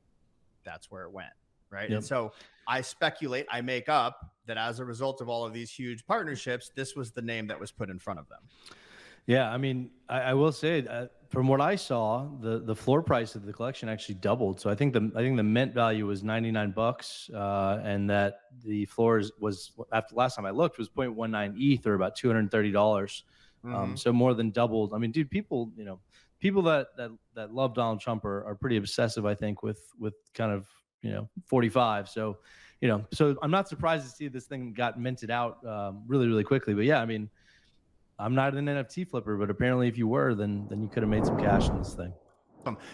that's 0.66 0.92
where 0.92 1.04
it 1.04 1.12
went." 1.12 1.34
Right. 1.76 1.90
Yep. 1.90 1.98
And 1.98 2.06
so 2.06 2.32
I 2.68 2.82
speculate, 2.82 3.46
I 3.52 3.62
make 3.62 3.90
up 3.90 4.32
that 4.48 4.58
as 4.58 4.80
a 4.80 4.86
result 4.86 5.22
of 5.22 5.30
all 5.30 5.46
of 5.46 5.54
these 5.54 5.72
huge 5.72 6.06
partnerships, 6.06 6.72
this 6.76 6.96
was 6.96 7.12
the 7.12 7.22
name 7.22 7.48
that 7.48 7.60
was 7.60 7.72
put 7.72 7.90
in 7.90 8.00
front 8.00 8.20
of 8.20 8.30
them. 8.30 8.40
Yeah, 9.28 9.52
I 9.52 9.58
mean, 9.58 9.90
I, 10.08 10.22
I 10.22 10.34
will 10.36 10.52
say, 10.52 10.86
uh, 10.88 11.08
from 11.30 11.48
what 11.48 11.60
I 11.60 11.76
saw, 11.76 12.28
the 12.42 12.60
the 12.60 12.76
floor 12.76 13.02
price 13.02 13.34
of 13.34 13.44
the 13.44 13.52
collection 13.52 13.90
actually 13.90 14.16
doubled. 14.16 14.62
So 14.62 14.70
I 14.70 14.76
think 14.76 14.94
the 14.94 15.12
I 15.16 15.22
think 15.22 15.36
the 15.36 15.44
mint 15.44 15.74
value 15.74 16.06
was 16.06 16.24
ninety 16.24 16.52
nine 16.52 16.72
bucks, 16.72 17.30
uh, 17.34 17.82
and 17.84 18.08
that 18.12 18.42
the 18.64 18.86
floors 18.86 19.32
was 19.40 19.72
after 19.92 20.16
last 20.16 20.36
time 20.36 20.46
I 20.46 20.52
looked 20.52 20.78
was 20.78 20.90
0.19 20.90 21.56
ETH 21.58 21.88
or 21.88 21.96
about 21.96 22.16
two 22.16 22.28
hundred 22.28 22.52
thirty 22.52 22.72
dollars. 22.72 23.24
Um, 23.64 23.72
mm-hmm. 23.72 23.82
Um, 23.82 23.98
so 23.98 24.14
more 24.14 24.36
than 24.36 24.52
doubled. 24.52 24.94
I 24.94 25.00
mean, 25.00 25.12
dude, 25.12 25.32
people, 25.32 25.72
you 25.76 25.86
know, 25.86 26.00
people 26.40 26.62
that 26.64 26.96
that 26.98 27.10
that 27.34 27.52
love 27.52 27.74
Donald 27.74 28.02
Trump 28.02 28.26
are, 28.26 28.46
are 28.46 28.56
pretty 28.56 28.78
obsessive. 28.78 29.26
I 29.26 29.34
think 29.34 29.64
with 29.64 29.82
with 30.00 30.14
kind 30.36 30.52
of 30.52 30.68
you 31.06 31.12
know 31.12 31.30
45 31.46 32.10
so 32.10 32.38
you 32.82 32.88
know 32.88 33.06
so 33.12 33.36
i'm 33.42 33.52
not 33.52 33.70
surprised 33.70 34.06
to 34.06 34.12
see 34.12 34.28
this 34.28 34.46
thing 34.46 34.74
got 34.74 35.00
minted 35.00 35.32
out 35.32 35.66
um, 35.66 36.04
really 36.08 36.28
really 36.28 36.44
quickly. 36.44 36.74
But 36.74 36.86
yeah 36.86 37.02
i 37.02 37.06
mean 37.06 37.30
i'm 38.20 38.36
not 38.36 38.56
an 38.56 38.66
nft 38.66 39.10
flipper 39.10 39.38
but 39.38 39.50
apparently 39.50 39.88
if 39.88 39.98
you 39.98 40.08
were 40.08 40.34
then 40.34 40.66
then 40.70 40.82
you 40.82 40.88
could 40.88 41.04
have 41.04 41.10
made 41.10 41.26
some 41.26 41.38
cash 41.38 41.70
in 41.70 41.78
this 41.78 41.94
thing. 41.94 42.14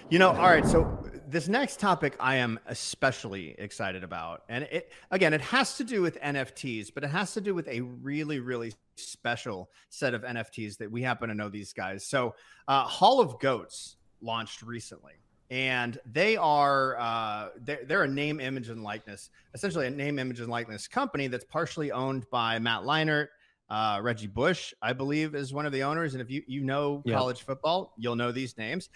You 0.09 0.19
know 0.19 0.31
all 0.31 0.49
right 0.49 0.65
so 0.65 1.01
this 1.27 1.47
next 1.47 1.79
topic 1.79 2.17
i 2.19 2.35
am 2.35 2.59
especially 2.67 3.55
excited 3.57 4.03
about. 4.03 4.43
And 4.49 4.65
it 4.65 4.91
again 5.11 5.33
it 5.33 5.41
has 5.41 5.77
to 5.77 5.85
do 5.85 6.01
with 6.01 6.19
nfts 6.19 6.93
but 6.93 7.05
it 7.05 7.09
has 7.09 7.33
to 7.35 7.41
do 7.41 7.55
with 7.55 7.69
a 7.69 7.79
really 7.79 8.39
really 8.39 8.73
special 8.97 9.69
set 9.89 10.13
of 10.13 10.23
nfts 10.23 10.77
that 10.77 10.91
we 10.91 11.01
happen 11.01 11.29
to 11.29 11.35
know 11.35 11.47
these 11.47 11.71
guys. 11.71 12.05
So 12.05 12.35
uh, 12.67 12.83
hall 12.83 13.21
of 13.21 13.39
goats 13.39 13.95
launched 14.21 14.61
recently 14.61 15.20
and 15.51 15.99
they 16.05 16.37
are 16.37 16.97
uh, 16.97 17.49
they're, 17.59 17.81
they're, 17.85 18.03
a 18.03 18.07
name, 18.07 18.39
image, 18.39 18.69
and 18.69 18.81
likeness, 18.81 19.29
essentially 19.53 19.85
a 19.85 19.89
name, 19.89 20.17
image, 20.17 20.39
and 20.39 20.49
likeness 20.49 20.87
company 20.87 21.27
that's 21.27 21.43
partially 21.43 21.91
owned 21.91 22.25
by 22.31 22.57
Matt 22.57 22.83
Leinart. 22.83 23.27
Uh, 23.69 23.99
Reggie 24.01 24.27
Bush, 24.27 24.73
I 24.81 24.93
believe, 24.93 25.35
is 25.35 25.53
one 25.53 25.65
of 25.65 25.73
the 25.73 25.83
owners. 25.83 26.13
And 26.13 26.21
if 26.21 26.31
you 26.31 26.41
you 26.47 26.61
know 26.61 27.03
yeah. 27.05 27.17
college 27.17 27.43
football, 27.43 27.93
you'll 27.97 28.15
know 28.15 28.31
these 28.31 28.57
names. 28.57 28.89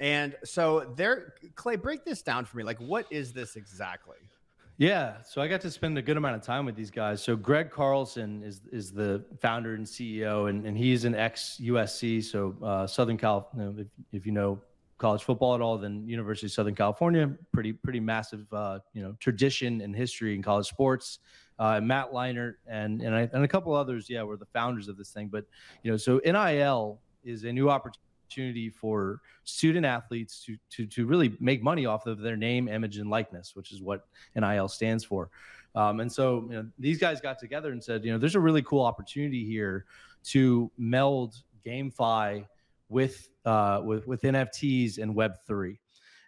And 0.00 0.34
so 0.42 0.92
there, 0.96 1.34
Clay, 1.54 1.76
break 1.76 2.06
this 2.06 2.22
down 2.22 2.46
for 2.46 2.56
me. 2.56 2.64
Like, 2.64 2.78
what 2.78 3.06
is 3.10 3.34
this 3.34 3.56
exactly? 3.56 4.16
Yeah, 4.78 5.20
so 5.22 5.42
I 5.42 5.48
got 5.48 5.60
to 5.60 5.70
spend 5.70 5.98
a 5.98 6.02
good 6.02 6.16
amount 6.16 6.36
of 6.36 6.42
time 6.42 6.64
with 6.64 6.74
these 6.74 6.90
guys. 6.90 7.22
So 7.22 7.36
Greg 7.36 7.70
Carlson 7.70 8.42
is 8.42 8.62
is 8.72 8.90
the 8.90 9.22
founder 9.38 9.74
and 9.74 9.84
CEO, 9.84 10.48
and, 10.48 10.64
and 10.64 10.78
he's 10.78 11.04
an 11.04 11.14
ex 11.14 11.60
USC, 11.62 12.24
so 12.24 12.56
uh, 12.62 12.86
Southern 12.86 13.18
Cal. 13.18 13.50
You 13.54 13.62
know, 13.62 13.74
if, 13.76 13.86
if 14.12 14.24
you 14.24 14.32
know 14.32 14.58
college 15.00 15.24
football 15.24 15.54
at 15.54 15.60
all, 15.60 15.78
than 15.78 16.06
University 16.06 16.46
of 16.46 16.52
Southern 16.52 16.74
California, 16.74 17.32
pretty 17.52 17.72
pretty 17.72 17.98
massive 17.98 18.46
uh, 18.52 18.78
you 18.92 19.02
know 19.02 19.16
tradition 19.18 19.80
and 19.80 19.96
history 19.96 20.34
in 20.34 20.42
college 20.42 20.66
sports. 20.66 21.18
Uh, 21.58 21.80
Matt 21.80 22.12
Leinart 22.12 22.54
and 22.68 23.02
and, 23.02 23.14
I, 23.14 23.28
and 23.32 23.42
a 23.42 23.48
couple 23.48 23.74
others, 23.74 24.08
yeah, 24.08 24.22
were 24.22 24.36
the 24.36 24.46
founders 24.46 24.88
of 24.88 24.96
this 24.96 25.10
thing. 25.10 25.28
But 25.28 25.46
you 25.82 25.90
know, 25.90 25.96
so 25.96 26.20
NIL 26.24 27.00
is 27.24 27.44
a 27.44 27.52
new 27.52 27.68
opportunity 27.68 28.70
for 28.70 29.20
student 29.44 29.84
athletes 29.84 30.44
to 30.44 30.56
to 30.70 30.86
to 30.86 31.06
really 31.06 31.36
make 31.40 31.62
money 31.62 31.86
off 31.86 32.06
of 32.06 32.20
their 32.20 32.36
name, 32.36 32.68
image, 32.68 32.98
and 32.98 33.10
likeness, 33.10 33.56
which 33.56 33.72
is 33.72 33.82
what 33.82 34.06
NIL 34.36 34.68
stands 34.68 35.02
for. 35.02 35.30
Um, 35.74 36.00
and 36.00 36.12
so 36.12 36.46
you 36.48 36.56
know, 36.56 36.66
these 36.78 36.98
guys 36.98 37.20
got 37.20 37.38
together 37.38 37.72
and 37.72 37.82
said, 37.82 38.04
you 38.04 38.12
know, 38.12 38.18
there's 38.18 38.34
a 38.34 38.40
really 38.40 38.62
cool 38.62 38.84
opportunity 38.84 39.46
here 39.46 39.86
to 40.24 40.70
meld 40.76 41.36
GameFi 41.64 42.44
with 42.88 43.29
uh, 43.44 43.80
with 43.84 44.06
with 44.06 44.22
NFTs 44.22 44.98
and 44.98 45.14
Web 45.14 45.32
three, 45.46 45.78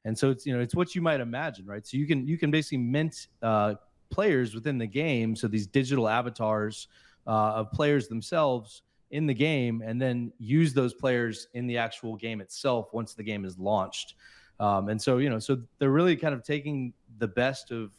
and 0.05 0.17
so 0.17 0.31
it's 0.31 0.47
you 0.47 0.55
know 0.55 0.61
it's 0.61 0.75
what 0.75 0.95
you 0.95 1.03
might 1.03 1.21
imagine, 1.21 1.67
right? 1.67 1.87
So 1.87 1.97
you 1.97 2.07
can 2.07 2.27
you 2.27 2.39
can 2.39 2.51
basically 2.51 2.79
mint 2.79 3.29
uh, 3.43 3.75
players 4.11 4.55
within 4.55 4.79
the 4.79 4.87
game, 4.87 5.37
so 5.37 5.49
these 5.49 5.67
digital 5.67 6.09
avatars 6.09 6.89
uh, 7.27 7.31
of 7.31 7.73
players 7.73 8.09
themselves 8.09 8.83
in 9.11 9.27
the 9.27 9.35
game, 9.35 9.83
and 9.85 10.01
then 10.01 10.33
use 10.39 10.73
those 10.73 10.95
players 10.95 11.49
in 11.55 11.67
the 11.67 11.77
actual 11.77 12.17
game 12.17 12.41
itself 12.41 12.89
once 12.93 13.15
the 13.15 13.23
game 13.23 13.45
is 13.45 13.59
launched. 13.59 14.15
Um, 14.61 14.89
and 14.89 15.01
so 15.01 15.19
you 15.19 15.29
know, 15.31 15.39
so 15.39 15.61
they're 15.79 15.91
really 15.91 16.17
kind 16.17 16.35
of 16.35 16.43
taking 16.43 16.93
the 17.19 17.29
best 17.29 17.71
of 17.71 17.91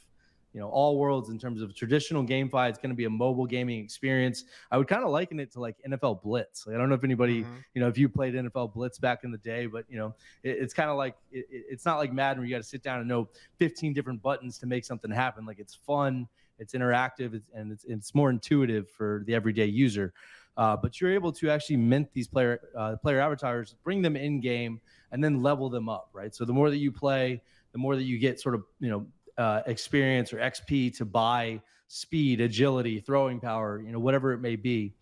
you 0.53 0.59
know 0.59 0.69
all 0.69 0.97
worlds 0.97 1.29
in 1.29 1.39
terms 1.39 1.61
of 1.61 1.75
traditional 1.75 2.23
GameFi. 2.23 2.69
It's 2.69 2.77
going 2.77 2.91
to 2.91 2.95
be 2.95 3.05
a 3.05 3.09
mobile 3.09 3.45
gaming 3.45 3.83
experience. 3.83 4.45
I 4.71 4.77
would 4.77 4.87
kind 4.87 5.03
of 5.03 5.09
liken 5.09 5.39
it 5.39 5.51
to 5.53 5.59
like 5.59 5.75
NFL 5.87 6.21
Blitz. 6.21 6.67
Like, 6.67 6.75
I 6.75 6.79
don't 6.79 6.89
know 6.89 6.95
if 6.95 7.03
anybody, 7.03 7.41
mm-hmm. 7.41 7.55
you 7.73 7.81
know, 7.81 7.87
if 7.87 7.97
you 7.97 8.07
played 8.07 8.35
NFL 8.35 8.73
Blitz 8.73 8.99
back 8.99 9.23
in 9.23 9.31
the 9.31 9.37
day, 9.39 9.65
but 9.65 9.85
you 9.89 9.97
know, 9.97 10.15
it, 10.43 10.57
it's 10.59 10.73
kind 10.73 10.89
of 10.89 10.97
like 10.97 11.15
it, 11.31 11.45
it's 11.49 11.85
not 11.85 11.97
like 11.97 12.13
Madden 12.13 12.39
where 12.39 12.47
you 12.47 12.53
got 12.53 12.61
to 12.61 12.67
sit 12.67 12.83
down 12.83 12.99
and 12.99 13.07
know 13.07 13.27
15 13.57 13.93
different 13.93 14.21
buttons 14.21 14.57
to 14.59 14.65
make 14.65 14.85
something 14.85 15.11
happen. 15.11 15.45
Like 15.45 15.59
it's 15.59 15.75
fun, 15.75 16.27
it's 16.59 16.73
interactive, 16.73 17.33
it's, 17.33 17.49
and 17.53 17.71
it's 17.71 17.85
it's 17.85 18.13
more 18.13 18.29
intuitive 18.29 18.89
for 18.89 19.23
the 19.25 19.33
everyday 19.33 19.65
user. 19.65 20.13
Uh, 20.55 20.77
but 20.77 21.01
you're 21.01 21.11
able 21.11 21.31
to 21.31 21.49
actually 21.49 21.77
mint 21.77 22.07
these 22.13 22.27
player 22.27 22.59
uh, 22.77 22.95
player 22.97 23.19
avatars, 23.19 23.75
bring 23.83 24.01
them 24.01 24.15
in 24.15 24.39
game, 24.39 24.79
and 25.11 25.23
then 25.23 25.41
level 25.41 25.69
them 25.69 25.89
up, 25.89 26.09
right? 26.13 26.35
So 26.35 26.45
the 26.45 26.53
more 26.53 26.69
that 26.69 26.77
you 26.77 26.91
play, 26.91 27.41
the 27.71 27.79
more 27.79 27.95
that 27.95 28.03
you 28.03 28.19
get 28.19 28.39
sort 28.39 28.53
of 28.53 28.63
you 28.79 28.89
know 28.91 29.05
uh, 29.38 29.62
experience 29.65 30.34
or 30.34 30.38
XP 30.38 30.96
to 30.98 31.06
buy 31.06 31.62
speed, 31.88 32.41
agility, 32.41 33.00
throwing 33.00 33.39
power, 33.39 33.82
you 33.86 33.91
know, 33.91 34.00
whatever 34.00 34.34
it 34.34 34.39
may 34.39 34.56
be. 34.56 34.93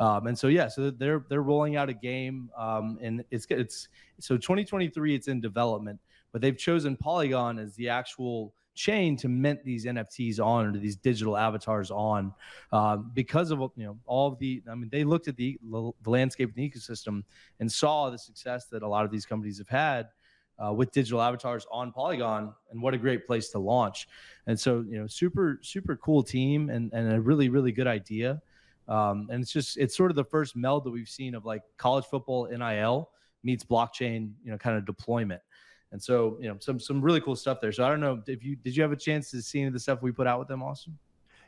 Um, 0.00 0.26
and 0.28 0.38
so 0.38 0.48
yeah, 0.48 0.68
so 0.68 0.90
they're 0.90 1.24
they're 1.28 1.42
rolling 1.42 1.76
out 1.76 1.88
a 1.88 1.94
game, 1.94 2.50
um, 2.56 2.98
and 3.02 3.24
it's 3.30 3.46
it's 3.50 3.88
so 4.20 4.36
2023 4.36 5.14
it's 5.14 5.28
in 5.28 5.40
development, 5.40 5.98
but 6.32 6.40
they've 6.40 6.56
chosen 6.56 6.96
Polygon 6.96 7.58
as 7.58 7.74
the 7.74 7.88
actual 7.88 8.54
chain 8.78 9.16
to 9.16 9.28
mint 9.28 9.64
these 9.64 9.86
NFTs 9.86 10.38
on 10.38 10.66
or 10.66 10.78
these 10.78 10.94
digital 10.94 11.36
avatars 11.36 11.90
on 11.90 12.32
um, 12.70 13.10
because 13.12 13.50
of 13.50 13.58
you 13.74 13.84
know 13.84 13.98
all 14.06 14.28
of 14.28 14.38
the 14.38 14.62
I 14.70 14.76
mean 14.76 14.88
they 14.90 15.02
looked 15.02 15.26
at 15.26 15.36
the 15.36 15.58
the 15.62 16.10
landscape 16.10 16.50
and 16.54 16.56
the 16.56 16.70
ecosystem 16.70 17.24
and 17.58 17.70
saw 17.70 18.08
the 18.08 18.18
success 18.18 18.66
that 18.66 18.84
a 18.84 18.88
lot 18.88 19.04
of 19.04 19.10
these 19.10 19.26
companies 19.26 19.58
have 19.58 19.68
had 19.68 20.08
uh, 20.64 20.72
with 20.72 20.90
digital 20.92 21.22
avatars 21.22 21.66
on 21.70 21.92
Polygon, 21.92 22.52
and 22.70 22.82
what 22.82 22.94
a 22.94 22.98
great 22.98 23.26
place 23.26 23.50
to 23.50 23.58
launch. 23.58 24.08
And 24.46 24.58
so, 24.58 24.84
you 24.88 24.98
know, 24.98 25.06
super 25.06 25.58
super 25.62 25.96
cool 25.96 26.22
team 26.22 26.70
and 26.70 26.92
and 26.92 27.12
a 27.12 27.20
really 27.20 27.48
really 27.48 27.72
good 27.72 27.86
idea. 27.86 28.40
Um, 28.88 29.28
and 29.30 29.42
it's 29.42 29.52
just 29.52 29.76
it's 29.76 29.96
sort 29.96 30.10
of 30.10 30.16
the 30.16 30.24
first 30.24 30.56
meld 30.56 30.84
that 30.84 30.90
we've 30.90 31.08
seen 31.08 31.34
of 31.34 31.44
like 31.44 31.62
college 31.76 32.06
football 32.06 32.48
NIL 32.48 33.10
meets 33.42 33.64
blockchain, 33.64 34.32
you 34.42 34.50
know, 34.50 34.58
kind 34.58 34.76
of 34.76 34.86
deployment. 34.86 35.42
And 35.92 36.02
so, 36.02 36.36
you 36.40 36.48
know, 36.48 36.56
some 36.60 36.78
some 36.80 37.00
really 37.00 37.20
cool 37.20 37.36
stuff 37.36 37.60
there. 37.60 37.72
So 37.72 37.84
I 37.84 37.88
don't 37.88 38.00
know 38.00 38.22
if 38.26 38.44
you 38.44 38.56
did 38.56 38.76
you 38.76 38.82
have 38.82 38.92
a 38.92 38.96
chance 38.96 39.30
to 39.30 39.42
see 39.42 39.60
any 39.60 39.68
of 39.68 39.72
the 39.72 39.80
stuff 39.80 40.02
we 40.02 40.12
put 40.12 40.26
out 40.26 40.38
with 40.38 40.48
them, 40.48 40.62
Austin? 40.62 40.98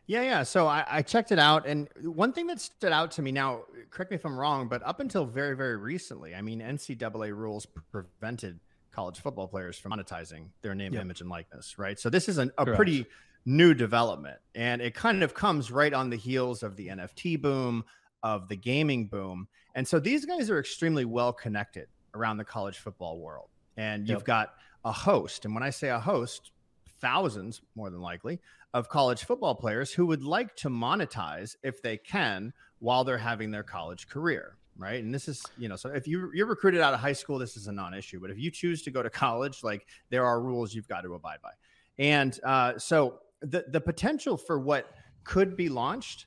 Yeah, 0.07 0.23
yeah. 0.23 0.43
So 0.43 0.67
I, 0.67 0.85
I, 0.89 1.03
checked 1.03 1.31
it 1.31 1.39
out, 1.39 1.69
and 1.69 1.89
one 2.03 2.33
thing 2.33 2.49
that 2.49 2.61
stood 2.61 2.91
out 2.91 3.13
to 3.13 3.23
me 3.23 3.31
now, 3.31 3.61
correct 3.91 4.11
me 4.11 4.17
if 4.17 4.25
I'm 4.25 4.37
wrong, 4.37 4.67
but 4.67 4.83
up 4.85 4.99
until 4.99 5.25
very, 5.25 5.55
very 5.55 5.77
recently, 5.77 6.35
I 6.35 6.43
mean, 6.43 6.61
NCAA 6.61 7.33
rules 7.37 7.65
prevented 7.93 8.59
college 8.93 9.21
football 9.21 9.49
players 9.49 9.79
from 9.79 9.93
monetizing 9.93 10.49
their 10.63 10.75
name, 10.75 10.93
yep. 10.93 11.03
image, 11.03 11.21
and 11.21 11.31
likeness, 11.31 11.79
right? 11.79 11.99
So 11.99 12.11
this 12.11 12.29
is 12.29 12.39
an, 12.39 12.51
a 12.59 12.65
Correct. 12.65 12.77
pretty 12.77 13.07
new 13.45 13.75
development, 13.75 14.39
and 14.55 14.83
it 14.83 14.95
kind 14.95 15.23
of 15.23 15.35
comes 15.35 15.71
right 15.71 15.93
on 15.93 16.11
the 16.11 16.17
heels 16.17 16.63
of 16.63 16.77
the 16.77 16.89
NFT 16.89 17.41
boom, 17.41 17.85
of 18.23 18.49
the 18.49 18.57
gaming 18.57 19.07
boom, 19.07 19.49
and 19.75 19.87
so 19.87 19.99
these 19.99 20.25
guys 20.27 20.51
are 20.51 20.59
extremely 20.59 21.05
well 21.05 21.33
connected 21.33 21.87
around 22.15 22.37
the 22.37 22.45
college 22.45 22.79
football 22.79 23.19
world, 23.19 23.49
and 23.77 24.09
you've 24.09 24.19
yep. 24.19 24.27
got 24.27 24.55
a 24.85 24.93
host, 24.93 25.45
and 25.45 25.55
when 25.55 25.63
I 25.63 25.71
say 25.71 25.89
a 25.89 26.01
host, 26.01 26.53
thousands 27.01 27.63
more 27.75 27.91
than 27.91 28.01
likely 28.01 28.41
of 28.75 28.89
college 28.89 29.25
football 29.25 29.55
players 29.55 29.93
who 29.93 30.07
would 30.07 30.23
like 30.23 30.55
to 30.57 30.69
monetize 30.69 31.57
if 31.63 31.83
they 31.83 31.97
can 31.97 32.53
while 32.79 33.05
they're 33.05 33.19
having 33.19 33.51
their 33.51 33.63
college 33.63 34.09
career 34.09 34.57
right? 34.81 35.03
And 35.03 35.15
this 35.15 35.29
is, 35.29 35.45
you 35.59 35.69
know, 35.69 35.77
so 35.77 35.91
if 35.91 36.09
you 36.09 36.31
you're 36.35 36.47
recruited 36.47 36.81
out 36.81 36.95
of 36.95 37.01
high 37.01 37.13
school, 37.13 37.39
this 37.39 37.57
is 37.57 37.67
a 37.67 37.73
non-issue. 37.73 38.19
But 38.19 38.31
if 38.31 38.39
you 38.39 38.51
choose 38.51 38.83
to 38.83 38.91
go 38.91 39.03
to 39.03 39.11
college, 39.11 39.63
like 39.63 39.87
there 40.09 40.25
are 40.25 40.41
rules 40.41 40.75
you've 40.75 40.89
got 40.89 41.03
to 41.03 41.15
abide 41.15 41.39
by. 41.43 41.53
And 41.99 42.39
uh, 42.43 42.79
so 42.79 43.21
the 43.43 43.67
the 43.69 43.81
potential 43.81 44.37
for 44.37 44.59
what 44.59 44.87
could 45.25 45.57
be 45.57 45.69
launched 45.69 46.27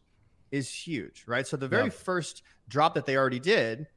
is 0.52 0.72
huge, 0.72 1.24
right? 1.28 1.48
So 1.48 1.58
the 1.58 1.68
very 1.68 1.86
yep. 1.86 1.94
first 1.94 2.44
drop 2.68 2.94
that 2.94 3.06
they 3.06 3.18
already 3.18 3.40
did 3.40 3.88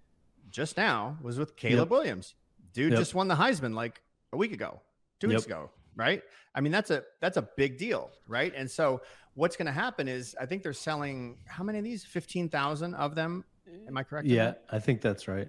just 0.50 0.76
now 0.78 1.18
was 1.20 1.38
with 1.38 1.54
Caleb 1.56 1.78
yep. 1.78 1.90
Williams. 1.90 2.34
Dude 2.72 2.92
yep. 2.92 2.98
just 2.98 3.14
won 3.14 3.28
the 3.28 3.34
Heisman 3.34 3.74
like 3.74 4.00
a 4.32 4.36
week 4.36 4.52
ago, 4.52 4.80
two 5.20 5.28
weeks 5.28 5.44
ago, 5.44 5.70
right? 5.94 6.22
I 6.54 6.62
mean, 6.62 6.72
that's 6.72 6.90
a 6.90 7.04
that's 7.20 7.36
a 7.36 7.42
big 7.42 7.76
deal, 7.76 8.10
right? 8.26 8.52
And 8.56 8.70
so 8.70 9.02
what's 9.34 9.56
going 9.56 9.66
to 9.66 9.72
happen 9.72 10.08
is 10.08 10.34
I 10.40 10.46
think 10.46 10.62
they're 10.62 10.72
selling 10.72 11.36
how 11.46 11.62
many 11.62 11.78
of 11.78 11.84
these? 11.84 12.04
15,000 12.04 12.94
of 12.94 13.14
them 13.14 13.44
Am 13.88 13.96
I 13.96 14.02
correct? 14.02 14.26
Yeah, 14.26 14.54
I 14.70 14.78
think 14.78 15.00
that's 15.00 15.28
right. 15.28 15.48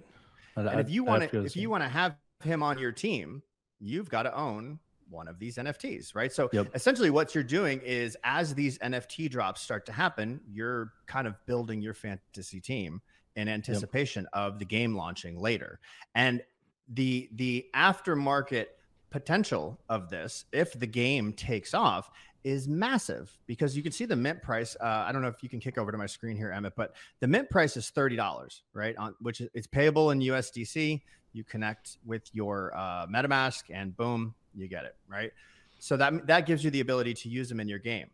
And 0.56 0.68
I, 0.68 0.80
if 0.80 0.90
you 0.90 1.04
want 1.04 1.30
to, 1.30 1.44
if 1.44 1.56
you 1.56 1.70
want 1.70 1.84
to 1.84 1.88
have 1.88 2.16
him 2.42 2.62
on 2.62 2.78
your 2.78 2.92
team, 2.92 3.42
you've 3.80 4.10
got 4.10 4.24
to 4.24 4.36
own 4.36 4.78
one 5.10 5.28
of 5.28 5.38
these 5.38 5.56
NFTs, 5.56 6.14
right? 6.14 6.32
So 6.32 6.48
yep. 6.52 6.68
essentially, 6.74 7.10
what 7.10 7.34
you're 7.34 7.44
doing 7.44 7.80
is 7.84 8.16
as 8.24 8.54
these 8.54 8.78
NFT 8.78 9.30
drops 9.30 9.60
start 9.60 9.86
to 9.86 9.92
happen, 9.92 10.40
you're 10.46 10.92
kind 11.06 11.26
of 11.26 11.34
building 11.46 11.80
your 11.80 11.94
fantasy 11.94 12.60
team 12.60 13.00
in 13.36 13.48
anticipation 13.48 14.24
yep. 14.24 14.30
of 14.42 14.58
the 14.58 14.64
game 14.64 14.96
launching 14.96 15.38
later. 15.38 15.80
And 16.14 16.42
the 16.88 17.28
the 17.32 17.66
aftermarket 17.74 18.66
potential 19.10 19.80
of 19.88 20.10
this, 20.10 20.44
if 20.52 20.78
the 20.78 20.86
game 20.86 21.32
takes 21.32 21.74
off, 21.74 22.10
is 22.44 22.68
massive 22.68 23.36
because 23.46 23.76
you 23.76 23.82
can 23.82 23.92
see 23.92 24.04
the 24.04 24.16
mint 24.16 24.42
price. 24.42 24.76
Uh, 24.80 25.04
I 25.06 25.12
don't 25.12 25.22
know 25.22 25.28
if 25.28 25.42
you 25.42 25.48
can 25.48 25.60
kick 25.60 25.78
over 25.78 25.92
to 25.92 25.98
my 25.98 26.06
screen 26.06 26.36
here, 26.36 26.52
Emmett, 26.52 26.74
but 26.76 26.94
the 27.20 27.28
mint 27.28 27.50
price 27.50 27.76
is 27.76 27.90
thirty 27.90 28.16
dollars, 28.16 28.62
right? 28.72 28.96
On 28.96 29.14
which 29.20 29.40
is, 29.40 29.48
it's 29.54 29.66
payable 29.66 30.10
in 30.10 30.20
USDC. 30.20 31.02
You 31.32 31.44
connect 31.44 31.98
with 32.04 32.22
your 32.32 32.72
uh, 32.76 33.06
MetaMask, 33.06 33.64
and 33.70 33.96
boom, 33.96 34.34
you 34.54 34.68
get 34.68 34.84
it, 34.84 34.96
right? 35.08 35.32
So 35.78 35.96
that 35.96 36.26
that 36.26 36.46
gives 36.46 36.64
you 36.64 36.70
the 36.70 36.80
ability 36.80 37.14
to 37.14 37.28
use 37.28 37.48
them 37.48 37.60
in 37.60 37.68
your 37.68 37.78
game. 37.78 38.10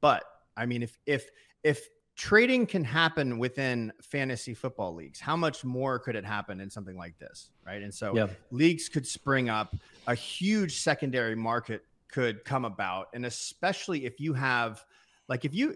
But 0.00 0.24
I 0.56 0.66
mean, 0.66 0.82
if 0.82 0.98
if 1.06 1.30
if 1.62 1.88
trading 2.16 2.66
can 2.66 2.84
happen 2.84 3.38
within 3.38 3.92
fantasy 4.00 4.54
football 4.54 4.94
leagues, 4.94 5.18
how 5.18 5.36
much 5.36 5.64
more 5.64 5.98
could 5.98 6.14
it 6.14 6.24
happen 6.24 6.60
in 6.60 6.70
something 6.70 6.96
like 6.96 7.18
this, 7.18 7.50
right? 7.66 7.82
And 7.82 7.92
so 7.92 8.14
leagues 8.50 8.88
could 8.88 9.06
spring 9.06 9.48
up 9.48 9.74
a 10.06 10.14
huge 10.14 10.80
secondary 10.80 11.34
market 11.34 11.82
could 12.14 12.44
come 12.44 12.64
about 12.64 13.08
and 13.12 13.26
especially 13.26 14.04
if 14.06 14.20
you 14.20 14.32
have 14.32 14.84
like 15.26 15.44
if 15.44 15.52
you 15.52 15.74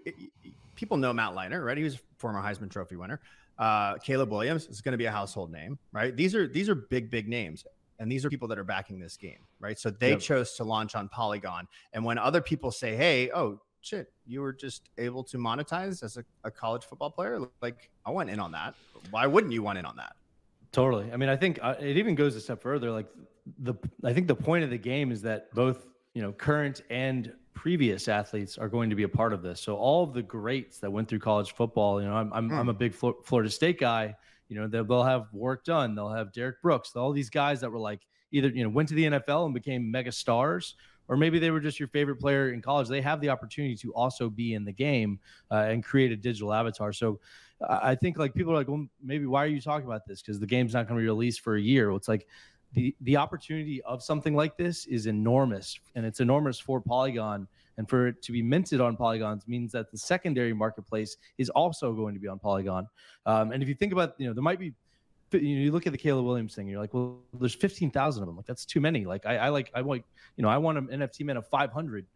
people 0.77 0.97
know 0.97 1.13
matt 1.13 1.35
Leinart, 1.35 1.65
right? 1.65 1.77
He 1.77 1.83
was 1.83 1.97
a 1.97 1.99
former 2.17 2.41
heisman 2.41 2.71
trophy 2.71 2.95
winner. 2.95 3.21
Uh, 3.59 3.97
caleb 3.99 4.31
williams 4.31 4.67
is 4.67 4.81
going 4.81 4.93
to 4.93 4.99
be 4.99 5.07
a 5.07 5.11
household 5.11 5.51
name 5.51 5.77
right? 5.93 6.17
These 6.17 6.37
are 6.37 6.47
these 6.47 6.69
are 6.69 6.77
big 6.77 7.11
big 7.11 7.29
names 7.29 7.65
and 7.99 8.11
these 8.11 8.25
are 8.25 8.31
people 8.31 8.47
that 8.47 8.59
are 8.59 8.65
backing 8.65 9.01
this 9.01 9.17
game 9.17 9.41
right? 9.59 9.77
So 9.77 9.91
they 9.91 10.11
yep. 10.11 10.21
chose 10.21 10.55
to 10.55 10.65
launch 10.65 10.95
on 10.95 11.09
polygon 11.09 11.67
and 11.93 12.05
when 12.05 12.19
other 12.19 12.41
people 12.41 12.71
say 12.71 12.95
hey 12.95 13.33
oh 13.35 13.61
shit 13.81 14.13
you 14.25 14.41
were 14.41 14.53
just 14.53 14.91
able 14.97 15.25
to 15.25 15.39
monetize 15.39 16.05
as 16.05 16.19
a, 16.19 16.25
a 16.45 16.53
college 16.53 16.85
football 16.85 17.11
player 17.11 17.41
like 17.63 17.91
i 18.07 18.13
went 18.13 18.31
in 18.31 18.39
on 18.39 18.53
that. 18.53 18.75
Why 19.11 19.27
wouldn't 19.27 19.53
you 19.53 19.65
want 19.65 19.79
in 19.79 19.85
on 19.85 19.97
that? 19.97 20.15
Totally. 20.71 21.11
I 21.13 21.17
mean 21.17 21.31
i 21.31 21.37
think 21.37 21.59
uh, 21.61 21.75
it 21.81 21.97
even 21.97 22.15
goes 22.15 22.37
a 22.37 22.41
step 22.41 22.63
further. 22.63 22.93
Like 22.93 23.09
the 23.59 23.75
i 24.05 24.13
think 24.13 24.29
the 24.29 24.37
point 24.37 24.63
of 24.63 24.71
the 24.71 24.79
game 24.79 25.11
is 25.11 25.23
that 25.23 25.53
both 25.53 25.89
you 26.19 26.25
know, 26.25 26.33
current 26.33 26.83
and 26.91 27.33
previous 27.55 28.09
athletes 28.09 28.59
are 28.59 28.69
going 28.69 28.91
to 28.91 28.97
be 28.97 29.05
a 29.05 29.09
part 29.09 29.33
of 29.33 29.41
this. 29.41 29.61
So 29.61 29.77
all 29.77 30.03
of 30.03 30.15
the 30.15 30.23
greats 30.23 30.81
that 30.81 30.91
went 30.91 31.09
through 31.09 31.21
college 31.21 31.55
football, 31.55 32.03
you 32.03 32.09
know, 32.09 32.15
I'm 32.17 32.33
I'm, 32.33 32.51
mm. 32.51 32.59
I'm 32.59 32.69
a 32.69 32.75
big 32.75 32.93
Florida 32.93 33.49
State 33.49 33.79
guy. 33.79 34.17
You 34.49 34.57
know, 34.57 34.67
they'll, 34.67 34.83
they'll 34.83 35.05
have 35.05 35.29
Warrick 35.33 35.63
Dunn. 35.63 35.95
they'll 35.95 36.11
have 36.11 36.33
Derrick 36.33 36.61
Brooks, 36.61 36.97
all 36.97 37.13
these 37.13 37.31
guys 37.31 37.61
that 37.61 37.71
were 37.71 37.79
like 37.79 38.01
either 38.33 38.49
you 38.49 38.65
know 38.65 38.69
went 38.69 38.89
to 38.89 38.97
the 38.97 39.05
NFL 39.05 39.45
and 39.45 39.55
became 39.55 39.89
mega 39.89 40.11
stars, 40.11 40.75
or 41.07 41.17
maybe 41.17 41.39
they 41.39 41.53
were 41.53 41.61
just 41.61 41.79
your 41.79 41.89
favorite 41.91 42.17
player 42.17 42.53
in 42.53 42.61
college. 42.61 42.89
They 42.89 43.01
have 43.01 43.21
the 43.21 43.29
opportunity 43.29 43.77
to 43.77 43.95
also 43.95 44.29
be 44.29 44.55
in 44.55 44.65
the 44.65 44.73
game 44.73 45.21
uh, 45.53 45.67
and 45.69 45.85
create 45.85 46.11
a 46.11 46.17
digital 46.17 46.53
avatar. 46.53 46.93
So 46.93 47.21
I 47.71 47.95
think 47.95 48.19
like 48.19 48.35
people 48.35 48.53
are 48.53 48.57
like, 48.57 48.67
well, 48.67 48.89
maybe 49.01 49.27
why 49.27 49.45
are 49.45 49.49
you 49.49 49.61
talking 49.61 49.87
about 49.87 50.05
this? 50.05 50.21
Because 50.21 50.41
the 50.41 50.49
game's 50.49 50.75
not 50.75 50.89
going 50.89 50.99
to 50.99 51.01
be 51.01 51.07
released 51.07 51.43
for 51.43 51.55
a 51.55 51.61
year. 51.61 51.91
Well, 51.91 51.97
it's 51.97 52.09
like 52.09 52.27
the 52.73 52.95
the 53.03 53.17
opportunity 53.17 53.83
of 53.83 54.03
something 54.03 54.35
like 54.35 54.57
this 54.57 54.87
is 54.87 55.07
enormous 55.07 55.79
and 55.95 56.05
it's 56.05 56.21
enormous 56.21 56.59
for 56.59 56.81
polygon 56.81 57.49
and 57.79 57.89
for 57.89 58.09
it 58.09 58.21
to 58.23 58.33
be 58.33 58.43
minted 58.43 58.81
on 58.81 58.97
polygons 58.97 59.47
means 59.49 59.73
that 59.73 59.91
the 59.91 59.99
secondary 59.99 60.53
marketplace 60.53 61.17
is 61.39 61.49
also 61.51 61.93
going 61.93 62.15
to 62.15 62.21
be 62.21 62.29
on 62.29 62.39
polygon 62.39 62.87
um, 63.27 63.53
and 63.53 63.63
if 63.63 63.69
you 63.69 63.75
think 63.75 63.93
about 63.93 64.15
you 64.19 64.27
know 64.27 64.35
there 64.35 64.43
might 64.43 64.59
be 64.59 64.73
you, 65.33 65.41
know, 65.41 65.63
you 65.63 65.73
look 65.73 65.87
at 65.87 65.93
the 65.93 65.99
Caleb 65.99 66.25
Williams 66.25 66.55
thing, 66.55 66.69
you're 66.69 66.81
like, 66.81 66.95
well, 66.95 67.19
there's 67.39 67.55
15,000 67.55 68.23
of 68.23 68.27
them. 68.27 68.37
Like 68.37 68.47
that's 68.47 68.65
too 68.65 68.81
many. 68.81 69.05
Like 69.05 69.27
I, 69.27 69.37
I 69.37 69.49
like, 69.51 69.71
I 69.75 69.81
like, 69.81 70.05
you 70.37 70.43
know, 70.43 70.49
I 70.49 70.59
want 70.59 70.79
an 70.79 70.89
NFT 70.89 71.25
man 71.25 71.37
of 71.37 71.47
500 71.49 72.07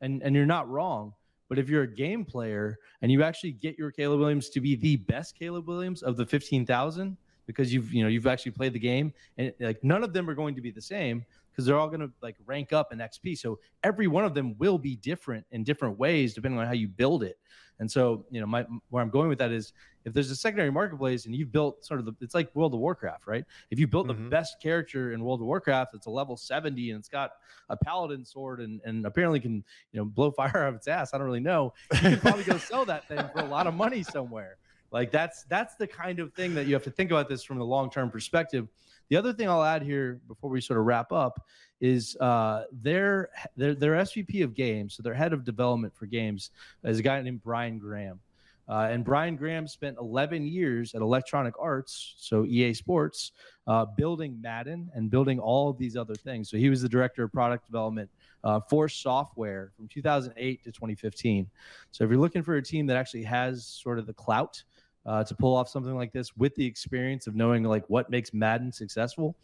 and, 0.00 0.22
and 0.22 0.34
you're 0.34 0.46
not 0.46 0.68
wrong. 0.68 1.12
But 1.48 1.58
if 1.58 1.68
you're 1.68 1.82
a 1.82 1.94
game 1.94 2.24
player 2.24 2.78
and 3.02 3.12
you 3.12 3.22
actually 3.22 3.52
get 3.52 3.76
your 3.76 3.90
Caleb 3.90 4.20
Williams 4.20 4.48
to 4.50 4.60
be 4.60 4.74
the 4.74 4.96
best 4.96 5.38
Caleb 5.38 5.68
Williams 5.68 6.02
of 6.02 6.16
the 6.16 6.24
15,000, 6.24 7.16
because 7.46 7.72
you've 7.72 7.92
you 7.92 8.02
know 8.02 8.08
you've 8.08 8.26
actually 8.26 8.52
played 8.52 8.72
the 8.72 8.78
game 8.78 9.12
and 9.38 9.52
like 9.60 9.82
none 9.82 10.02
of 10.02 10.12
them 10.12 10.28
are 10.28 10.34
going 10.34 10.54
to 10.54 10.60
be 10.60 10.70
the 10.70 10.82
same 10.82 11.24
because 11.50 11.66
they're 11.66 11.78
all 11.78 11.88
going 11.88 12.00
to 12.00 12.10
like 12.22 12.36
rank 12.46 12.72
up 12.72 12.92
in 12.92 12.98
XP. 12.98 13.38
So 13.38 13.58
every 13.84 14.06
one 14.06 14.24
of 14.24 14.34
them 14.34 14.56
will 14.58 14.78
be 14.78 14.96
different 14.96 15.44
in 15.50 15.64
different 15.64 15.98
ways 15.98 16.34
depending 16.34 16.58
on 16.58 16.66
how 16.66 16.72
you 16.72 16.88
build 16.88 17.22
it. 17.22 17.38
And 17.78 17.90
so, 17.90 18.24
you 18.30 18.40
know, 18.40 18.46
my 18.46 18.64
where 18.90 19.02
I'm 19.02 19.10
going 19.10 19.28
with 19.28 19.38
that 19.38 19.50
is 19.50 19.72
if 20.04 20.12
there's 20.12 20.30
a 20.30 20.36
secondary 20.36 20.70
marketplace 20.70 21.26
and 21.26 21.34
you've 21.34 21.52
built 21.52 21.84
sort 21.84 22.00
of 22.00 22.06
the, 22.06 22.12
it's 22.20 22.34
like 22.34 22.54
World 22.54 22.74
of 22.74 22.80
Warcraft, 22.80 23.26
right? 23.26 23.44
If 23.70 23.78
you 23.78 23.86
built 23.86 24.06
mm-hmm. 24.06 24.24
the 24.24 24.30
best 24.30 24.60
character 24.60 25.12
in 25.12 25.24
World 25.24 25.40
of 25.40 25.46
Warcraft, 25.46 25.94
it's 25.94 26.06
a 26.06 26.10
level 26.10 26.36
70 26.36 26.90
and 26.90 26.98
it's 26.98 27.08
got 27.08 27.32
a 27.70 27.76
paladin 27.76 28.24
sword 28.24 28.60
and, 28.60 28.80
and 28.84 29.04
apparently 29.06 29.40
can, 29.40 29.64
you 29.92 30.00
know, 30.00 30.04
blow 30.04 30.30
fire 30.36 30.56
out 30.58 30.68
of 30.68 30.74
its 30.76 30.88
ass. 30.88 31.12
I 31.12 31.18
don't 31.18 31.26
really 31.26 31.40
know. 31.40 31.72
You 31.94 32.10
could 32.10 32.20
probably 32.20 32.44
go 32.44 32.58
sell 32.58 32.84
that 32.84 33.08
thing 33.08 33.24
for 33.32 33.40
a 33.40 33.48
lot 33.48 33.66
of 33.66 33.74
money 33.74 34.02
somewhere. 34.02 34.58
Like 34.92 35.10
that's 35.10 35.44
that's 35.44 35.74
the 35.76 35.86
kind 35.86 36.20
of 36.20 36.32
thing 36.34 36.54
that 36.54 36.66
you 36.66 36.74
have 36.74 36.84
to 36.84 36.90
think 36.90 37.10
about 37.10 37.28
this 37.28 37.42
from 37.42 37.58
the 37.58 37.64
long 37.64 37.90
term 37.90 38.10
perspective. 38.10 38.68
The 39.08 39.16
other 39.16 39.32
thing 39.32 39.48
I'll 39.48 39.64
add 39.64 39.82
here 39.82 40.20
before 40.28 40.50
we 40.50 40.60
sort 40.60 40.78
of 40.78 40.86
wrap 40.86 41.12
up 41.12 41.44
is 41.80 42.16
uh, 42.16 42.64
their, 42.70 43.30
their 43.56 43.74
their 43.74 43.94
SVP 43.94 44.44
of 44.44 44.54
games, 44.54 44.94
so 44.94 45.02
their 45.02 45.14
head 45.14 45.32
of 45.32 45.44
development 45.44 45.94
for 45.94 46.06
games, 46.06 46.50
is 46.84 46.98
a 46.98 47.02
guy 47.02 47.20
named 47.22 47.42
Brian 47.42 47.78
Graham. 47.78 48.20
Uh, 48.68 48.88
and 48.90 49.04
Brian 49.04 49.34
Graham 49.34 49.66
spent 49.66 49.98
11 49.98 50.46
years 50.46 50.94
at 50.94 51.02
Electronic 51.02 51.52
Arts, 51.58 52.14
so 52.16 52.46
EA 52.46 52.72
Sports, 52.72 53.32
uh, 53.66 53.84
building 53.84 54.40
Madden 54.40 54.88
and 54.94 55.10
building 55.10 55.40
all 55.40 55.68
of 55.68 55.78
these 55.78 55.96
other 55.96 56.14
things. 56.14 56.48
So 56.48 56.56
he 56.56 56.70
was 56.70 56.80
the 56.80 56.88
director 56.88 57.24
of 57.24 57.32
product 57.32 57.66
development 57.66 58.08
uh, 58.44 58.60
for 58.70 58.88
software 58.88 59.72
from 59.76 59.88
2008 59.88 60.62
to 60.62 60.72
2015. 60.72 61.50
So 61.90 62.04
if 62.04 62.10
you're 62.10 62.20
looking 62.20 62.42
for 62.42 62.56
a 62.56 62.62
team 62.62 62.86
that 62.86 62.96
actually 62.96 63.24
has 63.24 63.66
sort 63.66 63.98
of 63.98 64.06
the 64.06 64.14
clout 64.14 64.62
uh, 65.06 65.24
to 65.24 65.34
pull 65.34 65.54
off 65.54 65.68
something 65.68 65.94
like 65.94 66.12
this 66.12 66.36
with 66.36 66.54
the 66.54 66.64
experience 66.64 67.26
of 67.26 67.34
knowing 67.34 67.64
like 67.64 67.84
what 67.88 68.10
makes 68.10 68.32
Madden 68.32 68.70
successful, 68.72 69.36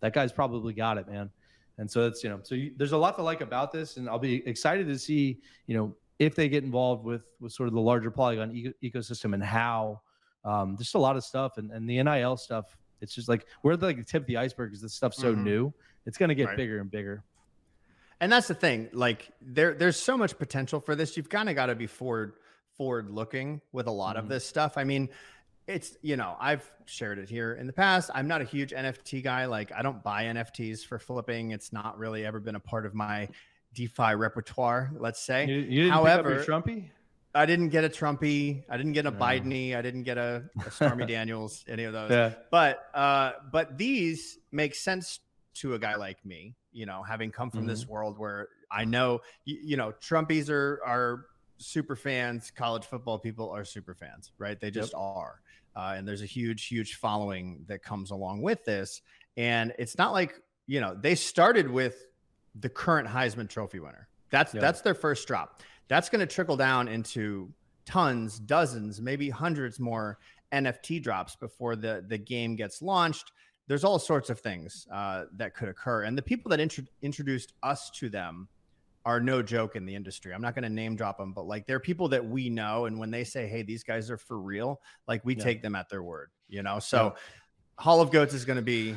that 0.00 0.12
guy's 0.12 0.32
probably 0.32 0.72
got 0.72 0.98
it, 0.98 1.08
man. 1.08 1.30
And 1.78 1.90
so 1.90 2.06
it's 2.06 2.22
you 2.22 2.30
know 2.30 2.40
so 2.42 2.54
you, 2.54 2.72
there's 2.76 2.92
a 2.92 2.98
lot 2.98 3.16
to 3.16 3.22
like 3.22 3.40
about 3.40 3.72
this, 3.72 3.96
and 3.96 4.08
I'll 4.08 4.18
be 4.18 4.46
excited 4.46 4.86
to 4.88 4.98
see 4.98 5.38
you 5.66 5.76
know 5.76 5.94
if 6.18 6.34
they 6.34 6.48
get 6.48 6.64
involved 6.64 7.04
with 7.04 7.22
with 7.40 7.52
sort 7.52 7.68
of 7.68 7.74
the 7.74 7.80
larger 7.80 8.10
Polygon 8.10 8.72
ecosystem 8.82 9.34
and 9.34 9.42
how 9.42 10.00
um, 10.44 10.76
there's 10.76 10.94
a 10.94 10.98
lot 10.98 11.16
of 11.16 11.24
stuff 11.24 11.58
and, 11.58 11.70
and 11.70 11.88
the 11.88 12.02
NIL 12.02 12.36
stuff. 12.36 12.76
It's 13.00 13.14
just 13.14 13.28
like 13.28 13.46
we're 13.62 13.74
like 13.74 13.96
the 13.96 14.04
tip 14.04 14.22
of 14.22 14.26
the 14.26 14.36
iceberg 14.36 14.70
because 14.70 14.82
this 14.82 14.94
stuff's 14.94 15.16
so 15.16 15.32
mm-hmm. 15.32 15.44
new. 15.44 15.72
It's 16.06 16.18
going 16.18 16.28
to 16.28 16.34
get 16.34 16.48
right. 16.48 16.56
bigger 16.56 16.80
and 16.80 16.90
bigger. 16.90 17.24
And 18.20 18.30
that's 18.30 18.48
the 18.48 18.54
thing. 18.54 18.88
Like 18.92 19.30
there, 19.40 19.74
there's 19.74 19.98
so 19.98 20.16
much 20.16 20.38
potential 20.38 20.78
for 20.78 20.94
this. 20.94 21.16
You've 21.16 21.28
kind 21.28 21.48
of 21.48 21.56
got 21.56 21.66
to 21.66 21.74
be 21.74 21.88
forward 21.88 22.34
forward 22.76 23.10
looking 23.10 23.60
with 23.72 23.86
a 23.86 23.90
lot 23.90 24.16
mm-hmm. 24.16 24.24
of 24.24 24.28
this 24.28 24.46
stuff. 24.46 24.76
I 24.76 24.84
mean, 24.84 25.08
it's 25.66 25.96
you 26.02 26.16
know 26.16 26.36
I've 26.40 26.68
shared 26.86 27.18
it 27.18 27.28
here 27.28 27.54
in 27.54 27.66
the 27.66 27.72
past. 27.72 28.10
I'm 28.14 28.28
not 28.28 28.40
a 28.40 28.44
huge 28.44 28.72
NFT 28.72 29.22
guy. 29.22 29.46
Like 29.46 29.72
I 29.72 29.82
don't 29.82 30.02
buy 30.02 30.24
NFTs 30.24 30.84
for 30.84 30.98
flipping. 30.98 31.52
It's 31.52 31.72
not 31.72 31.98
really 31.98 32.26
ever 32.26 32.40
been 32.40 32.56
a 32.56 32.60
part 32.60 32.86
of 32.86 32.94
my 32.94 33.28
DeFi 33.74 34.14
repertoire. 34.14 34.92
Let's 34.96 35.22
say. 35.22 35.46
You, 35.46 35.58
you 35.58 35.90
However, 35.90 36.44
Trumpy. 36.44 36.90
I 37.34 37.46
didn't 37.46 37.70
get 37.70 37.84
a 37.84 37.88
Trumpy. 37.88 38.64
I 38.68 38.76
didn't 38.76 38.92
get 38.92 39.06
a 39.06 39.10
no. 39.10 39.18
Bideny. 39.18 39.74
I 39.74 39.82
didn't 39.82 40.02
get 40.02 40.18
a, 40.18 40.44
a 40.66 40.70
Stormy 40.70 41.06
Daniels. 41.06 41.64
Any 41.68 41.84
of 41.84 41.92
those. 41.92 42.10
Yeah. 42.10 42.34
But 42.50 42.84
uh, 42.94 43.32
but 43.50 43.78
these 43.78 44.38
make 44.50 44.74
sense 44.74 45.20
to 45.54 45.74
a 45.74 45.78
guy 45.78 45.96
like 45.96 46.24
me. 46.24 46.54
You 46.72 46.86
know, 46.86 47.02
having 47.02 47.30
come 47.30 47.50
from 47.50 47.60
mm-hmm. 47.60 47.68
this 47.68 47.86
world 47.86 48.18
where 48.18 48.48
I 48.70 48.84
know 48.84 49.20
you, 49.44 49.58
you 49.62 49.76
know 49.76 49.92
Trumpies 50.00 50.50
are 50.50 50.80
are 50.84 51.26
super 51.62 51.96
fans, 51.96 52.50
college 52.50 52.84
football 52.84 53.18
people 53.18 53.50
are 53.50 53.64
super 53.64 53.94
fans, 53.94 54.32
right? 54.38 54.60
They 54.60 54.70
just 54.70 54.92
yep. 54.92 55.00
are. 55.00 55.40
Uh, 55.74 55.94
and 55.96 56.06
there's 56.06 56.22
a 56.22 56.26
huge, 56.26 56.66
huge 56.66 56.96
following 56.96 57.64
that 57.68 57.82
comes 57.82 58.10
along 58.10 58.42
with 58.42 58.64
this. 58.64 59.00
And 59.36 59.72
it's 59.78 59.96
not 59.96 60.12
like, 60.12 60.34
you 60.66 60.80
know, 60.80 60.94
they 60.94 61.14
started 61.14 61.70
with 61.70 62.06
the 62.54 62.68
current 62.68 63.08
Heisman 63.08 63.48
Trophy 63.48 63.80
winner. 63.80 64.08
That's 64.30 64.54
yep. 64.54 64.60
that's 64.60 64.80
their 64.80 64.94
first 64.94 65.26
drop. 65.26 65.62
That's 65.88 66.08
going 66.08 66.20
to 66.20 66.26
trickle 66.26 66.56
down 66.56 66.88
into 66.88 67.52
tons, 67.84 68.38
dozens, 68.38 69.00
maybe 69.00 69.30
hundreds 69.30 69.80
more 69.80 70.18
NFT 70.52 71.02
drops 71.02 71.36
before 71.36 71.76
the 71.76 72.04
the 72.06 72.18
game 72.18 72.56
gets 72.56 72.82
launched. 72.82 73.32
There's 73.68 73.84
all 73.84 73.98
sorts 73.98 74.28
of 74.28 74.40
things 74.40 74.86
uh, 74.92 75.24
that 75.36 75.54
could 75.54 75.68
occur, 75.68 76.02
and 76.02 76.16
the 76.16 76.22
people 76.22 76.50
that 76.50 76.60
int- 76.60 76.88
introduced 77.00 77.54
us 77.62 77.90
to 77.90 78.08
them 78.08 78.48
are 79.04 79.20
no 79.20 79.42
joke 79.42 79.76
in 79.76 79.84
the 79.84 79.94
industry. 79.94 80.32
I'm 80.32 80.42
not 80.42 80.54
going 80.54 80.64
to 80.64 80.68
name 80.68 80.96
drop 80.96 81.18
them, 81.18 81.32
but 81.32 81.46
like 81.46 81.66
they're 81.66 81.80
people 81.80 82.08
that 82.08 82.24
we 82.24 82.48
know. 82.48 82.86
And 82.86 82.98
when 82.98 83.10
they 83.10 83.24
say, 83.24 83.46
hey, 83.46 83.62
these 83.62 83.82
guys 83.82 84.10
are 84.10 84.16
for 84.16 84.38
real, 84.38 84.80
like 85.08 85.24
we 85.24 85.36
yeah. 85.36 85.44
take 85.44 85.62
them 85.62 85.74
at 85.74 85.88
their 85.88 86.02
word, 86.02 86.30
you 86.48 86.62
know? 86.62 86.78
So 86.78 87.04
yeah. 87.04 87.82
Hall 87.82 88.00
of 88.00 88.10
Goats 88.10 88.34
is 88.34 88.44
going 88.44 88.56
to 88.56 88.62
be 88.62 88.96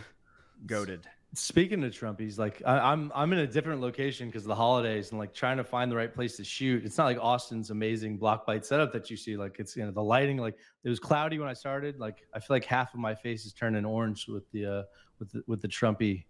goaded. 0.65 1.07
Speaking 1.33 1.83
of 1.83 1.91
Trumpies, 1.91 2.37
like 2.37 2.61
I, 2.65 2.77
am 2.77 3.11
I'm, 3.11 3.11
I'm 3.15 3.33
in 3.33 3.39
a 3.39 3.47
different 3.47 3.81
location 3.81 4.27
because 4.27 4.43
of 4.43 4.47
the 4.47 4.55
holidays 4.55 5.09
and 5.09 5.19
like 5.19 5.33
trying 5.33 5.57
to 5.57 5.65
find 5.65 5.91
the 5.91 5.95
right 5.95 6.13
place 6.13 6.37
to 6.37 6.45
shoot. 6.45 6.85
It's 6.85 6.97
not 6.97 7.05
like 7.05 7.17
Austin's 7.19 7.71
amazing 7.71 8.17
block 8.17 8.45
bite 8.45 8.65
setup 8.65 8.93
that 8.93 9.09
you 9.09 9.17
see. 9.17 9.35
Like 9.35 9.57
it's 9.59 9.75
you 9.75 9.83
know 9.83 9.91
the 9.91 10.01
lighting. 10.01 10.37
Like 10.37 10.55
it 10.85 10.89
was 10.89 10.97
cloudy 10.97 11.37
when 11.37 11.49
I 11.49 11.53
started. 11.53 11.99
Like 11.99 12.23
I 12.33 12.39
feel 12.39 12.55
like 12.55 12.63
half 12.63 12.93
of 12.93 13.01
my 13.01 13.13
face 13.13 13.45
is 13.45 13.51
turning 13.51 13.83
orange 13.83 14.29
with 14.29 14.49
the 14.51 14.65
uh 14.65 14.83
with 15.19 15.29
the 15.33 15.43
with 15.45 15.61
the 15.61 15.67
Trumpy 15.67 16.23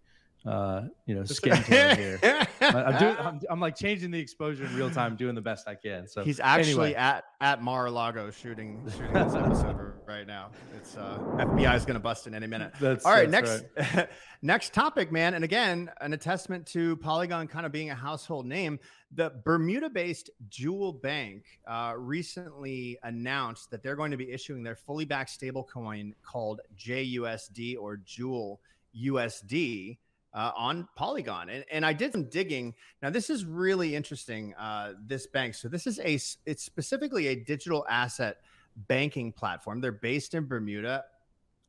uh, 0.46 0.82
you 1.06 1.14
know, 1.14 1.24
skin 1.24 1.62
tone 1.62 1.96
here. 1.96 2.45
I'm 2.60 2.98
doing, 2.98 3.16
I'm, 3.18 3.40
I'm, 3.50 3.60
like 3.60 3.76
changing 3.76 4.10
the 4.10 4.18
exposure 4.18 4.64
in 4.64 4.74
real 4.74 4.90
time, 4.90 5.16
doing 5.16 5.34
the 5.34 5.40
best 5.40 5.68
I 5.68 5.74
can. 5.74 6.06
So 6.06 6.24
he's 6.24 6.40
actually 6.40 6.72
anyway. 6.72 6.94
at 6.94 7.24
at 7.40 7.62
Mar-a-Lago 7.62 8.30
shooting 8.30 8.82
shooting 8.90 9.12
this 9.12 9.34
episode 9.34 9.92
right 10.06 10.26
now. 10.26 10.50
It's 10.76 10.96
uh, 10.96 11.18
FBI 11.36 11.76
is 11.76 11.84
going 11.84 11.94
to 11.94 12.00
bust 12.00 12.26
in 12.26 12.34
any 12.34 12.46
minute. 12.46 12.72
That's, 12.80 13.04
All 13.04 13.12
right, 13.12 13.28
next 13.28 13.64
right. 13.76 14.08
next 14.42 14.72
topic, 14.72 15.12
man. 15.12 15.34
And 15.34 15.44
again, 15.44 15.90
an 16.00 16.12
attestament 16.12 16.66
to 16.68 16.96
Polygon 16.96 17.48
kind 17.48 17.66
of 17.66 17.72
being 17.72 17.90
a 17.90 17.94
household 17.94 18.46
name. 18.46 18.78
The 19.12 19.32
Bermuda-based 19.44 20.30
Jewel 20.48 20.92
Bank 20.92 21.44
uh, 21.66 21.94
recently 21.96 22.98
announced 23.02 23.70
that 23.70 23.82
they're 23.82 23.96
going 23.96 24.10
to 24.10 24.16
be 24.16 24.32
issuing 24.32 24.62
their 24.62 24.76
fully 24.76 25.04
backed 25.04 25.38
stablecoin 25.38 26.12
called 26.22 26.60
JUSD 26.76 27.76
or 27.78 27.98
Jewel 27.98 28.60
USD 28.96 29.98
uh, 30.36 30.52
on 30.54 30.86
Polygon. 30.94 31.48
And, 31.48 31.64
and 31.72 31.84
I 31.84 31.94
did 31.94 32.12
some 32.12 32.28
digging. 32.28 32.74
Now, 33.02 33.10
this 33.10 33.30
is 33.30 33.44
really 33.44 33.96
interesting. 33.96 34.54
Uh, 34.54 34.92
this 35.04 35.26
bank. 35.26 35.54
So 35.54 35.68
this 35.68 35.86
is 35.86 35.98
a 35.98 36.14
it's 36.14 36.62
specifically 36.62 37.28
a 37.28 37.34
digital 37.34 37.86
asset 37.88 38.36
banking 38.76 39.32
platform. 39.32 39.80
They're 39.80 39.92
based 39.92 40.34
in 40.34 40.46
Bermuda. 40.46 41.04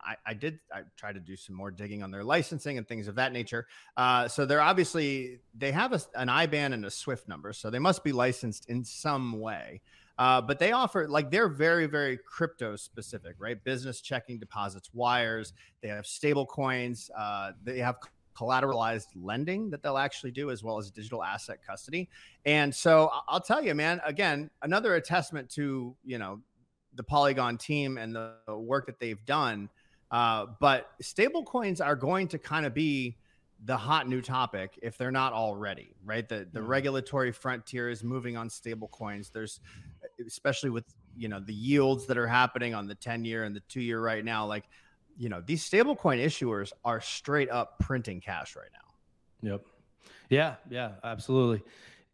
I, 0.01 0.15
I 0.27 0.33
did 0.33 0.59
I 0.71 0.81
tried 0.97 1.13
to 1.13 1.19
do 1.21 1.35
some 1.35 1.55
more 1.55 1.71
digging 1.71 2.03
on 2.03 2.11
their 2.11 2.23
licensing 2.23 2.77
and 2.77 2.85
things 2.85 3.07
of 3.07 3.15
that 3.15 3.31
nature. 3.31 3.67
Uh, 3.95 4.27
so 4.27 4.45
they're 4.45 4.61
obviously 4.61 5.39
they 5.57 5.71
have 5.71 5.93
a, 5.93 6.01
an 6.15 6.27
IBAN 6.27 6.73
and 6.73 6.85
a 6.85 6.91
SWIFT 6.91 7.27
number, 7.27 7.53
so 7.53 7.69
they 7.69 7.79
must 7.79 8.03
be 8.03 8.11
licensed 8.11 8.69
in 8.69 8.83
some 8.83 9.39
way. 9.39 9.81
Uh, 10.19 10.41
but 10.41 10.57
they 10.57 10.71
offer 10.71 11.07
like 11.07 11.31
they're 11.31 11.47
very 11.47 11.85
very 11.85 12.17
crypto 12.17 12.75
specific, 12.75 13.35
right? 13.39 13.63
Business 13.63 14.01
checking 14.01 14.39
deposits, 14.39 14.89
wires. 14.93 15.53
They 15.81 15.87
have 15.87 16.05
stable 16.05 16.45
coins. 16.45 17.09
Uh, 17.17 17.53
they 17.63 17.79
have 17.79 17.97
collateralized 18.37 19.07
lending 19.15 19.69
that 19.69 19.81
they'll 19.81 19.97
actually 19.97 20.31
do 20.31 20.51
as 20.51 20.63
well 20.63 20.77
as 20.77 20.91
digital 20.91 21.23
asset 21.23 21.59
custody. 21.65 22.09
And 22.45 22.73
so 22.73 23.09
I'll 23.27 23.41
tell 23.41 23.63
you, 23.63 23.73
man, 23.73 24.01
again, 24.05 24.49
another 24.61 24.95
attestment 24.95 25.49
to, 25.51 25.95
you 26.05 26.17
know, 26.17 26.41
the 26.95 27.03
Polygon 27.03 27.57
team 27.57 27.97
and 27.97 28.15
the 28.15 28.35
work 28.47 28.85
that 28.87 28.99
they've 28.99 29.23
done. 29.25 29.69
Uh, 30.11 30.47
but 30.59 30.91
stable 31.01 31.43
coins 31.43 31.81
are 31.81 31.95
going 31.95 32.27
to 32.29 32.37
kind 32.37 32.65
of 32.65 32.73
be 32.73 33.17
the 33.65 33.75
hot 33.75 34.07
new 34.07 34.21
topic 34.21 34.77
if 34.81 34.97
they're 34.97 35.11
not 35.11 35.33
already, 35.33 35.95
right? 36.05 36.29
The 36.29 36.47
the 36.51 36.59
mm-hmm. 36.59 36.67
regulatory 36.67 37.31
frontier 37.31 37.89
is 37.89 38.03
moving 38.03 38.37
on 38.37 38.49
stable 38.49 38.87
coins. 38.89 39.29
There's 39.33 39.59
especially 40.25 40.69
with 40.69 40.85
you 41.15 41.27
know 41.27 41.39
the 41.39 41.53
yields 41.53 42.05
that 42.07 42.17
are 42.17 42.27
happening 42.27 42.73
on 42.73 42.87
the 42.87 42.95
10 42.95 43.25
year 43.25 43.43
and 43.43 43.55
the 43.55 43.61
2 43.61 43.81
year 43.81 43.99
right 43.99 44.23
now 44.23 44.45
like 44.45 44.65
you 45.17 45.29
know, 45.29 45.41
these 45.45 45.67
stablecoin 45.67 46.23
issuers 46.23 46.71
are 46.85 47.01
straight 47.01 47.49
up 47.49 47.79
printing 47.79 48.21
cash 48.21 48.55
right 48.55 48.69
now. 48.73 49.49
Yep. 49.51 49.65
Yeah, 50.29 50.55
yeah, 50.69 50.91
absolutely. 51.03 51.63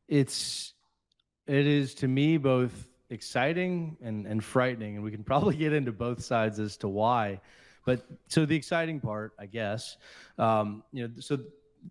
It's 0.07 0.73
it 1.47 1.67
is 1.67 1.93
to 1.95 2.07
me 2.07 2.37
both 2.37 2.87
exciting 3.09 3.97
and 4.01 4.25
and 4.25 4.43
frightening, 4.43 4.95
and 4.95 5.03
we 5.03 5.11
can 5.11 5.23
probably 5.31 5.55
get 5.55 5.73
into 5.73 5.91
both 5.91 6.23
sides 6.23 6.59
as 6.59 6.77
to 6.77 6.87
why. 6.87 7.41
But 7.85 8.05
so 8.29 8.45
the 8.45 8.55
exciting 8.55 9.01
part, 9.01 9.33
I 9.37 9.45
guess, 9.45 9.97
um, 10.37 10.83
you 10.93 11.07
know, 11.07 11.13
so 11.19 11.39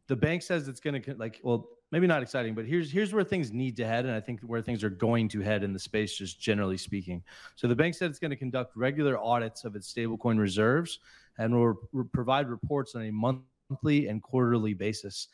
the 0.07 0.17
bank 0.17 0.43
says 0.43 0.69
it's 0.69 0.81
going 0.81 1.03
to 1.03 1.15
like, 1.17 1.39
well, 1.43 1.69
maybe 1.93 2.07
not 2.07 2.23
exciting, 2.23 2.55
but 2.55 2.65
here's 2.65 2.91
here's 2.91 3.13
where 3.13 3.23
things 3.23 3.53
need 3.53 3.77
to 3.77 3.87
head, 3.87 4.07
and 4.07 4.15
I 4.15 4.21
think 4.21 4.41
where 4.41 4.63
things 4.63 4.83
are 4.83 4.91
going 4.91 5.29
to 5.29 5.41
head 5.41 5.63
in 5.63 5.73
the 5.73 5.79
space, 5.79 6.17
just 6.17 6.41
generally 6.41 6.79
speaking. 6.79 7.23
So 7.55 7.69
the 7.69 7.77
bank 7.77 7.95
said 7.95 8.11
it's 8.11 8.19
going 8.19 8.31
to 8.31 8.37
conduct 8.37 8.75
regular 8.75 9.19
audits 9.19 9.65
of 9.65 9.77
its 9.77 9.93
stablecoin 9.93 10.39
reserves 10.39 10.99
and 11.39 11.55
will 11.55 11.77
re- 11.93 12.05
provide 12.13 12.49
reports 12.49 12.95
on 12.95 13.03
a 13.03 13.13
monthly 13.13 14.09
and 14.09 14.23
quarterly 14.23 14.75
basis. 14.75 15.29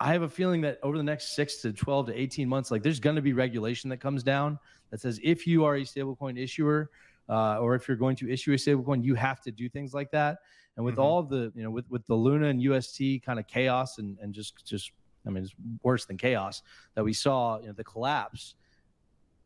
I 0.00 0.12
have 0.12 0.22
a 0.22 0.28
feeling 0.28 0.62
that 0.62 0.80
over 0.82 0.96
the 0.96 1.04
next 1.04 1.36
six 1.36 1.62
to 1.62 1.72
12 1.72 2.06
to 2.06 2.20
18 2.20 2.48
months, 2.48 2.70
like 2.70 2.82
there's 2.82 3.00
going 3.00 3.16
to 3.16 3.22
be 3.22 3.32
regulation 3.32 3.88
that 3.90 3.98
comes 3.98 4.22
down 4.22 4.58
that 4.90 5.00
says 5.00 5.20
if 5.22 5.46
you 5.46 5.64
are 5.64 5.76
a 5.76 5.82
stablecoin 5.82 6.42
issuer, 6.42 6.90
uh, 7.28 7.58
or 7.58 7.74
if 7.74 7.88
you're 7.88 7.96
going 7.96 8.16
to 8.16 8.30
issue 8.30 8.52
a 8.52 8.56
stablecoin, 8.56 9.02
you 9.02 9.14
have 9.14 9.40
to 9.42 9.50
do 9.50 9.68
things 9.68 9.94
like 9.94 10.10
that. 10.10 10.38
And 10.76 10.84
with 10.84 10.94
mm-hmm. 10.94 11.02
all 11.02 11.22
the, 11.22 11.52
you 11.54 11.62
know, 11.62 11.70
with 11.70 11.88
with 11.88 12.04
the 12.06 12.14
Luna 12.14 12.48
and 12.48 12.60
UST 12.60 13.22
kind 13.24 13.38
of 13.38 13.46
chaos 13.46 13.98
and 13.98 14.18
and 14.20 14.34
just 14.34 14.66
just, 14.66 14.90
I 15.26 15.30
mean, 15.30 15.44
it's 15.44 15.54
worse 15.82 16.04
than 16.04 16.16
chaos 16.16 16.62
that 16.94 17.04
we 17.04 17.12
saw, 17.12 17.58
you 17.60 17.68
know, 17.68 17.72
the 17.72 17.84
collapse. 17.84 18.54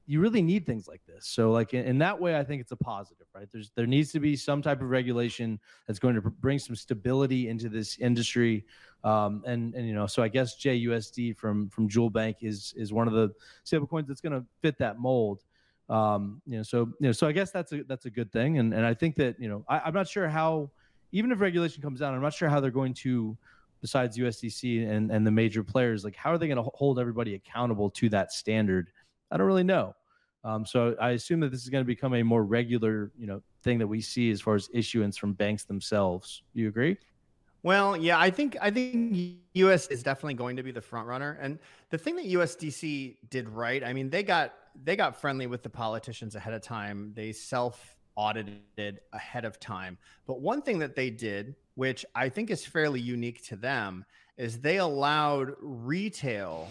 You 0.06 0.20
really 0.20 0.40
need 0.40 0.64
things 0.64 0.88
like 0.88 1.02
this. 1.06 1.26
So, 1.26 1.50
like 1.50 1.74
in, 1.74 1.84
in 1.84 1.98
that 1.98 2.18
way, 2.18 2.38
I 2.38 2.42
think 2.42 2.62
it's 2.62 2.72
a 2.72 2.76
positive, 2.76 3.26
right? 3.34 3.46
There's 3.52 3.70
there 3.74 3.86
needs 3.86 4.10
to 4.12 4.20
be 4.20 4.36
some 4.36 4.62
type 4.62 4.80
of 4.80 4.88
regulation 4.88 5.60
that's 5.86 5.98
going 5.98 6.14
to 6.14 6.22
bring 6.22 6.58
some 6.58 6.74
stability 6.74 7.48
into 7.48 7.68
this 7.68 7.98
industry. 7.98 8.64
Um, 9.04 9.42
and 9.46 9.74
and 9.74 9.86
you 9.86 9.94
know, 9.94 10.06
so 10.06 10.22
I 10.22 10.28
guess 10.28 10.56
JUSD 10.56 11.36
from 11.36 11.68
from 11.68 11.88
Jewel 11.88 12.10
Bank 12.10 12.38
is 12.40 12.72
is 12.76 12.92
one 12.92 13.06
of 13.06 13.14
the 13.14 13.30
stablecoins 13.66 14.06
that's 14.06 14.22
going 14.22 14.32
to 14.32 14.44
fit 14.62 14.78
that 14.78 14.98
mold. 14.98 15.44
Um, 15.90 16.42
you 16.46 16.56
know, 16.56 16.62
so 16.62 16.86
you 17.00 17.08
know, 17.08 17.12
so 17.12 17.26
I 17.26 17.32
guess 17.32 17.50
that's 17.50 17.72
a 17.72 17.84
that's 17.84 18.06
a 18.06 18.10
good 18.10 18.32
thing. 18.32 18.58
And 18.58 18.72
and 18.72 18.86
I 18.86 18.94
think 18.94 19.16
that 19.16 19.38
you 19.38 19.48
know, 19.48 19.64
I, 19.68 19.80
I'm 19.80 19.94
not 19.94 20.08
sure 20.08 20.26
how 20.26 20.70
even 21.12 21.32
if 21.32 21.40
regulation 21.40 21.82
comes 21.82 22.00
down, 22.00 22.14
I'm 22.14 22.22
not 22.22 22.34
sure 22.34 22.48
how 22.48 22.60
they're 22.60 22.70
going 22.70 22.94
to, 22.94 23.36
besides 23.80 24.18
USDC 24.18 24.88
and, 24.88 25.10
and 25.10 25.26
the 25.26 25.30
major 25.30 25.62
players, 25.62 26.04
like 26.04 26.16
how 26.16 26.32
are 26.32 26.38
they 26.38 26.48
going 26.48 26.62
to 26.62 26.70
hold 26.74 26.98
everybody 26.98 27.34
accountable 27.34 27.90
to 27.90 28.08
that 28.10 28.32
standard? 28.32 28.90
I 29.30 29.36
don't 29.36 29.46
really 29.46 29.64
know. 29.64 29.94
Um, 30.44 30.64
so 30.64 30.96
I 31.00 31.10
assume 31.10 31.40
that 31.40 31.50
this 31.50 31.62
is 31.62 31.68
going 31.68 31.84
to 31.84 31.86
become 31.86 32.14
a 32.14 32.22
more 32.22 32.44
regular, 32.44 33.12
you 33.18 33.26
know, 33.26 33.42
thing 33.62 33.78
that 33.78 33.86
we 33.86 34.00
see 34.00 34.30
as 34.30 34.40
far 34.40 34.54
as 34.54 34.68
issuance 34.72 35.16
from 35.16 35.32
banks 35.32 35.64
themselves. 35.64 36.42
You 36.54 36.68
agree? 36.68 36.96
Well, 37.62 37.96
yeah, 37.96 38.18
I 38.18 38.30
think 38.30 38.56
I 38.60 38.70
think 38.70 39.36
US 39.54 39.88
is 39.88 40.02
definitely 40.02 40.34
going 40.34 40.56
to 40.56 40.62
be 40.62 40.70
the 40.70 40.80
front 40.80 41.08
runner. 41.08 41.36
And 41.40 41.58
the 41.90 41.98
thing 41.98 42.16
that 42.16 42.26
USDC 42.26 43.16
did 43.30 43.48
right, 43.48 43.82
I 43.82 43.92
mean, 43.92 44.10
they 44.10 44.22
got 44.22 44.54
they 44.80 44.94
got 44.94 45.20
friendly 45.20 45.48
with 45.48 45.62
the 45.64 45.68
politicians 45.68 46.36
ahead 46.36 46.54
of 46.54 46.62
time. 46.62 47.12
They 47.14 47.32
self 47.32 47.97
audited 48.18 49.00
ahead 49.12 49.44
of 49.44 49.58
time. 49.60 49.96
But 50.26 50.40
one 50.40 50.60
thing 50.60 50.80
that 50.80 50.96
they 50.96 51.08
did, 51.08 51.54
which 51.76 52.04
I 52.14 52.28
think 52.28 52.50
is 52.50 52.66
fairly 52.66 53.00
unique 53.00 53.42
to 53.46 53.56
them, 53.56 54.04
is 54.36 54.60
they 54.60 54.78
allowed 54.78 55.54
retail 55.60 56.68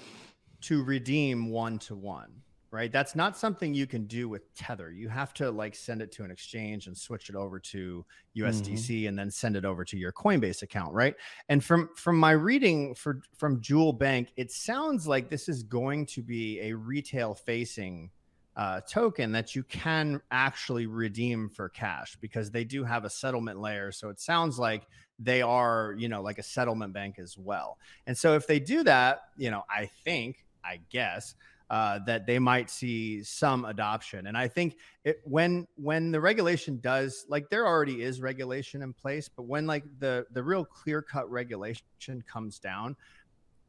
to 0.62 0.84
redeem 0.84 1.50
one 1.50 1.80
to 1.80 1.96
one 1.96 2.32
right 2.72 2.92
that's 2.92 3.16
not 3.16 3.38
something 3.38 3.74
you 3.74 3.88
can 3.88 4.06
do 4.06 4.28
with 4.28 4.54
tether 4.54 4.92
you 4.92 5.08
have 5.08 5.34
to 5.34 5.50
like 5.50 5.74
send 5.74 6.02
it 6.02 6.12
to 6.12 6.24
an 6.24 6.32
exchange 6.32 6.88
and 6.88 6.98
switch 6.98 7.30
it 7.30 7.36
over 7.36 7.60
to 7.60 8.06
usdc 8.38 8.90
mm-hmm. 8.90 9.08
and 9.08 9.18
then 9.18 9.32
send 9.32 9.56
it 9.56 9.64
over 9.64 9.86
to 9.86 9.98
your 9.98 10.12
coinbase 10.12 10.64
account 10.64 10.94
right 10.94 11.16
and 11.50 11.64
from 11.64 11.90
from 11.96 12.18
my 12.18 12.32
reading 12.32 12.94
for 12.94 13.22
from 13.38 13.62
jewel 13.62 13.94
bank 13.94 14.34
it 14.36 14.52
sounds 14.52 15.08
like 15.08 15.30
this 15.30 15.48
is 15.48 15.64
going 15.64 16.06
to 16.06 16.22
be 16.22 16.60
a 16.62 16.74
retail 16.74 17.34
facing 17.34 18.10
uh, 18.58 18.82
token 18.82 19.32
that 19.32 19.56
you 19.56 19.62
can 19.64 20.20
actually 20.32 20.88
redeem 20.88 21.48
for 21.48 21.70
cash 21.70 22.18
because 22.20 22.50
they 22.50 22.64
do 22.64 22.84
have 22.84 23.06
a 23.06 23.10
settlement 23.10 23.62
layer. 23.62 23.92
So 23.92 24.10
it 24.10 24.20
sounds 24.20 24.58
like 24.58 24.88
they 25.20 25.44
are, 25.44 25.94
you 25.96 26.10
know, 26.10 26.24
like 26.24 26.40
a 26.40 26.44
settlement 26.44 26.92
bank 26.92 27.20
as 27.20 27.38
well. 27.38 27.78
And 28.08 28.18
so 28.18 28.34
if 28.34 28.48
they 28.48 28.60
do 28.60 28.84
that, 28.84 29.22
you 29.38 29.52
know, 29.52 29.64
I 29.70 29.86
think, 30.04 30.44
I 30.66 30.80
guess, 30.90 31.36
uh, 31.70 32.00
that 32.08 32.26
they 32.26 32.40
might 32.40 32.72
see 32.72 33.24
some 33.24 33.64
adoption. 33.64 34.26
And 34.26 34.36
I 34.36 34.48
think 34.48 34.78
it 35.04 35.22
when 35.24 35.68
when 35.76 36.12
the 36.12 36.20
regulation 36.20 36.80
does 36.80 37.26
like 37.28 37.50
there 37.50 37.68
already 37.68 38.02
is 38.02 38.22
regulation 38.22 38.82
in 38.82 38.92
place, 38.92 39.30
but 39.30 39.44
when 39.44 39.68
like 39.68 39.84
the 40.00 40.26
the 40.32 40.42
real 40.42 40.66
clear 40.66 41.04
cut 41.04 41.30
regulation 41.30 42.24
comes 42.26 42.58
down, 42.58 42.96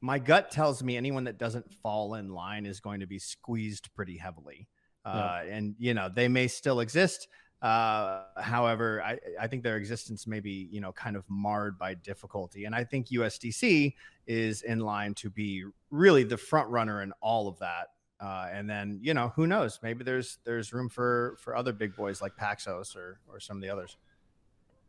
my 0.00 0.18
gut 0.18 0.50
tells 0.50 0.82
me 0.82 0.96
anyone 0.96 1.24
that 1.24 1.38
doesn't 1.38 1.70
fall 1.82 2.14
in 2.14 2.32
line 2.32 2.64
is 2.64 2.80
going 2.80 3.00
to 3.00 3.06
be 3.06 3.18
squeezed 3.18 3.92
pretty 3.94 4.16
heavily 4.16 4.66
uh, 5.08 5.42
and 5.48 5.74
you 5.78 5.94
know 5.94 6.08
they 6.08 6.28
may 6.28 6.46
still 6.46 6.80
exist. 6.80 7.28
Uh, 7.60 8.22
however, 8.36 9.02
I, 9.02 9.18
I 9.40 9.48
think 9.48 9.64
their 9.64 9.76
existence 9.76 10.26
may 10.26 10.40
be 10.40 10.68
you 10.70 10.80
know 10.80 10.92
kind 10.92 11.16
of 11.16 11.24
marred 11.28 11.78
by 11.78 11.94
difficulty, 11.94 12.64
and 12.64 12.74
I 12.74 12.84
think 12.84 13.08
USDC 13.08 13.94
is 14.26 14.62
in 14.62 14.80
line 14.80 15.14
to 15.14 15.30
be 15.30 15.64
really 15.90 16.24
the 16.24 16.36
front 16.36 16.68
runner 16.68 17.02
in 17.02 17.12
all 17.20 17.48
of 17.48 17.58
that. 17.58 17.88
Uh, 18.20 18.48
and 18.52 18.68
then 18.68 18.98
you 19.00 19.14
know 19.14 19.28
who 19.36 19.46
knows 19.46 19.78
maybe 19.82 20.02
there's 20.02 20.38
there's 20.44 20.72
room 20.72 20.88
for 20.88 21.36
for 21.40 21.56
other 21.56 21.72
big 21.72 21.94
boys 21.94 22.20
like 22.20 22.36
Paxos 22.36 22.96
or 22.96 23.20
or 23.28 23.40
some 23.40 23.56
of 23.56 23.62
the 23.62 23.68
others. 23.68 23.96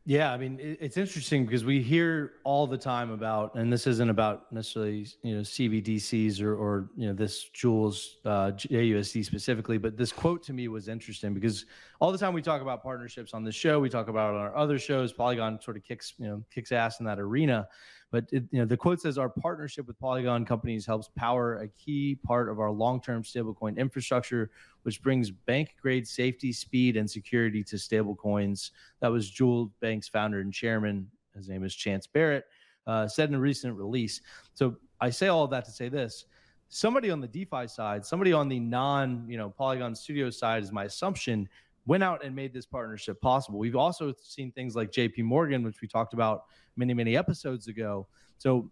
Yeah, 0.10 0.34
I 0.34 0.38
mean 0.38 0.58
it's 0.60 0.98
interesting 0.98 1.46
because 1.46 1.64
we 1.64 1.84
hear 1.84 2.32
all 2.44 2.66
the 2.66 2.80
time 2.80 3.12
about, 3.12 3.54
and 3.54 3.72
this 3.72 3.86
isn't 3.86 4.10
about 4.10 4.52
necessarily 4.52 5.06
you 5.22 5.36
know 5.36 5.42
CBDCs 5.42 6.42
or 6.42 6.56
or 6.56 6.90
you 6.98 7.06
know 7.06 7.14
this 7.14 7.44
Jewel's 7.50 8.18
uh, 8.26 8.50
JUSD 8.54 9.24
specifically, 9.24 9.78
but 9.78 9.98
this 9.98 10.12
quote 10.12 10.42
to 10.46 10.52
me 10.52 10.68
was 10.68 10.88
interesting 10.88 11.36
because 11.36 11.68
all 12.00 12.12
the 12.12 12.18
time 12.18 12.34
we 12.34 12.42
talk 12.42 12.64
about 12.64 12.82
partnerships 12.82 13.36
on 13.36 13.44
this 13.44 13.54
show, 13.54 13.80
we 13.80 13.88
talk 13.88 14.08
about 14.08 14.34
it 14.34 14.38
on 14.38 14.42
our 14.42 14.56
other 14.56 14.80
shows. 14.80 15.14
Polygon 15.14 15.62
sort 15.62 15.78
of 15.78 15.84
kicks 15.84 16.16
you 16.18 16.26
know 16.26 16.44
kicks 16.52 16.72
ass 16.72 17.00
in 17.00 17.06
that 17.06 17.20
arena, 17.20 17.68
but 18.12 18.26
it, 18.32 18.44
you 18.52 18.60
know, 18.60 18.66
the 18.66 18.78
quote 18.78 19.02
says 19.02 19.18
our 19.18 19.30
partnership 19.30 19.88
with 19.88 20.00
Polygon 20.00 20.46
companies 20.46 20.86
helps 20.86 21.10
power 21.16 21.58
a 21.58 21.68
key 21.68 22.16
part 22.24 22.50
of 22.50 22.60
our 22.60 22.72
long-term 22.72 23.24
stablecoin 23.24 23.78
infrastructure, 23.78 24.50
which 24.84 25.02
brings 25.02 25.30
bank-grade 25.30 26.08
safety, 26.08 26.52
speed, 26.52 26.98
and 26.98 27.10
security 27.10 27.64
to 27.64 27.76
stablecoins. 27.76 28.72
That 29.02 29.12
was 29.12 29.30
Jewel 29.30 29.72
Bank's 29.80 30.08
founder 30.08 30.40
and 30.40 30.54
chairman. 30.54 31.10
His 31.36 31.48
name 31.48 31.64
is 31.64 31.76
Chance 31.76 32.08
Barrett. 32.08 32.46
Uh, 32.88 33.08
said 33.08 33.30
in 33.30 33.36
a 33.36 33.40
recent 33.40 33.78
release. 33.78 34.22
So 34.56 34.76
I 35.00 35.12
say 35.12 35.28
all 35.28 35.44
of 35.44 35.52
that 35.52 35.64
to 35.66 35.72
say 35.72 35.90
this: 35.90 36.26
somebody 36.70 37.12
on 37.12 37.22
the 37.22 37.28
DeFi 37.28 37.68
side, 37.68 38.04
somebody 38.04 38.34
on 38.34 38.50
the 38.50 38.60
non, 38.60 39.26
you 39.28 39.38
know, 39.38 39.50
Polygon 39.52 39.94
Studio 39.94 40.32
side, 40.32 40.64
is 40.64 40.72
my 40.72 40.86
assumption 40.86 41.48
went 41.90 42.04
out 42.04 42.24
and 42.24 42.36
made 42.36 42.54
this 42.54 42.68
partnership 42.68 43.20
possible. 43.20 43.58
We've 43.58 43.76
also 43.76 44.14
seen 44.22 44.52
things 44.52 44.76
like 44.76 44.92
JP 44.92 45.24
Morgan, 45.24 45.64
which 45.64 45.82
we 45.82 45.88
talked 45.88 46.14
about 46.14 46.44
many, 46.78 46.94
many 46.94 47.18
episodes 47.18 47.68
ago. 47.68 48.08
So 48.38 48.70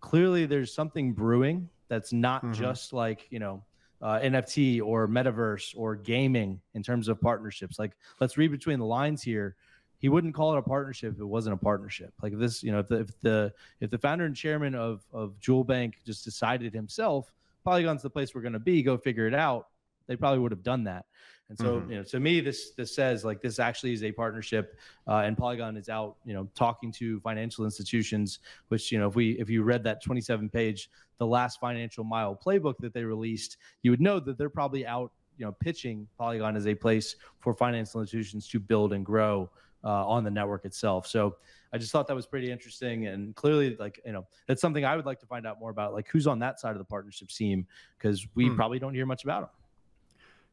clearly 0.00 0.44
there's 0.44 0.74
something 0.74 1.14
brewing 1.14 1.70
that's 1.88 2.12
not 2.12 2.42
mm-hmm. 2.42 2.52
just 2.52 2.92
like, 2.92 3.26
you 3.30 3.38
know, 3.38 3.64
uh, 4.02 4.18
NFT 4.18 4.82
or 4.82 5.08
metaverse 5.08 5.74
or 5.74 5.96
gaming 5.96 6.60
in 6.74 6.82
terms 6.82 7.08
of 7.08 7.18
partnerships. 7.18 7.78
Like, 7.78 7.92
let's 8.20 8.36
read 8.36 8.50
between 8.50 8.78
the 8.78 8.84
lines 8.84 9.22
here. 9.22 9.56
He 9.96 10.10
wouldn't 10.10 10.34
call 10.34 10.52
it 10.52 10.58
a 10.58 10.62
partnership 10.62 11.14
if 11.14 11.20
it 11.20 11.24
wasn't 11.24 11.54
a 11.54 11.58
partnership. 11.58 12.12
Like 12.22 12.38
this, 12.38 12.62
you 12.62 12.72
know, 12.72 12.80
if 12.80 12.88
the 12.88 13.00
if 13.00 13.20
the 13.22 13.52
if 13.80 13.90
the 13.90 13.98
founder 13.98 14.26
and 14.26 14.36
chairman 14.36 14.74
of 14.74 15.06
of 15.14 15.38
Jewel 15.40 15.64
Bank 15.64 15.96
just 16.04 16.24
decided 16.24 16.74
himself, 16.74 17.32
Polygon's 17.64 18.02
the 18.02 18.10
place 18.10 18.34
we're 18.34 18.42
going 18.42 18.52
to 18.52 18.58
be. 18.58 18.82
Go 18.82 18.98
figure 18.98 19.26
it 19.26 19.34
out. 19.34 19.68
They 20.10 20.16
probably 20.16 20.40
would 20.40 20.50
have 20.50 20.64
done 20.64 20.82
that. 20.84 21.06
And 21.48 21.56
so, 21.56 21.76
mm-hmm. 21.76 21.90
you 21.90 21.96
know, 21.98 22.02
to 22.02 22.18
me, 22.18 22.40
this 22.40 22.72
this 22.72 22.92
says 22.92 23.24
like 23.24 23.40
this 23.40 23.60
actually 23.60 23.92
is 23.92 24.02
a 24.02 24.10
partnership, 24.10 24.76
uh, 25.06 25.18
and 25.18 25.38
Polygon 25.38 25.76
is 25.76 25.88
out, 25.88 26.16
you 26.24 26.34
know, 26.34 26.48
talking 26.56 26.90
to 26.92 27.20
financial 27.20 27.64
institutions. 27.64 28.40
Which 28.68 28.90
you 28.90 28.98
know, 28.98 29.08
if 29.08 29.14
we 29.14 29.32
if 29.38 29.48
you 29.48 29.62
read 29.62 29.84
that 29.84 30.02
27 30.02 30.48
page, 30.48 30.90
the 31.18 31.26
last 31.26 31.60
financial 31.60 32.02
mile 32.02 32.36
playbook 32.44 32.74
that 32.80 32.92
they 32.92 33.04
released, 33.04 33.56
you 33.82 33.92
would 33.92 34.00
know 34.00 34.18
that 34.18 34.36
they're 34.36 34.50
probably 34.50 34.84
out, 34.84 35.12
you 35.38 35.46
know, 35.46 35.52
pitching 35.52 36.08
Polygon 36.18 36.56
as 36.56 36.66
a 36.66 36.74
place 36.74 37.14
for 37.38 37.54
financial 37.54 38.00
institutions 38.00 38.48
to 38.48 38.58
build 38.58 38.92
and 38.92 39.06
grow 39.06 39.48
uh, 39.84 40.08
on 40.08 40.24
the 40.24 40.30
network 40.30 40.64
itself. 40.64 41.06
So 41.06 41.36
I 41.72 41.78
just 41.78 41.92
thought 41.92 42.06
that 42.08 42.16
was 42.16 42.26
pretty 42.26 42.50
interesting, 42.50 43.06
and 43.06 43.34
clearly, 43.34 43.76
like 43.76 44.00
you 44.04 44.12
know, 44.12 44.26
that's 44.46 44.60
something 44.60 44.84
I 44.84 44.96
would 44.96 45.06
like 45.06 45.20
to 45.20 45.26
find 45.26 45.46
out 45.46 45.58
more 45.60 45.70
about, 45.70 45.94
like 45.94 46.08
who's 46.08 46.26
on 46.26 46.38
that 46.40 46.60
side 46.60 46.72
of 46.72 46.78
the 46.78 46.84
partnership 46.84 47.28
team, 47.28 47.66
because 47.98 48.26
we 48.34 48.46
hmm. 48.46 48.56
probably 48.56 48.78
don't 48.78 48.94
hear 48.94 49.06
much 49.06 49.24
about 49.24 49.42
them. 49.42 49.50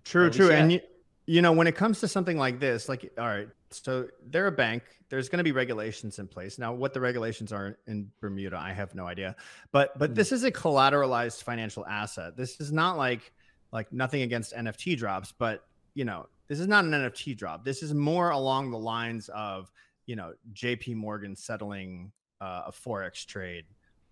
True, 0.07 0.29
true. 0.29 0.51
And 0.51 0.71
you, 0.71 0.79
you 1.25 1.41
know, 1.41 1.51
when 1.51 1.67
it 1.67 1.75
comes 1.75 1.99
to 1.99 2.07
something 2.07 2.37
like 2.37 2.59
this, 2.59 2.87
like 2.87 3.11
all 3.17 3.25
right, 3.25 3.49
so 3.71 4.07
they're 4.25 4.47
a 4.47 4.51
bank. 4.51 4.83
There's 5.09 5.27
going 5.27 5.39
to 5.39 5.43
be 5.43 5.51
regulations 5.51 6.19
in 6.19 6.27
place. 6.27 6.57
Now, 6.57 6.73
what 6.73 6.93
the 6.93 7.01
regulations 7.01 7.51
are 7.51 7.77
in 7.87 8.09
Bermuda, 8.21 8.57
I 8.57 8.71
have 8.71 8.95
no 8.95 9.05
idea. 9.05 9.35
But 9.71 9.97
but 9.99 10.11
mm 10.11 10.15
this 10.15 10.31
is 10.31 10.43
a 10.45 10.51
collateralized 10.51 11.43
financial 11.43 11.85
asset. 11.85 12.37
This 12.37 12.59
is 12.61 12.71
not 12.71 12.97
like 12.97 13.33
like 13.73 13.91
nothing 13.91 14.21
against 14.21 14.55
NFT 14.55 14.97
drops, 14.97 15.33
but 15.37 15.65
you 15.93 16.05
know, 16.05 16.27
this 16.47 16.59
is 16.59 16.67
not 16.67 16.85
an 16.85 16.91
NFT 16.91 17.35
drop. 17.35 17.65
This 17.65 17.83
is 17.83 17.93
more 17.93 18.29
along 18.29 18.71
the 18.71 18.77
lines 18.77 19.29
of 19.29 19.69
you 20.05 20.15
know 20.15 20.33
JP 20.53 20.95
Morgan 20.95 21.35
settling 21.35 22.13
uh, 22.39 22.63
a 22.67 22.71
forex 22.71 23.25
trade 23.25 23.65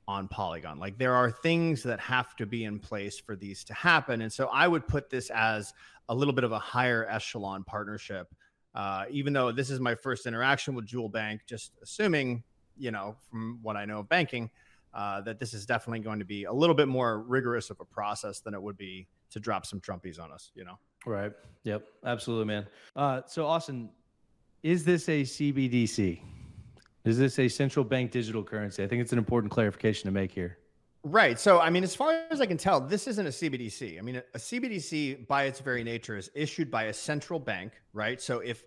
on 0.08 0.28
Polygon. 0.28 0.80
Like 0.80 0.98
there 0.98 1.14
are 1.14 1.32
things 1.32 1.84
that 1.84 2.00
have 2.00 2.36
to 2.38 2.46
be 2.46 2.64
in 2.64 2.80
place 2.80 3.18
for 3.18 3.36
these 3.36 3.64
to 3.66 3.74
happen. 3.74 4.22
And 4.22 4.32
so 4.32 4.48
I 4.48 4.68
would 4.68 4.88
put 4.88 5.10
this 5.10 5.30
as 5.30 5.74
a 6.10 6.16
little 6.16 6.34
bit 6.34 6.44
of 6.44 6.52
a 6.52 6.60
higher 6.60 7.08
echelon 7.10 7.64
partnership. 7.64 8.34
Uh, 8.74 9.06
even 9.10 9.34
though 9.34 9.52
this 9.52 9.70
is 9.70 9.80
my 9.80 9.96
first 9.96 10.26
interaction 10.26 10.76
with 10.76 10.86
Jewel 10.86 11.10
Bank, 11.10 11.42
just 11.48 11.72
assuming, 11.82 12.44
you 12.78 12.92
know, 12.92 13.16
from 13.30 13.60
what 13.62 13.78
I 13.78 13.86
know 13.86 14.00
of 14.00 14.10
banking, 14.10 14.50
uh, 14.94 15.22
that 15.22 15.40
this 15.40 15.54
is 15.54 15.66
definitely 15.66 16.00
going 16.00 16.20
to 16.20 16.26
be 16.26 16.44
a 16.44 16.54
little 16.54 16.76
bit 16.76 16.88
more 16.88 17.22
rigorous 17.22 17.70
of 17.70 17.80
a 17.80 17.86
process 17.86 18.40
than 18.42 18.54
it 18.54 18.62
would 18.62 18.78
be 18.78 19.08
to 19.32 19.40
drop 19.40 19.66
some 19.66 19.80
Trumpies 19.80 20.20
on 20.20 20.32
us, 20.32 20.52
you 20.56 20.66
know? 20.66 20.78
Right. 21.06 21.32
Yep. 21.64 21.86
Absolutely, 22.06 22.46
man. 22.46 22.68
Uh, 22.96 23.22
so, 23.28 23.46
Austin, 23.46 23.90
is 24.62 24.84
this 24.84 25.08
a 25.10 25.24
CBDC? 25.24 26.20
Is 27.06 27.20
this 27.20 27.38
a 27.38 27.48
central 27.48 27.86
bank 27.86 28.12
digital 28.12 28.44
currency? 28.44 28.84
I 28.84 28.88
think 28.88 29.02
it's 29.02 29.12
an 29.12 29.20
important 29.20 29.52
clarification 29.52 30.08
to 30.08 30.12
make 30.12 30.32
here. 30.32 30.58
Right. 31.04 31.40
So, 31.40 31.60
I 31.60 31.70
mean, 31.70 31.84
as 31.84 31.96
far 31.96 32.24
as 32.32 32.42
I 32.42 32.48
can 32.48 32.58
tell, 32.58 32.82
this 32.82 33.08
isn't 33.08 33.28
a 33.28 33.30
CBDC. 33.30 34.00
I 34.00 34.02
mean, 34.02 34.16
a 34.16 34.40
CBDC 34.40 35.28
by 35.28 35.44
its 35.44 35.60
very 35.60 35.84
nature 35.84 36.18
is 36.18 36.32
issued 36.34 36.72
by 36.72 36.86
a 36.86 36.94
central 36.94 37.40
bank, 37.40 37.74
right? 37.94 38.20
So, 38.20 38.40
if 38.40 38.64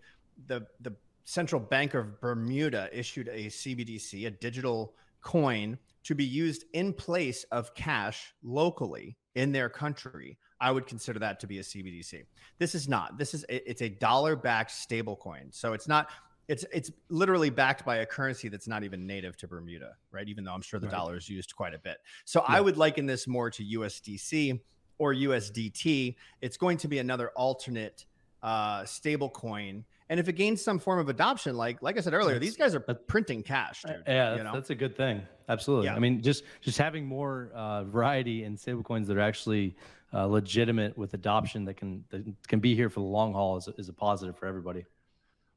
the 0.47 0.65
the 0.81 0.95
central 1.25 1.61
bank 1.61 1.95
of 1.95 2.21
Bermuda 2.21 2.89
issued 2.93 3.29
a 3.29 3.47
CBDC, 3.47 4.29
a 4.29 4.31
digital 4.31 4.95
coin 5.21 5.77
to 6.05 6.15
be 6.15 6.25
used 6.25 6.65
in 6.75 6.93
place 6.93 7.43
of 7.51 7.75
cash 7.75 8.33
locally 8.45 9.17
in 9.35 9.51
their 9.51 9.69
country, 9.69 10.39
I 10.61 10.71
would 10.71 10.87
consider 10.87 11.19
that 11.19 11.41
to 11.41 11.49
be 11.49 11.59
a 11.59 11.63
CBDC. 11.63 12.25
This 12.59 12.77
is 12.77 12.89
not. 12.89 13.19
This 13.19 13.35
is 13.35 13.45
it's 13.49 13.83
a 13.83 13.89
dollar 13.89 14.37
backed 14.37 14.71
stable 14.71 15.17
coin. 15.17 15.49
So 15.51 15.73
it's 15.73 15.89
not 15.89 16.09
it's 16.49 16.65
it's 16.73 16.91
literally 17.11 17.51
backed 17.51 17.85
by 17.85 17.97
a 17.97 18.07
currency 18.07 18.49
that's 18.49 18.67
not 18.67 18.83
even 18.83 19.07
native 19.07 19.37
to 19.37 19.47
Bermuda, 19.47 19.95
right? 20.11 20.27
Even 20.29 20.45
though 20.45 20.53
I'm 20.53 20.63
sure 20.63 20.81
the 20.81 20.87
right. 20.87 20.97
dollar 20.97 21.17
is 21.17 21.29
used 21.29 21.55
quite 21.55 21.75
a 21.75 21.79
bit. 21.79 21.99
So 22.25 22.41
yeah. 22.41 22.57
I 22.57 22.61
would 22.61 22.77
liken 22.77 23.07
this 23.07 23.27
more 23.27 23.51
to 23.51 23.63
USDC 23.63 24.59
or 24.97 25.15
USDT. 25.15 26.17
It's 26.41 26.57
going 26.57 26.79
to 26.79 26.89
be 26.89 26.99
another 26.99 27.29
alternate 27.31 28.07
uh, 28.43 28.85
stable 28.85 29.29
coin. 29.29 29.85
And 30.11 30.19
if 30.19 30.29
it 30.29 30.35
gains 30.35 30.63
some 30.63 30.79
form 30.79 30.99
of 30.99 31.11
adoption, 31.11 31.55
like 31.55 31.83
like 31.83 31.99
I 31.99 32.01
said 32.01 32.15
earlier, 32.15 32.37
that's, 32.37 32.47
these 32.47 32.57
guys 32.57 32.75
are 32.75 32.81
printing 32.81 33.43
cash, 33.43 33.83
dude. 33.83 34.03
Yeah, 34.07 34.37
that's, 34.37 34.53
that's, 34.55 34.71
a 34.71 34.75
good 34.75 34.97
thing. 34.97 35.21
Absolutely. 35.51 35.87
Yeah. 35.87 35.97
I 35.97 35.99
mean, 35.99 36.23
just 36.23 36.45
just 36.63 36.79
having 36.79 37.05
more 37.05 37.51
uh, 37.55 37.85
variety 37.85 38.45
in 38.45 38.57
stablecoins 38.57 39.07
that 39.09 39.19
are 39.19 39.21
actually 39.21 39.77
uh, 40.15 40.25
legitimate 40.25 40.97
with 40.97 41.13
adoption 41.13 41.67
that 41.67 41.75
can 41.75 42.05
that 42.09 42.25
can 42.47 42.59
be 42.59 42.75
here 42.75 42.89
for 42.89 43.01
the 43.01 43.07
long 43.07 43.35
haul 43.35 43.59
is, 43.59 43.69
is 43.77 43.91
a 43.91 43.93
positive 43.93 44.35
for 44.35 44.47
everybody. 44.47 44.87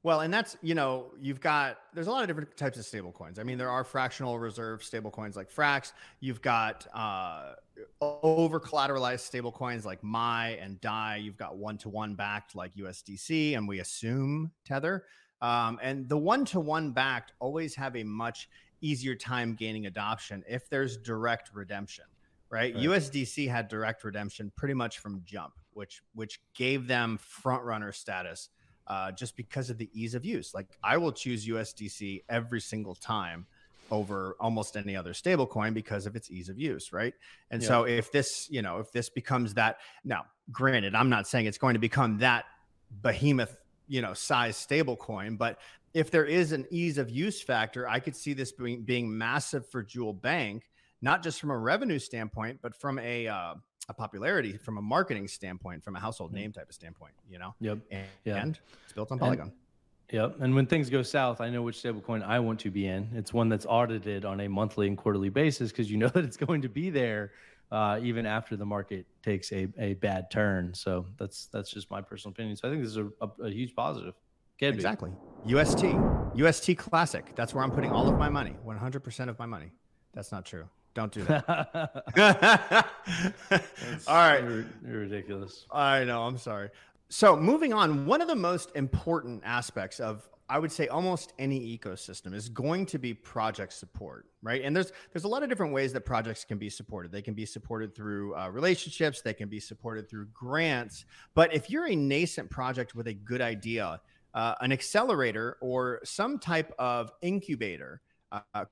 Well, 0.04 0.22
and 0.22 0.34
that's, 0.34 0.58
you 0.64 0.74
know, 0.74 1.12
you've 1.20 1.40
got, 1.40 1.78
there's 1.94 2.08
a 2.08 2.12
lot 2.12 2.24
of 2.24 2.28
different 2.28 2.58
types 2.58 2.80
of 2.80 2.86
stable 2.86 3.12
coins. 3.12 3.38
I 3.38 3.44
mean, 3.44 3.60
there 3.60 3.70
are 3.70 3.84
fractional 3.84 4.40
reserve 4.40 4.84
stable 4.84 5.12
coins 5.12 5.36
like 5.36 5.52
Frax. 5.52 5.92
You've 6.20 6.42
got 6.42 6.88
uh, 6.92 7.54
over 8.02 8.60
collateralized 8.60 9.20
stable 9.20 9.52
coins 9.52 9.86
like 9.86 10.04
MAI 10.04 10.58
and 10.60 10.82
DAI. 10.82 11.18
You've 11.18 11.38
got 11.38 11.58
one 11.58 11.78
to 11.80 11.90
one 11.90 12.16
backed 12.16 12.56
like 12.56 12.74
USDC 12.74 13.56
and 13.56 13.68
we 13.68 13.80
assume 13.80 14.52
Tether. 14.66 15.06
Um, 15.40 15.80
and 15.84 16.10
the 16.10 16.18
one 16.18 16.46
to 16.46 16.60
one 16.60 16.92
backed 16.92 17.34
always 17.40 17.76
have 17.76 17.96
a 17.96 18.04
much 18.04 18.50
easier 18.82 19.16
time 19.16 19.54
gaining 19.54 19.86
adoption 19.86 20.44
if 20.48 20.68
there's 20.68 20.98
direct 20.98 21.52
redemption, 21.54 22.06
right? 22.50 22.74
right? 22.74 22.84
USDC 22.84 23.48
had 23.50 23.68
direct 23.68 24.04
redemption 24.04 24.52
pretty 24.56 24.74
much 24.74 25.00
from 25.00 25.22
jump, 25.26 25.54
which 25.74 26.02
which 26.14 26.42
gave 26.56 26.88
them 26.88 27.18
front 27.20 27.64
runner 27.64 27.92
status 27.92 28.50
uh, 28.92 29.10
just 29.10 29.38
because 29.38 29.70
of 29.70 29.78
the 29.78 29.90
ease 29.94 30.16
of 30.16 30.26
use. 30.26 30.54
Like 30.54 30.68
I 30.84 30.98
will 30.98 31.14
choose 31.14 31.48
USDC 31.48 32.24
every 32.28 32.60
single 32.60 32.94
time 32.94 33.48
over 33.90 34.36
almost 34.38 34.76
any 34.76 34.98
other 34.98 35.14
stable 35.14 35.48
coin 35.48 35.74
because 35.74 36.06
of 36.06 36.18
its 36.18 36.30
ease 36.30 36.50
of 36.50 36.60
use, 36.60 36.92
right? 36.92 37.14
And 37.52 37.62
yeah. 37.62 37.68
so 37.70 37.84
if 37.84 38.12
this, 38.12 38.50
you 38.50 38.62
know, 38.62 38.80
if 38.80 38.92
this 38.92 39.08
becomes 39.10 39.54
that 39.54 39.78
now, 40.04 40.26
granted, 40.52 40.94
I'm 40.94 41.10
not 41.10 41.26
saying 41.26 41.46
it's 41.46 41.58
going 41.58 41.76
to 41.76 41.80
become 41.80 42.18
that 42.18 42.44
behemoth, 43.02 43.56
you 43.88 44.02
know, 44.02 44.14
size 44.14 44.58
stable 44.58 44.98
coin, 44.98 45.38
but 45.38 45.60
if 45.94 46.12
there 46.12 46.26
is 46.26 46.52
an 46.52 46.66
ease 46.70 46.98
of 46.98 47.10
use 47.10 47.42
factor, 47.42 47.88
I 47.88 48.02
could 48.02 48.16
see 48.16 48.34
this 48.34 48.52
being, 48.52 48.82
being 48.82 49.18
massive 49.18 49.70
for 49.70 49.84
Jewel 49.84 50.14
Bank, 50.14 50.70
not 51.02 51.24
just 51.24 51.40
from 51.40 51.52
a 51.52 51.58
revenue 51.58 52.00
standpoint, 52.00 52.60
but 52.62 52.76
from 52.76 53.00
a 53.00 53.28
uh, 53.28 53.56
a 53.90 53.94
popularity 53.94 54.58
from 54.58 54.78
a 54.78 54.82
marketing 54.82 55.28
standpoint, 55.28 55.84
from 55.84 55.96
a 55.96 56.00
household 56.00 56.32
mm-hmm. 56.32 56.40
name 56.40 56.52
type 56.52 56.70
of 56.70 56.76
standpoint, 56.76 57.14
you 57.30 57.38
know? 57.38 57.54
Yep. 57.60 57.80
And, 57.92 58.08
yeah. 58.26 58.36
and 58.38 58.60
it's 58.84 58.94
built 58.94 59.12
on 59.12 59.20
Polygon. 59.20 59.48
And, 59.48 59.54
yep. 60.12 60.36
And 60.40 60.56
when 60.56 60.66
things 60.66 60.90
go 60.90 61.04
south, 61.04 61.42
I 61.42 61.50
know 61.50 61.62
which 61.62 61.82
stablecoin 61.82 62.24
I 62.24 62.40
want 62.40 62.60
to 62.62 62.72
be 62.72 62.88
in. 62.88 63.10
It's 63.14 63.34
one 63.34 63.50
that's 63.50 63.66
audited 63.68 64.26
on 64.26 64.42
a 64.42 64.48
monthly 64.48 64.88
and 64.88 64.98
quarterly 64.98 65.30
basis 65.30 65.72
because 65.72 65.92
you 65.92 65.98
know 66.04 66.08
that 66.10 66.24
it's 66.24 66.38
going 66.38 66.62
to 66.64 66.70
be 66.70 66.90
there 66.90 67.32
uh, 67.72 68.00
even 68.02 68.26
after 68.26 68.56
the 68.56 68.66
market 68.66 69.06
takes 69.24 69.52
a, 69.52 69.68
a 69.78 69.94
bad 69.96 70.30
turn. 70.32 70.74
So 70.74 71.06
that's 71.18 71.48
that's 71.48 71.70
just 71.70 71.90
my 71.90 72.02
personal 72.02 72.32
opinion. 72.32 72.56
So 72.58 72.68
I 72.68 72.72
think 72.72 72.84
this 72.84 72.92
is 72.92 72.98
a, 72.98 73.10
a, 73.22 73.30
a 73.46 73.50
huge 73.50 73.76
positive. 73.76 74.14
Can 74.60 74.74
exactly. 74.74 75.12
Be. 75.46 75.56
UST. 75.56 75.86
UST 76.36 76.78
Classic. 76.78 77.34
That's 77.36 77.54
where 77.54 77.64
I'm 77.64 77.72
putting 77.72 77.92
all 77.92 78.08
of 78.08 78.20
my 78.20 78.30
money. 78.30 78.56
100% 78.64 79.30
of 79.30 79.40
my 79.40 79.48
money. 79.48 79.72
That's 80.14 80.32
not 80.32 80.46
true. 80.46 80.66
Don't 80.94 81.12
do 81.12 81.24
that. 81.24 82.06
All 84.08 84.16
right. 84.16 84.44
You're, 84.44 85.00
ridiculous. 85.00 85.66
I 85.72 86.04
know. 86.04 86.24
I'm 86.24 86.38
sorry. 86.38 86.70
So, 87.10 87.36
moving 87.36 87.74
on, 87.74 88.06
one 88.06 88.22
of 88.22 88.28
the 88.28 88.36
most 88.36 88.72
important 88.76 89.44
aspects 89.46 90.00
of 90.00 90.28
I 90.52 90.60
would 90.60 90.72
say 90.72 90.90
almost 90.90 91.32
any 91.40 91.78
ecosystem 91.78 92.34
is 92.34 92.50
going 92.50 92.86
to 92.88 93.00
be 93.00 93.14
project 93.14 93.72
support, 93.72 94.26
right? 94.42 94.62
And 94.62 94.76
there's 94.76 94.92
there's 95.14 95.24
a 95.24 95.28
lot 95.30 95.44
of 95.44 95.50
different 95.50 95.72
ways 95.72 95.94
that 95.94 96.02
projects 96.02 96.44
can 96.44 96.58
be 96.58 96.70
supported. 96.70 97.10
They 97.10 97.22
can 97.22 97.34
be 97.34 97.46
supported 97.46 97.96
through 97.96 98.36
uh, 98.36 98.50
relationships, 98.50 99.22
they 99.22 99.34
can 99.34 99.48
be 99.48 99.62
supported 99.62 100.10
through 100.10 100.28
grants. 100.34 101.06
But 101.36 101.54
if 101.54 101.70
you're 101.70 101.88
a 101.88 101.96
nascent 101.96 102.50
project 102.50 102.96
with 102.96 103.08
a 103.08 103.14
good 103.14 103.40
idea, 103.40 104.02
uh, 104.34 104.56
an 104.60 104.74
accelerator 104.74 105.58
or 105.62 106.02
some 106.04 106.38
type 106.38 106.74
of 106.78 107.12
incubator 107.22 108.02
uh, 108.32 108.66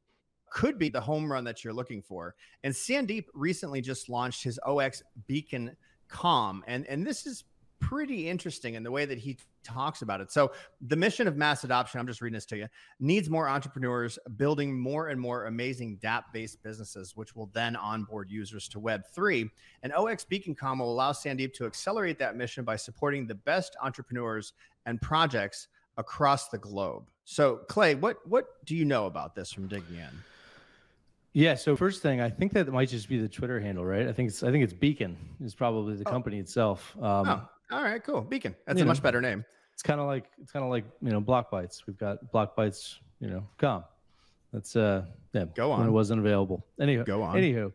could 0.51 0.77
be 0.77 0.89
the 0.89 1.01
home 1.01 1.31
run 1.31 1.43
that 1.45 1.63
you're 1.63 1.73
looking 1.73 2.01
for. 2.01 2.35
And 2.63 2.73
Sandeep 2.73 3.25
recently 3.33 3.81
just 3.81 4.09
launched 4.09 4.43
his 4.43 4.59
OX 4.65 5.03
Beacon 5.27 5.75
Com, 6.07 6.63
and 6.65 6.87
and 6.87 7.05
this 7.05 7.27
is 7.27 7.43
pretty 7.79 8.29
interesting 8.29 8.75
in 8.75 8.83
the 8.83 8.91
way 8.91 9.05
that 9.05 9.17
he 9.17 9.37
talks 9.63 10.01
about 10.01 10.21
it. 10.21 10.31
So, 10.31 10.51
the 10.81 10.95
mission 10.95 11.27
of 11.27 11.37
mass 11.37 11.63
adoption, 11.63 11.99
I'm 11.99 12.07
just 12.07 12.21
reading 12.21 12.35
this 12.35 12.45
to 12.47 12.57
you, 12.57 12.67
needs 12.99 13.29
more 13.29 13.47
entrepreneurs 13.47 14.19
building 14.37 14.77
more 14.77 15.07
and 15.07 15.19
more 15.19 15.45
amazing 15.45 15.97
DApp 16.01 16.23
based 16.33 16.61
businesses, 16.63 17.15
which 17.15 17.35
will 17.35 17.49
then 17.53 17.75
onboard 17.75 18.29
users 18.29 18.67
to 18.69 18.79
Web3. 18.79 19.49
And 19.83 19.93
OX 19.93 20.23
Beacon 20.23 20.55
Com 20.55 20.79
will 20.79 20.91
allow 20.91 21.11
Sandeep 21.11 21.53
to 21.53 21.65
accelerate 21.65 22.19
that 22.19 22.35
mission 22.35 22.63
by 22.63 22.75
supporting 22.75 23.25
the 23.25 23.35
best 23.35 23.75
entrepreneurs 23.81 24.53
and 24.85 25.01
projects 25.01 25.67
across 25.97 26.49
the 26.49 26.57
globe. 26.57 27.09
So, 27.25 27.57
Clay, 27.67 27.95
what, 27.95 28.17
what 28.27 28.65
do 28.65 28.75
you 28.75 28.85
know 28.85 29.05
about 29.05 29.35
this 29.35 29.51
from 29.51 29.67
digging 29.67 29.97
in? 29.97 30.23
Yeah. 31.39 31.55
So 31.55 31.75
first 31.77 32.01
thing, 32.01 32.19
I 32.19 32.29
think 32.29 32.51
that 32.53 32.67
might 32.67 32.89
just 32.89 33.07
be 33.07 33.17
the 33.17 33.29
Twitter 33.29 33.59
handle, 33.59 33.85
right? 33.85 34.07
I 34.07 34.11
think 34.11 34.29
it's 34.29 34.43
I 34.43 34.51
think 34.51 34.63
it's 34.63 34.73
Beacon 34.73 35.15
is 35.41 35.55
probably 35.55 35.95
the 35.95 36.03
oh. 36.05 36.11
company 36.11 36.37
itself. 36.37 36.95
Um, 36.97 37.27
oh, 37.27 37.49
all 37.71 37.83
right, 37.83 38.03
cool. 38.03 38.21
Beacon. 38.21 38.55
That's 38.67 38.81
a 38.81 38.83
know, 38.83 38.89
much 38.89 39.01
better 39.01 39.21
name. 39.21 39.45
It's 39.73 39.81
kind 39.81 40.01
of 40.01 40.07
like 40.07 40.25
it's 40.41 40.51
kind 40.51 40.65
of 40.65 40.69
like 40.69 40.83
you 41.01 41.11
know 41.11 41.21
Block 41.21 41.49
Bytes. 41.49 41.83
We've 41.87 41.97
got 41.97 42.29
Block 42.33 42.57
Bytes. 42.57 42.95
You 43.21 43.29
know, 43.29 43.47
com. 43.57 43.85
That's 44.51 44.75
uh 44.75 45.05
yeah. 45.33 45.45
Go 45.55 45.71
on. 45.71 45.79
When 45.79 45.87
it 45.87 45.91
wasn't 45.91 46.19
available. 46.19 46.65
Anywho. 46.79 47.05
Go 47.05 47.23
on. 47.23 47.35
Anywho. 47.35 47.71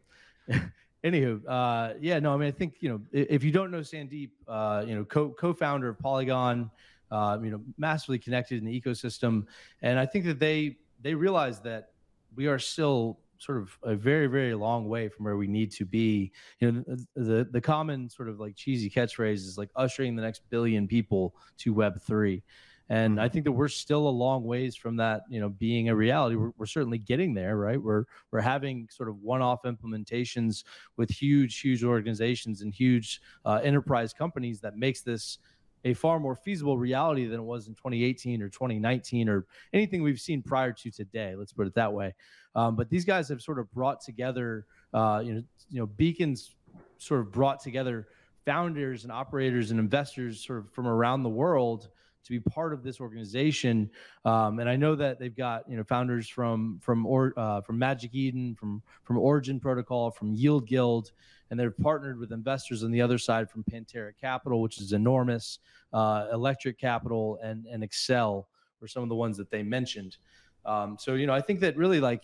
Anywho, 1.05 1.43
uh, 1.47 1.93
yeah, 2.01 2.19
no, 2.19 2.33
I 2.33 2.39
mean, 2.39 2.49
I 2.49 2.51
think 2.51 2.77
you 2.81 2.89
know, 2.89 3.01
if 3.13 3.45
you 3.45 3.53
don't 3.53 3.71
know 3.71 3.81
Sandeep, 3.81 4.31
uh, 4.49 4.85
you 4.87 4.95
know, 4.95 5.05
co 5.05 5.29
co-founder 5.29 5.91
of 5.91 5.99
Polygon, 5.99 6.71
uh, 7.11 7.39
you 7.43 7.51
know, 7.51 7.61
massively 7.77 8.19
connected 8.19 8.59
in 8.59 8.65
the 8.65 8.81
ecosystem, 8.81 9.47
and 9.83 9.99
I 9.99 10.07
think 10.07 10.25
that 10.25 10.39
they 10.39 10.79
they 11.03 11.15
realize 11.15 11.61
that 11.61 11.91
we 12.35 12.47
are 12.47 12.59
still 12.59 13.19
sort 13.39 13.59
of 13.59 13.79
a 13.83 13.95
very 13.95 14.27
very 14.27 14.55
long 14.55 14.89
way 14.89 15.09
from 15.09 15.25
where 15.25 15.37
we 15.37 15.47
need 15.47 15.71
to 15.73 15.85
be. 15.85 16.33
You 16.61 16.73
know 16.73 16.85
the 17.17 17.49
the 17.51 17.61
common 17.61 18.09
sort 18.09 18.29
of 18.29 18.41
like 18.41 18.57
cheesy 18.57 18.91
catchphrase 18.91 19.47
is 19.47 19.59
like 19.59 19.71
ushering 19.77 20.17
the 20.17 20.23
next 20.23 20.43
billion 20.51 20.87
people 20.87 21.35
to 21.59 21.73
web 21.73 22.01
3 22.03 22.43
and 22.91 23.19
i 23.19 23.25
mm-hmm. 23.25 23.33
think 23.33 23.45
that 23.45 23.53
we're 23.53 23.69
still 23.69 24.09
a 24.09 24.11
long 24.11 24.45
ways 24.45 24.77
from 24.77 24.97
that 24.97 25.23
you 25.31 25.41
know 25.41 25.49
being 25.49 25.89
a 25.89 25.97
reality. 25.97 26.37
We're, 26.37 26.53
we're 26.59 26.67
certainly 26.67 26.99
getting 26.99 27.35
there 27.35 27.57
right? 27.57 27.83
We're 27.83 28.05
we're 28.31 28.41
having 28.41 28.89
sort 28.91 29.09
of 29.09 29.23
one-off 29.23 29.63
implementations 29.63 30.65
with 30.97 31.11
huge 31.11 31.61
huge 31.61 31.83
organizations 31.85 32.61
and 32.61 32.73
huge 32.75 33.21
uh, 33.45 33.61
enterprise 33.63 34.13
companies 34.13 34.61
that 34.61 34.77
makes 34.77 35.01
this 35.01 35.39
a 35.85 35.95
far 35.95 36.19
more 36.19 36.35
feasible 36.35 36.79
reality 36.79 37.27
than 37.27 37.41
it 37.41 37.45
was 37.45 37.69
in 37.69 37.75
2018 37.75 38.43
or 38.43 38.49
2019 38.49 39.29
or 39.29 39.47
anything 39.73 40.03
we've 40.03 40.21
seen 40.21 40.43
prior 40.43 40.73
to 40.73 40.91
today. 40.91 41.35
Let's 41.37 41.53
put 41.53 41.67
it 41.67 41.75
that 41.75 41.93
way. 41.93 42.15
Um, 42.55 42.77
but 42.77 42.89
these 42.89 43.05
guys 43.05 43.29
have 43.29 43.43
sort 43.43 43.59
of 43.59 43.71
brought 43.73 44.01
together, 44.01 44.67
uh, 44.93 45.23
you 45.25 45.35
know, 45.35 45.43
you 45.71 45.81
know, 45.81 45.87
Beacons 45.87 46.55
sort 46.99 47.21
of 47.21 47.33
brought 47.33 47.61
together 47.61 48.09
founders 48.45 49.05
and 49.05 49.13
operators 49.13 49.71
and 49.71 49.81
investors 49.81 50.45
sort 50.45 50.61
of 50.61 50.71
from 50.73 50.87
around 50.87 51.23
the 51.23 51.29
world 51.29 51.89
to 52.25 52.31
be 52.31 52.41
part 52.41 52.73
of 52.73 52.83
this 52.83 53.01
organization. 53.01 53.91
Um, 54.25 54.59
and 54.59 54.69
I 54.69 54.77
know 54.77 54.95
that 54.95 55.19
they've 55.19 55.37
got 55.37 55.69
you 55.69 55.77
know 55.77 55.85
founders 55.85 56.29
from 56.29 56.79
from 56.83 57.07
or 57.07 57.33
uh, 57.37 57.61
from 57.61 57.79
Magic 57.79 58.15
Eden, 58.15 58.55
from 58.55 58.83
from 59.03 59.19
Origin 59.19 59.61
Protocol, 59.61 60.11
from 60.11 60.33
Yield 60.35 60.67
Guild, 60.67 61.13
and 61.51 61.59
they're 61.59 61.71
partnered 61.71 62.19
with 62.19 62.33
investors 62.33 62.83
on 62.83 62.91
the 62.91 63.01
other 63.01 63.19
side 63.19 63.51
from 63.51 63.65
Pantera 63.65 64.13
Capital, 64.19 64.61
which 64.61 64.81
is 64.81 64.93
enormous, 64.93 65.59
uh, 65.93 66.27
Electric 66.33 66.79
Capital, 66.79 67.39
and 67.43 67.67
and 67.67 67.83
Accel 67.83 68.47
were 68.81 68.89
some 68.89 69.03
of 69.03 69.09
the 69.09 69.15
ones 69.15 69.37
that 69.37 69.51
they 69.51 69.63
mentioned. 69.63 70.17
Um, 70.65 70.97
so 70.99 71.15
you 71.15 71.27
know, 71.27 71.35
I 71.35 71.41
think 71.41 71.61
that 71.61 71.77
really 71.77 72.01
like 72.01 72.23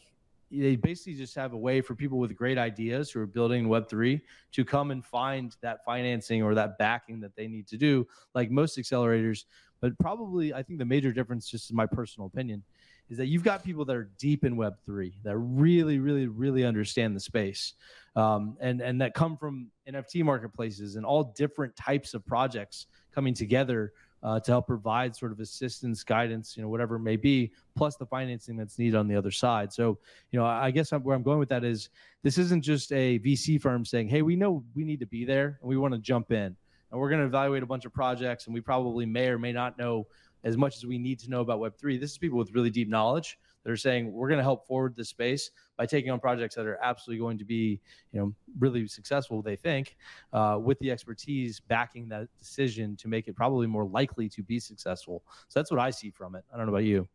they 0.50 0.76
basically 0.76 1.14
just 1.14 1.34
have 1.36 1.52
a 1.52 1.56
way 1.56 1.80
for 1.80 1.94
people 1.94 2.18
with 2.18 2.34
great 2.34 2.58
ideas 2.58 3.10
who 3.10 3.20
are 3.20 3.26
building 3.26 3.68
web3 3.68 4.20
to 4.52 4.64
come 4.64 4.90
and 4.90 5.04
find 5.04 5.56
that 5.62 5.84
financing 5.84 6.42
or 6.42 6.54
that 6.54 6.76
backing 6.76 7.20
that 7.20 7.36
they 7.36 7.46
need 7.46 7.68
to 7.68 7.76
do 7.76 8.06
like 8.34 8.50
most 8.50 8.76
accelerators 8.76 9.44
But 9.80 9.98
probably, 9.98 10.52
I 10.52 10.62
think 10.62 10.78
the 10.78 10.84
major 10.84 11.12
difference, 11.12 11.48
just 11.48 11.70
in 11.70 11.76
my 11.76 11.86
personal 11.86 12.26
opinion, 12.26 12.62
is 13.08 13.16
that 13.16 13.26
you've 13.26 13.42
got 13.42 13.64
people 13.64 13.84
that 13.86 13.96
are 13.96 14.10
deep 14.18 14.44
in 14.44 14.56
Web 14.56 14.74
three 14.84 15.14
that 15.24 15.36
really, 15.36 15.98
really, 15.98 16.26
really 16.26 16.64
understand 16.64 17.16
the 17.16 17.20
space, 17.20 17.74
um, 18.14 18.56
and 18.60 18.80
and 18.80 19.00
that 19.00 19.14
come 19.14 19.36
from 19.36 19.68
NFT 19.88 20.22
marketplaces 20.22 20.96
and 20.96 21.04
all 21.04 21.24
different 21.36 21.74
types 21.76 22.14
of 22.14 22.24
projects 22.24 22.86
coming 23.12 23.34
together 23.34 23.92
uh, 24.22 24.38
to 24.40 24.52
help 24.52 24.66
provide 24.66 25.16
sort 25.16 25.32
of 25.32 25.40
assistance, 25.40 26.04
guidance, 26.04 26.56
you 26.56 26.62
know, 26.62 26.68
whatever 26.68 26.96
it 26.96 27.00
may 27.00 27.16
be, 27.16 27.50
plus 27.74 27.96
the 27.96 28.06
financing 28.06 28.56
that's 28.56 28.78
needed 28.78 28.94
on 28.94 29.08
the 29.08 29.16
other 29.16 29.30
side. 29.30 29.72
So, 29.72 29.98
you 30.30 30.38
know, 30.38 30.44
I 30.44 30.70
guess 30.70 30.92
where 30.92 31.16
I'm 31.16 31.22
going 31.22 31.38
with 31.38 31.48
that 31.48 31.64
is 31.64 31.88
this 32.22 32.36
isn't 32.38 32.62
just 32.62 32.92
a 32.92 33.18
VC 33.20 33.60
firm 33.60 33.84
saying, 33.84 34.08
"Hey, 34.08 34.22
we 34.22 34.36
know 34.36 34.62
we 34.74 34.84
need 34.84 35.00
to 35.00 35.06
be 35.06 35.24
there 35.24 35.58
and 35.60 35.68
we 35.68 35.76
want 35.76 35.94
to 35.94 36.00
jump 36.00 36.32
in." 36.32 36.56
And 36.90 37.00
we're 37.00 37.08
going 37.08 37.20
to 37.20 37.26
evaluate 37.26 37.62
a 37.62 37.66
bunch 37.66 37.84
of 37.84 37.92
projects, 37.92 38.46
and 38.46 38.54
we 38.54 38.60
probably 38.60 39.06
may 39.06 39.28
or 39.28 39.38
may 39.38 39.52
not 39.52 39.78
know 39.78 40.06
as 40.44 40.56
much 40.56 40.76
as 40.76 40.86
we 40.86 40.98
need 40.98 41.18
to 41.20 41.30
know 41.30 41.40
about 41.40 41.60
Web3. 41.60 42.00
This 42.00 42.12
is 42.12 42.18
people 42.18 42.38
with 42.38 42.52
really 42.52 42.70
deep 42.70 42.88
knowledge 42.88 43.38
that 43.62 43.70
are 43.70 43.76
saying 43.76 44.10
we're 44.12 44.28
going 44.28 44.38
to 44.38 44.44
help 44.44 44.66
forward 44.66 44.96
the 44.96 45.04
space 45.04 45.50
by 45.76 45.86
taking 45.86 46.10
on 46.10 46.18
projects 46.18 46.54
that 46.54 46.66
are 46.66 46.78
absolutely 46.82 47.20
going 47.20 47.38
to 47.38 47.44
be, 47.44 47.80
you 48.12 48.20
know, 48.20 48.34
really 48.58 48.86
successful. 48.86 49.42
They 49.42 49.56
think, 49.56 49.96
uh, 50.32 50.58
with 50.60 50.78
the 50.78 50.90
expertise 50.90 51.60
backing 51.60 52.08
that 52.08 52.28
decision 52.38 52.96
to 52.96 53.08
make 53.08 53.28
it 53.28 53.36
probably 53.36 53.66
more 53.66 53.84
likely 53.84 54.28
to 54.30 54.42
be 54.42 54.58
successful. 54.58 55.22
So 55.48 55.60
that's 55.60 55.70
what 55.70 55.80
I 55.80 55.90
see 55.90 56.10
from 56.10 56.34
it. 56.34 56.44
I 56.52 56.56
don't 56.56 56.66
know 56.66 56.72
about 56.72 56.84
you. 56.84 57.06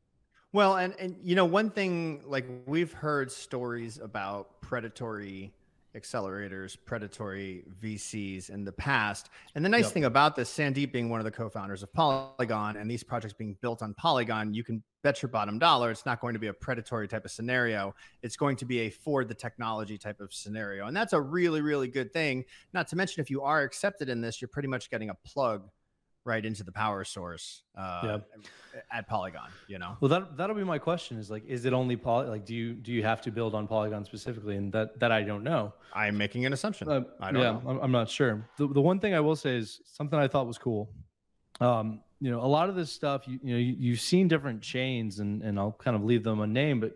Well, 0.54 0.78
and 0.78 0.94
and 1.00 1.18
you 1.22 1.36
know, 1.36 1.46
one 1.46 1.70
thing 1.70 2.22
like 2.26 2.46
we've 2.66 2.94
heard 2.94 3.30
stories 3.30 3.98
about 3.98 4.62
predatory 4.62 5.52
accelerators, 5.96 6.78
predatory 6.86 7.64
VCs 7.82 8.50
in 8.50 8.64
the 8.64 8.72
past. 8.72 9.30
And 9.56 9.64
the 9.64 9.70
nice 9.70 9.86
yep. 9.86 9.94
thing 9.94 10.06
about 10.06 10.36
this, 10.36 10.56
Sandeep 10.56 10.92
being 10.92 11.10
one 11.10 11.20
of 11.20 11.24
the 11.24 11.32
co-founders 11.32 11.84
of 11.84 11.94
Polygon 11.94 12.78
and 12.78 12.90
these 12.90 13.04
projects 13.04 13.34
being 13.34 13.58
built 13.62 13.82
on 13.82 13.94
Polygon, 13.94 14.54
you 14.54 14.64
can 14.64 14.84
bet 15.04 15.22
your 15.22 15.30
bottom 15.30 15.60
dollar 15.60 15.92
it's 15.92 16.06
not 16.06 16.20
going 16.20 16.34
to 16.34 16.40
be 16.40 16.48
a 16.48 16.54
predatory 16.54 17.08
type 17.08 17.26
of 17.26 17.32
scenario. 17.32 17.94
It's 18.24 18.36
going 18.36 18.56
to 18.58 18.66
be 18.66 18.80
a 18.80 18.90
for 18.90 19.24
the 19.24 19.36
technology 19.36 19.98
type 19.98 20.20
of 20.20 20.34
scenario. 20.34 20.88
And 20.88 20.98
that's 20.98 21.14
a 21.14 21.22
really, 21.22 21.62
really 21.62 21.88
good 21.88 22.12
thing. 22.12 22.44
Not 22.74 22.88
to 22.88 22.96
mention, 22.96 23.22
if 23.22 23.30
you 23.30 23.42
are 23.44 23.62
accepted 23.62 24.10
in 24.10 24.22
this, 24.22 24.42
you're 24.42 24.48
pretty 24.48 24.68
much 24.68 24.90
getting 24.90 25.12
a 25.12 25.16
plug 25.26 25.70
right 26.26 26.46
into 26.46 26.64
the 26.64 26.72
power 26.72 27.04
source 27.04 27.62
uh, 27.78 28.02
yeah. 28.04 28.82
at 28.92 29.08
Polygon. 29.08 29.50
You 29.68 29.80
know. 29.80 29.96
Well, 30.02 30.10
that 30.10 30.36
that'll 30.38 30.56
be 30.56 30.64
my 30.64 30.80
question. 30.80 31.18
Is 31.18 31.30
like, 31.30 31.46
is 31.46 31.66
it 31.66 31.74
only 31.74 31.96
poly? 31.96 32.28
Like, 32.28 32.46
do 32.46 32.56
you 32.56 32.74
do 32.74 32.92
you 32.92 33.04
have 33.04 33.22
to 33.22 33.32
build 33.32 33.56
on 33.56 33.68
Polygon 33.68 34.04
specifically? 34.04 34.58
And 34.58 34.72
that 34.74 35.00
that 35.00 35.12
I 35.12 35.22
don't 35.22 35.44
know. 35.44 35.74
I'm 35.94 36.18
making 36.18 36.46
an 36.46 36.54
assumption. 36.54 36.90
Uh, 36.90 37.04
I 37.20 37.32
don't 37.32 37.42
yeah, 37.42 37.52
know. 37.52 37.64
I'm, 37.68 37.80
I'm 37.80 37.92
not 37.92 38.10
sure. 38.10 38.48
The 38.58 38.68
the 38.68 38.82
one 38.82 39.00
thing 39.00 39.14
I 39.14 39.20
will 39.20 39.36
say 39.36 39.56
is 39.56 39.82
something 39.86 40.20
I 40.20 40.28
thought 40.28 40.48
was 40.48 40.58
cool. 40.58 40.90
Um, 41.62 42.02
you 42.20 42.32
know, 42.32 42.42
a 42.42 42.48
lot 42.48 42.70
of 42.70 42.76
this 42.76 42.92
stuff, 42.92 43.28
you, 43.28 43.40
you 43.44 43.54
know, 43.54 43.60
you, 43.60 43.76
you've 43.78 44.02
seen 44.02 44.28
different 44.28 44.62
chains, 44.62 45.20
and 45.20 45.42
and 45.42 45.60
I'll 45.60 45.74
kind 45.74 45.96
of 45.96 46.04
leave 46.04 46.24
them 46.24 46.42
unnamed, 46.42 46.82
but 46.82 46.96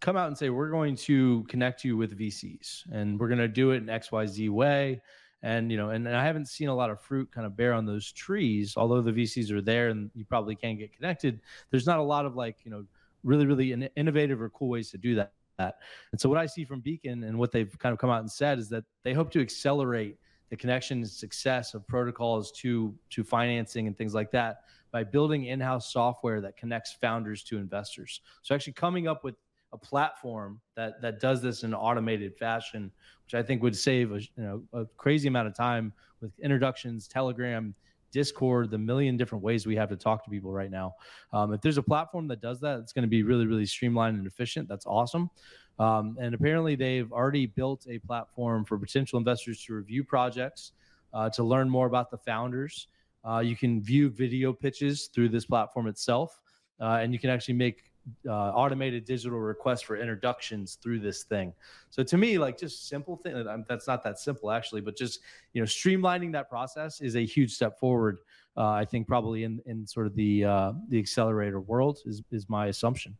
come 0.00 0.16
out 0.16 0.28
and 0.28 0.36
say 0.36 0.48
we're 0.50 0.70
going 0.70 0.96
to 0.96 1.44
connect 1.44 1.84
you 1.84 1.96
with 1.96 2.18
VCs, 2.18 2.90
and 2.92 3.18
we're 3.18 3.28
going 3.28 3.38
to 3.38 3.48
do 3.48 3.70
it 3.72 3.78
in 3.78 3.88
X 3.88 4.12
Y 4.12 4.26
Z 4.26 4.48
way 4.48 5.00
and 5.42 5.70
you 5.70 5.76
know 5.76 5.90
and, 5.90 6.06
and, 6.06 6.16
i 6.16 6.24
haven't 6.24 6.46
seen 6.46 6.68
a 6.68 6.74
lot 6.74 6.90
of 6.90 7.00
fruit 7.00 7.30
kind 7.32 7.46
of 7.46 7.56
bear 7.56 7.72
on 7.72 7.86
those 7.86 8.12
trees 8.12 8.74
although 8.76 9.00
the 9.00 9.12
vcs 9.12 9.50
are 9.50 9.62
there 9.62 9.88
and 9.88 10.10
you 10.14 10.24
probably 10.24 10.54
can 10.54 10.76
get 10.76 10.92
connected 10.92 11.40
there's 11.70 11.86
not 11.86 11.98
a 11.98 12.02
lot 12.02 12.26
of 12.26 12.36
like 12.36 12.58
you 12.64 12.70
know 12.70 12.84
really 13.24 13.46
really 13.46 13.88
innovative 13.96 14.40
or 14.40 14.48
cool 14.50 14.68
ways 14.68 14.90
to 14.90 14.98
do 14.98 15.14
that. 15.14 15.32
And 15.58 16.18
so 16.18 16.26
what 16.30 16.38
i 16.38 16.46
see 16.46 16.64
from 16.64 16.80
beacon 16.80 17.22
and 17.24 17.38
what 17.38 17.52
they've 17.52 17.78
kind 17.78 17.92
of 17.92 17.98
come 17.98 18.08
out 18.08 18.20
and 18.20 18.32
said 18.32 18.58
is 18.58 18.70
that 18.70 18.84
they 19.02 19.12
hope 19.12 19.30
to 19.32 19.42
accelerate 19.42 20.16
the 20.48 20.56
connection 20.56 20.98
and 20.98 21.08
success 21.08 21.74
of 21.74 21.86
protocols 21.86 22.50
to 22.52 22.94
to 23.10 23.22
financing 23.22 23.86
and 23.86 23.96
things 23.96 24.14
like 24.14 24.30
that 24.30 24.62
by 24.90 25.04
building 25.04 25.44
in-house 25.44 25.92
software 25.92 26.40
that 26.40 26.56
connects 26.56 26.92
founders 26.94 27.44
to 27.44 27.58
investors. 27.58 28.22
So 28.42 28.54
actually 28.54 28.72
coming 28.72 29.06
up 29.06 29.22
with 29.22 29.36
a 29.72 29.78
platform 29.78 30.60
that 30.76 31.00
that 31.02 31.20
does 31.20 31.40
this 31.42 31.62
in 31.62 31.70
an 31.70 31.74
automated 31.74 32.36
fashion, 32.36 32.90
which 33.24 33.34
I 33.34 33.42
think 33.42 33.62
would 33.62 33.76
save 33.76 34.12
a 34.12 34.20
you 34.20 34.30
know 34.36 34.62
a 34.72 34.86
crazy 34.96 35.28
amount 35.28 35.48
of 35.48 35.54
time 35.54 35.92
with 36.20 36.32
introductions, 36.40 37.08
Telegram, 37.08 37.74
Discord, 38.12 38.70
the 38.70 38.78
million 38.78 39.16
different 39.16 39.44
ways 39.44 39.66
we 39.66 39.76
have 39.76 39.88
to 39.90 39.96
talk 39.96 40.24
to 40.24 40.30
people 40.30 40.52
right 40.52 40.70
now. 40.70 40.94
Um, 41.32 41.52
if 41.52 41.60
there's 41.60 41.78
a 41.78 41.82
platform 41.82 42.28
that 42.28 42.40
does 42.40 42.60
that, 42.60 42.80
it's 42.80 42.92
going 42.92 43.04
to 43.04 43.08
be 43.08 43.22
really 43.22 43.46
really 43.46 43.66
streamlined 43.66 44.18
and 44.18 44.26
efficient. 44.26 44.68
That's 44.68 44.86
awesome. 44.86 45.30
Um, 45.78 46.18
and 46.20 46.34
apparently, 46.34 46.74
they've 46.76 47.10
already 47.10 47.46
built 47.46 47.86
a 47.88 47.98
platform 48.00 48.64
for 48.64 48.78
potential 48.78 49.18
investors 49.18 49.64
to 49.64 49.74
review 49.74 50.04
projects, 50.04 50.72
uh, 51.14 51.30
to 51.30 51.42
learn 51.42 51.70
more 51.70 51.86
about 51.86 52.10
the 52.10 52.18
founders. 52.18 52.88
Uh, 53.26 53.38
you 53.38 53.56
can 53.56 53.82
view 53.82 54.10
video 54.10 54.52
pitches 54.52 55.08
through 55.14 55.28
this 55.28 55.44
platform 55.44 55.86
itself, 55.86 56.40
uh, 56.80 56.98
and 57.00 57.12
you 57.12 57.18
can 57.18 57.30
actually 57.30 57.54
make 57.54 57.89
uh, 58.26 58.32
automated 58.32 59.04
digital 59.04 59.38
requests 59.38 59.82
for 59.82 59.96
introductions 59.96 60.78
through 60.82 61.00
this 61.00 61.24
thing. 61.24 61.52
So 61.90 62.02
to 62.02 62.16
me, 62.16 62.38
like 62.38 62.58
just 62.58 62.88
simple 62.88 63.16
thing 63.16 63.44
that's 63.68 63.86
not 63.86 64.02
that 64.04 64.18
simple 64.18 64.50
actually, 64.50 64.80
but 64.80 64.96
just 64.96 65.20
you 65.52 65.60
know 65.60 65.66
streamlining 65.66 66.32
that 66.32 66.48
process 66.48 67.00
is 67.00 67.16
a 67.16 67.24
huge 67.24 67.52
step 67.52 67.78
forward. 67.78 68.18
Uh, 68.56 68.70
I 68.70 68.84
think 68.84 69.06
probably 69.06 69.44
in 69.44 69.60
in 69.66 69.86
sort 69.86 70.06
of 70.06 70.14
the 70.14 70.44
uh, 70.44 70.72
the 70.88 70.98
accelerator 70.98 71.60
world 71.60 72.00
is 72.06 72.22
is 72.30 72.48
my 72.48 72.66
assumption. 72.66 73.16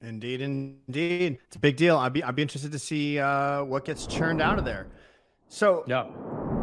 Indeed, 0.00 0.40
indeed, 0.40 1.38
it's 1.48 1.56
a 1.56 1.58
big 1.58 1.76
deal. 1.76 1.98
I'd 1.98 2.12
be 2.12 2.22
I'd 2.22 2.36
be 2.36 2.42
interested 2.42 2.72
to 2.72 2.78
see 2.78 3.18
uh, 3.18 3.64
what 3.64 3.84
gets 3.84 4.06
churned 4.06 4.40
out 4.40 4.58
of 4.58 4.64
there. 4.64 4.86
So 5.48 5.84
yeah, 5.86 6.04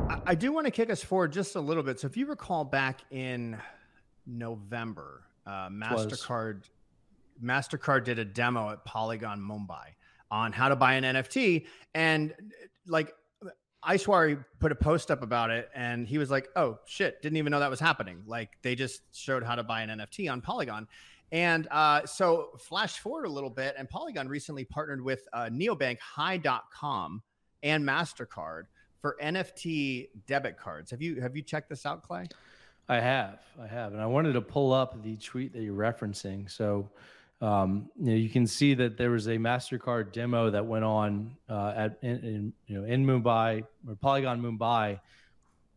I, 0.10 0.22
I 0.28 0.36
do 0.36 0.52
want 0.52 0.66
to 0.66 0.72
kick 0.72 0.90
us 0.90 1.04
forward 1.04 1.34
just 1.34 1.56
a 1.56 1.60
little 1.60 1.84
bit. 1.84 2.00
So 2.00 2.08
if 2.08 2.16
you 2.16 2.28
recall 2.28 2.64
back 2.64 3.02
in 3.12 3.58
November, 4.26 5.24
uh, 5.46 5.70
Mastercard 5.70 6.64
MasterCard 7.44 8.04
did 8.04 8.20
a 8.20 8.26
demo 8.26 8.70
at 8.72 8.86
Polygon 8.86 9.40
Mumbai 9.40 9.96
on 10.32 10.52
how 10.52 10.70
to 10.70 10.76
buy 10.76 10.94
an 10.94 11.04
NFT. 11.04 11.66
And 11.94 12.34
like 12.88 13.14
Aishwary 13.84 14.44
put 14.60 14.72
a 14.72 14.76
post 14.76 15.12
up 15.12 15.22
about 15.22 15.52
it 15.52 15.70
and 15.76 16.08
he 16.08 16.18
was 16.18 16.32
like, 16.32 16.50
oh 16.56 16.80
shit, 16.86 17.22
didn't 17.22 17.38
even 17.38 17.52
know 17.52 17.60
that 17.60 17.70
was 17.70 17.80
happening. 17.80 18.24
Like 18.26 18.52
they 18.62 18.76
just 18.76 19.02
showed 19.16 19.44
how 19.44 19.56
to 19.56 19.64
buy 19.64 19.82
an 19.82 19.90
NFT 19.90 20.32
on 20.32 20.42
Polygon. 20.42 20.88
And 21.32 21.68
uh, 21.72 22.06
so 22.06 22.50
flash 22.60 23.00
forward 23.00 23.26
a 23.26 23.30
little 23.30 23.50
bit, 23.50 23.76
and 23.78 23.90
Polygon 23.90 24.28
recently 24.28 24.64
partnered 24.64 25.02
with 25.02 25.28
uh, 25.34 25.50
neobank 25.52 25.98
Hi.com 26.00 27.24
and 27.64 27.84
MasterCard 27.84 28.64
for 29.00 29.18
NFT 29.22 30.10
debit 30.28 30.58
cards. 30.58 30.92
Have 30.92 31.02
you 31.02 31.20
have 31.22 31.36
you 31.36 31.42
checked 31.42 31.70
this 31.70 31.86
out, 31.86 32.04
Clay? 32.04 32.28
I 32.88 33.00
have, 33.00 33.40
I 33.62 33.66
have, 33.66 33.94
and 33.94 34.02
I 34.02 34.06
wanted 34.06 34.34
to 34.34 34.42
pull 34.42 34.72
up 34.72 35.04
the 35.04 35.18
tweet 35.18 35.54
that 35.54 35.64
you're 35.64 35.74
referencing. 35.76 36.50
So 36.50 36.90
um, 37.42 37.90
you, 38.00 38.06
know, 38.06 38.16
you 38.16 38.30
can 38.30 38.48
see 38.48 38.74
that 38.76 38.98
there 38.98 39.12
was 39.12 39.28
a 39.28 39.38
Mastercard 39.38 40.14
demo 40.14 40.50
that 40.50 40.66
went 40.66 40.86
on 40.86 41.36
uh, 41.50 41.74
at 41.76 41.98
in, 42.02 42.18
in, 42.20 42.54
you 42.68 42.80
know 42.80 42.86
in 42.86 43.06
Mumbai 43.06 43.64
or 43.88 43.96
Polygon 43.96 44.42
Mumbai, 44.42 45.00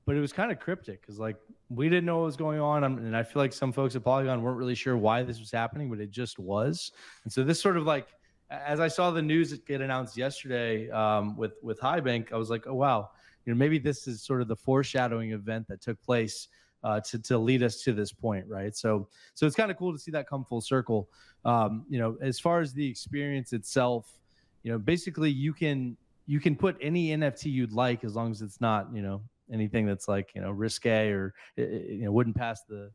but 0.07 0.17
it 0.17 0.21
was 0.21 0.33
kind 0.33 0.53
of 0.53 0.61
cryptic 0.61 1.01
because 1.01 1.19
like 1.19 1.37
we 1.69 1.89
didn't 1.89 2.07
know 2.07 2.19
what 2.19 2.27
was 2.27 2.37
going 2.37 2.61
on, 2.61 2.85
and 2.85 3.17
I 3.17 3.23
feel 3.23 3.43
like 3.43 3.53
some 3.53 3.73
folks 3.73 3.97
at 3.97 4.05
Polygon 4.05 4.43
weren't 4.43 4.57
really 4.57 4.75
sure 4.75 4.97
why 4.97 5.23
this 5.23 5.41
was 5.41 5.51
happening, 5.51 5.91
but 5.91 6.01
it 6.01 6.11
just 6.11 6.39
was. 6.39 6.93
And 7.25 7.33
so 7.33 7.43
this 7.43 7.61
sort 7.61 7.77
of 7.77 7.85
like 7.85 8.09
as 8.51 8.81
I 8.81 8.89
saw 8.89 9.11
the 9.11 9.21
news 9.21 9.53
get 9.59 9.81
announced 9.81 10.17
yesterday 10.17 10.89
um, 10.91 11.37
with 11.37 11.55
with 11.63 11.79
Hi 11.81 12.01
Bank, 12.01 12.33
I 12.33 12.37
was 12.37 12.51
like, 12.51 12.67
oh 12.67 12.75
wow, 12.75 13.11
you 13.45 13.53
know 13.53 13.59
maybe 13.59 13.79
this 13.79 14.07
is 14.07 14.23
sort 14.23 14.43
of 14.43 14.49
the 14.49 14.57
foreshadowing 14.57 15.33
event 15.33 15.67
that 15.69 15.81
took 15.81 16.01
place 16.03 16.49
uh, 16.85 17.01
to 17.01 17.19
to 17.19 17.39
lead 17.39 17.63
us 17.63 17.83
to 17.83 17.93
this 17.93 18.13
point, 18.13 18.47
right? 18.49 18.77
So 18.77 19.09
so 19.35 19.47
it's 19.47 19.57
kind 19.57 19.71
of 19.71 19.77
cool 19.77 19.93
to 19.93 19.99
see 19.99 20.11
that 20.13 20.29
come 20.29 20.45
full 20.45 20.61
circle. 20.61 21.09
Um, 21.45 21.85
you 21.89 21.99
know, 21.99 22.17
as 22.21 22.39
far 22.39 22.61
as 22.61 22.73
the 22.73 22.87
experience 22.87 23.53
itself, 23.53 24.19
you 24.63 24.73
know, 24.73 24.79
basically 24.79 25.31
you 25.31 25.53
can 25.53 25.97
you 26.27 26.41
can 26.41 26.57
put 26.57 26.77
any 26.81 27.09
NFT 27.09 27.47
you'd 27.47 27.73
like 27.73 28.05
as 28.05 28.15
long 28.15 28.31
as 28.31 28.43
it's 28.43 28.61
not 28.61 28.89
you 28.95 29.03
know 29.03 29.23
anything 29.53 29.87
that's 29.87 30.09
like 30.09 30.31
you 30.35 30.41
know 30.41 30.51
risque 30.51 31.09
or 31.09 31.35
you 31.57 32.05
know 32.05 32.13
wouldn't 32.13 32.37
pass 32.37 32.63
the 32.63 32.91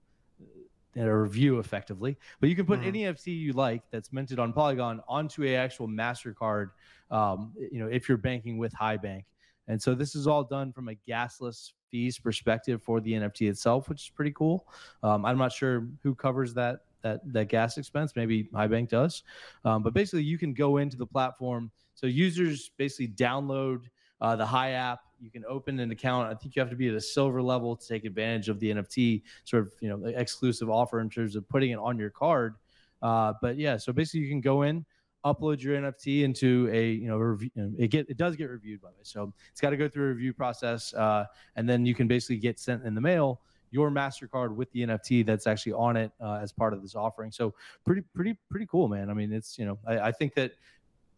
a 0.95 1.15
review 1.15 1.59
effectively. 1.59 2.17
But 2.39 2.49
you 2.49 2.55
can 2.55 2.65
put 2.65 2.79
mm-hmm. 2.79 2.87
any 2.87 2.99
NFT 3.01 3.37
you 3.37 3.53
like 3.53 3.81
that's 3.91 4.13
minted 4.13 4.39
on 4.39 4.53
Polygon 4.53 5.01
onto 5.07 5.43
a 5.43 5.55
actual 5.55 5.87
Mastercard. 5.87 6.69
Um, 7.11 7.53
you 7.71 7.79
know, 7.79 7.87
if 7.87 8.07
you're 8.07 8.17
banking 8.17 8.57
with 8.57 8.73
Hi 8.73 8.97
Bank, 8.97 9.25
and 9.67 9.81
so 9.81 9.95
this 9.95 10.15
is 10.15 10.27
all 10.27 10.43
done 10.43 10.71
from 10.71 10.89
a 10.89 10.95
gasless 11.07 11.71
fees 11.89 12.19
perspective 12.19 12.81
for 12.81 12.99
the 12.99 13.13
NFT 13.13 13.49
itself, 13.49 13.87
which 13.89 14.03
is 14.03 14.09
pretty 14.09 14.31
cool. 14.31 14.67
Um, 15.03 15.25
I'm 15.25 15.37
not 15.37 15.51
sure 15.51 15.87
who 16.01 16.15
covers 16.15 16.53
that 16.55 16.79
that 17.01 17.21
that 17.33 17.49
gas 17.49 17.77
expense. 17.77 18.13
Maybe 18.15 18.45
HiBank 18.45 18.89
does, 18.89 19.23
um, 19.65 19.83
but 19.83 19.93
basically 19.93 20.23
you 20.23 20.37
can 20.37 20.53
go 20.53 20.77
into 20.77 20.97
the 20.97 21.05
platform. 21.05 21.71
So 21.95 22.07
users 22.07 22.71
basically 22.77 23.09
download 23.09 23.83
uh, 24.21 24.35
the 24.35 24.45
Hi 24.45 24.71
app. 24.71 25.01
You 25.21 25.29
can 25.29 25.43
open 25.47 25.79
an 25.79 25.91
account. 25.91 26.29
I 26.29 26.35
think 26.35 26.55
you 26.55 26.61
have 26.61 26.69
to 26.69 26.75
be 26.75 26.89
at 26.89 26.95
a 26.95 27.01
silver 27.01 27.41
level 27.41 27.75
to 27.75 27.87
take 27.87 28.03
advantage 28.03 28.49
of 28.49 28.59
the 28.59 28.71
NFT 28.71 29.21
sort 29.43 29.63
of 29.63 29.73
you 29.79 29.89
know 29.89 30.05
exclusive 30.07 30.69
offer 30.69 30.99
in 30.99 31.09
terms 31.09 31.35
of 31.35 31.47
putting 31.47 31.71
it 31.71 31.79
on 31.79 31.97
your 31.99 32.09
card. 32.09 32.55
Uh, 33.01 33.33
but 33.41 33.57
yeah, 33.57 33.77
so 33.77 33.91
basically 33.91 34.21
you 34.21 34.29
can 34.29 34.41
go 34.41 34.61
in, 34.61 34.85
upload 35.25 35.61
your 35.61 35.79
NFT 35.79 36.23
into 36.23 36.69
a 36.71 36.91
you 36.91 37.07
know 37.07 37.17
review. 37.17 37.51
It 37.77 37.89
get 37.89 38.09
it 38.09 38.17
does 38.17 38.35
get 38.35 38.49
reviewed 38.49 38.81
by 38.81 38.89
the 38.89 38.95
way, 38.95 39.03
so 39.03 39.33
it's 39.51 39.61
got 39.61 39.71
to 39.71 39.77
go 39.77 39.87
through 39.87 40.05
a 40.05 40.13
review 40.13 40.33
process, 40.33 40.93
uh, 40.93 41.25
and 41.55 41.67
then 41.67 41.85
you 41.85 41.95
can 41.95 42.07
basically 42.07 42.37
get 42.37 42.59
sent 42.59 42.83
in 42.83 42.95
the 42.95 43.01
mail 43.01 43.41
your 43.73 43.89
Mastercard 43.89 44.55
with 44.55 44.71
the 44.71 44.81
NFT 44.81 45.25
that's 45.25 45.47
actually 45.47 45.73
on 45.73 45.97
it 45.97 46.11
uh, 46.21 46.39
as 46.41 46.53
part 46.53 46.73
of 46.73 46.83
this 46.83 46.95
offering. 46.95 47.31
So 47.31 47.55
pretty, 47.83 48.03
pretty, 48.13 48.37
pretty 48.47 48.67
cool, 48.67 48.87
man. 48.87 49.09
I 49.09 49.13
mean, 49.13 49.33
it's 49.33 49.57
you 49.57 49.65
know, 49.65 49.79
I, 49.85 49.99
I 49.99 50.11
think 50.11 50.35
that 50.35 50.51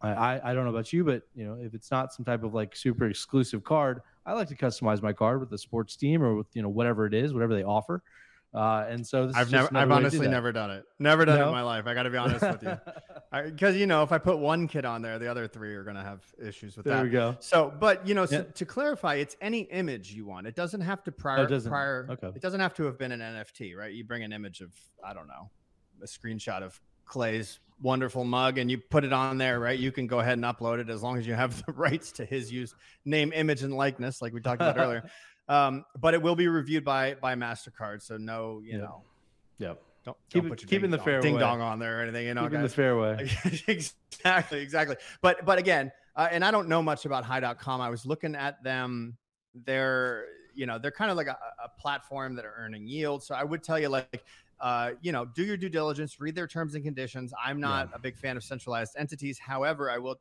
I, 0.00 0.40
I 0.42 0.54
don't 0.54 0.64
know 0.64 0.70
about 0.70 0.92
you, 0.92 1.04
but 1.04 1.22
you 1.34 1.44
know, 1.44 1.58
if 1.60 1.74
it's 1.74 1.90
not 1.90 2.14
some 2.14 2.24
type 2.24 2.44
of 2.44 2.54
like 2.54 2.74
super 2.74 3.06
exclusive 3.06 3.62
card, 3.62 4.00
I 4.24 4.32
like 4.32 4.48
to 4.48 4.56
customize 4.56 5.02
my 5.02 5.12
card 5.12 5.40
with 5.40 5.50
the 5.50 5.58
sports 5.58 5.96
team 5.96 6.22
or 6.22 6.34
with 6.34 6.46
you 6.54 6.62
know 6.62 6.68
whatever 6.68 7.06
it 7.06 7.12
is, 7.12 7.34
whatever 7.34 7.54
they 7.54 7.62
offer. 7.62 8.02
Uh, 8.56 8.86
and 8.88 9.06
so 9.06 9.30
I've 9.34 9.52
never, 9.52 9.68
I've 9.76 9.90
honestly 9.90 10.26
never 10.28 10.50
done 10.50 10.70
it. 10.70 10.84
Never 10.98 11.26
done 11.26 11.38
no? 11.38 11.44
it 11.44 11.48
in 11.48 11.52
my 11.52 11.60
life. 11.60 11.86
I 11.86 11.92
got 11.92 12.04
to 12.04 12.10
be 12.10 12.16
honest 12.16 12.40
with 12.40 12.62
you, 12.62 12.78
because 13.50 13.76
you 13.76 13.86
know, 13.86 14.02
if 14.02 14.12
I 14.12 14.18
put 14.18 14.38
one 14.38 14.66
kid 14.66 14.86
on 14.86 15.02
there, 15.02 15.18
the 15.18 15.30
other 15.30 15.46
three 15.46 15.74
are 15.74 15.84
going 15.84 15.96
to 15.96 16.02
have 16.02 16.22
issues 16.42 16.74
with 16.74 16.86
there 16.86 16.94
that. 16.94 17.00
There 17.00 17.04
we 17.04 17.10
go. 17.10 17.36
So, 17.40 17.70
but 17.78 18.08
you 18.08 18.14
know, 18.14 18.24
so, 18.24 18.36
yeah. 18.36 18.42
to 18.54 18.64
clarify, 18.64 19.16
it's 19.16 19.36
any 19.42 19.60
image 19.60 20.12
you 20.12 20.24
want. 20.24 20.46
It 20.46 20.54
doesn't 20.54 20.80
have 20.80 21.04
to 21.04 21.12
prior, 21.12 21.40
oh, 21.40 21.46
doesn't, 21.46 21.70
prior. 21.70 22.08
Okay. 22.10 22.28
It 22.28 22.40
doesn't 22.40 22.60
have 22.60 22.72
to 22.74 22.84
have 22.84 22.98
been 22.98 23.12
an 23.12 23.20
NFT, 23.20 23.76
right? 23.76 23.92
You 23.92 24.04
bring 24.04 24.24
an 24.24 24.32
image 24.32 24.62
of, 24.62 24.72
I 25.04 25.12
don't 25.12 25.28
know, 25.28 25.50
a 26.02 26.06
screenshot 26.06 26.62
of 26.62 26.80
Clay's 27.04 27.60
wonderful 27.82 28.24
mug 28.24 28.56
and 28.56 28.70
you 28.70 28.78
put 28.78 29.04
it 29.04 29.12
on 29.12 29.36
there, 29.36 29.60
right? 29.60 29.78
You 29.78 29.92
can 29.92 30.06
go 30.06 30.20
ahead 30.20 30.38
and 30.38 30.44
upload 30.44 30.78
it 30.78 30.88
as 30.88 31.02
long 31.02 31.18
as 31.18 31.26
you 31.26 31.34
have 31.34 31.62
the 31.66 31.72
rights 31.72 32.12
to 32.12 32.24
his 32.24 32.50
use, 32.50 32.74
name, 33.04 33.32
image, 33.34 33.62
and 33.62 33.74
likeness, 33.74 34.22
like 34.22 34.32
we 34.32 34.40
talked 34.40 34.62
about 34.62 34.78
earlier. 34.78 35.10
Um, 35.48 35.84
but 35.98 36.14
it 36.14 36.22
will 36.22 36.36
be 36.36 36.48
reviewed 36.48 36.84
by 36.84 37.14
by 37.14 37.34
Mastercard, 37.34 38.02
so 38.02 38.16
no, 38.16 38.60
you 38.64 38.78
know. 38.78 39.02
Yep. 39.58 39.82
Don't, 40.04 40.16
keep 40.30 40.42
don't 40.44 40.52
it, 40.52 40.66
keep 40.68 40.84
in 40.84 40.90
the 40.90 40.98
fairway. 40.98 41.22
Ding 41.22 41.38
dong 41.38 41.60
on 41.60 41.80
there 41.80 41.98
or 41.98 42.02
anything, 42.02 42.26
you 42.26 42.34
know. 42.34 42.44
Keep 42.44 42.54
in 42.54 42.62
the 42.62 42.68
fairway. 42.68 43.28
exactly, 43.66 44.60
exactly. 44.60 44.96
But 45.20 45.44
but 45.44 45.58
again, 45.58 45.90
uh, 46.14 46.28
and 46.30 46.44
I 46.44 46.50
don't 46.50 46.68
know 46.68 46.82
much 46.82 47.06
about 47.06 47.24
Hi.com. 47.24 47.80
I 47.80 47.90
was 47.90 48.06
looking 48.06 48.34
at 48.34 48.62
them. 48.62 49.16
They're 49.54 50.26
you 50.54 50.66
know 50.66 50.78
they're 50.78 50.92
kind 50.92 51.10
of 51.10 51.16
like 51.16 51.26
a, 51.26 51.38
a 51.64 51.68
platform 51.80 52.36
that 52.36 52.44
are 52.44 52.54
earning 52.56 52.86
yield. 52.86 53.24
So 53.24 53.34
I 53.34 53.42
would 53.42 53.64
tell 53.64 53.78
you 53.78 53.88
like 53.88 54.24
uh, 54.60 54.92
you 55.02 55.12
know, 55.12 55.24
do 55.24 55.44
your 55.44 55.56
due 55.56 55.68
diligence, 55.68 56.20
read 56.20 56.34
their 56.34 56.46
terms 56.46 56.74
and 56.74 56.84
conditions. 56.84 57.32
I'm 57.42 57.60
not 57.60 57.88
yeah. 57.90 57.96
a 57.96 57.98
big 57.98 58.16
fan 58.16 58.36
of 58.36 58.44
centralized 58.44 58.94
entities. 58.98 59.38
However, 59.38 59.90
I 59.90 59.98
will, 59.98 60.16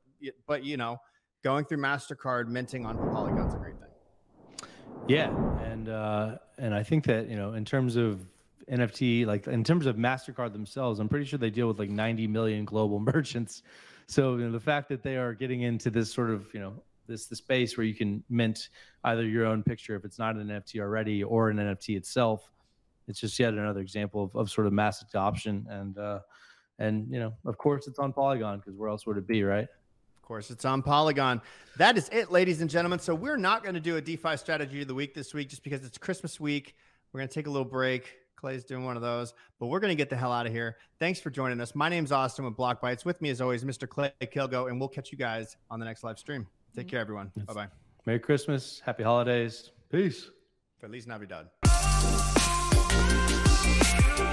but 0.45 0.63
you 0.63 0.77
know, 0.77 0.97
going 1.43 1.65
through 1.65 1.77
Mastercard 1.77 2.47
minting 2.47 2.85
on 2.85 2.97
Polygon's 2.97 3.53
a 3.53 3.57
great 3.57 3.79
thing. 3.79 3.84
Yeah, 5.07 5.29
and 5.63 5.89
uh, 5.89 6.37
and 6.57 6.73
I 6.73 6.83
think 6.83 7.05
that 7.05 7.29
you 7.29 7.35
know, 7.35 7.53
in 7.53 7.65
terms 7.65 7.95
of 7.95 8.25
NFT, 8.71 9.25
like 9.25 9.47
in 9.47 9.63
terms 9.63 9.85
of 9.85 9.95
Mastercard 9.95 10.53
themselves, 10.53 10.99
I'm 10.99 11.09
pretty 11.09 11.25
sure 11.25 11.37
they 11.37 11.49
deal 11.49 11.67
with 11.67 11.79
like 11.79 11.89
90 11.89 12.27
million 12.27 12.65
global 12.65 12.99
merchants. 13.13 13.63
So 14.07 14.37
you 14.37 14.45
know, 14.45 14.51
the 14.51 14.59
fact 14.59 14.89
that 14.89 15.03
they 15.03 15.17
are 15.17 15.33
getting 15.33 15.61
into 15.61 15.89
this 15.89 16.11
sort 16.11 16.31
of 16.31 16.47
you 16.53 16.59
know 16.59 16.73
this 17.07 17.27
the 17.27 17.35
space 17.35 17.77
where 17.77 17.85
you 17.85 17.93
can 17.93 18.23
mint 18.29 18.69
either 19.03 19.27
your 19.27 19.45
own 19.45 19.61
picture 19.61 19.95
if 19.95 20.05
it's 20.05 20.17
not 20.17 20.35
an 20.35 20.47
NFT 20.47 20.79
already 20.79 21.23
or 21.23 21.49
an 21.49 21.57
NFT 21.57 21.95
itself 21.95 22.49
it's 23.07 23.19
just 23.19 23.37
yet 23.39 23.53
another 23.53 23.79
example 23.79 24.23
of, 24.23 24.35
of 24.35 24.49
sort 24.49 24.67
of 24.67 24.73
mass 24.73 25.01
adoption 25.01 25.65
and 25.69 25.97
uh, 25.97 26.19
and 26.79 27.07
you 27.11 27.19
know 27.19 27.33
of 27.45 27.57
course 27.57 27.87
it's 27.87 27.99
on 27.99 28.11
polygon 28.11 28.59
because 28.59 28.75
where 28.75 28.89
else 28.89 29.05
would 29.05 29.17
it 29.17 29.27
be 29.27 29.43
right 29.43 29.67
course 30.25 30.51
it's 30.51 30.65
on 30.65 30.81
polygon. 30.81 31.41
That 31.77 31.97
is 31.97 32.09
it 32.09 32.31
ladies 32.31 32.61
and 32.61 32.69
gentlemen. 32.69 32.99
So 32.99 33.15
we're 33.15 33.37
not 33.37 33.63
going 33.63 33.75
to 33.75 33.81
do 33.81 33.97
a 33.97 34.01
defi 34.01 34.37
strategy 34.37 34.81
of 34.81 34.87
the 34.87 34.95
week 34.95 35.13
this 35.13 35.33
week 35.33 35.49
just 35.49 35.63
because 35.63 35.85
it's 35.85 35.97
christmas 35.97 36.39
week. 36.39 36.75
We're 37.13 37.19
going 37.19 37.29
to 37.29 37.33
take 37.33 37.47
a 37.47 37.49
little 37.49 37.67
break. 37.67 38.11
Clay's 38.35 38.65
doing 38.65 38.83
one 38.83 38.95
of 38.95 39.01
those 39.01 39.33
but 39.59 39.67
we're 39.67 39.79
going 39.79 39.91
to 39.91 39.95
get 39.95 40.09
the 40.09 40.17
hell 40.17 40.31
out 40.31 40.45
of 40.45 40.51
here. 40.51 40.77
Thanks 40.99 41.19
for 41.19 41.29
joining 41.29 41.61
us. 41.61 41.73
My 41.75 41.89
name's 41.89 42.11
austin 42.11 42.45
with 42.45 42.55
block 42.57 42.81
bytes 42.81 43.05
with 43.05 43.21
me 43.21 43.29
as 43.29 43.39
always 43.39 43.63
mr 43.63 43.87
clay 43.87 44.11
kilgo 44.21 44.69
and 44.69 44.79
we'll 44.79 44.89
catch 44.89 45.11
you 45.11 45.17
guys 45.17 45.55
on 45.71 45.79
the 45.79 45.85
next 45.85 46.03
live 46.03 46.19
stream. 46.19 46.47
Take 46.75 46.87
mm-hmm. 46.87 46.91
care 46.91 46.99
everyone. 46.99 47.31
Bye-bye. 47.45 47.67
Merry 48.05 48.19
christmas. 48.19 48.81
Happy 48.85 49.03
holidays. 49.03 49.71
Peace. 49.89 50.29
Feliz 50.79 51.07
navidad. 51.07 51.47
Thank 53.65 54.19
you. 54.19 54.24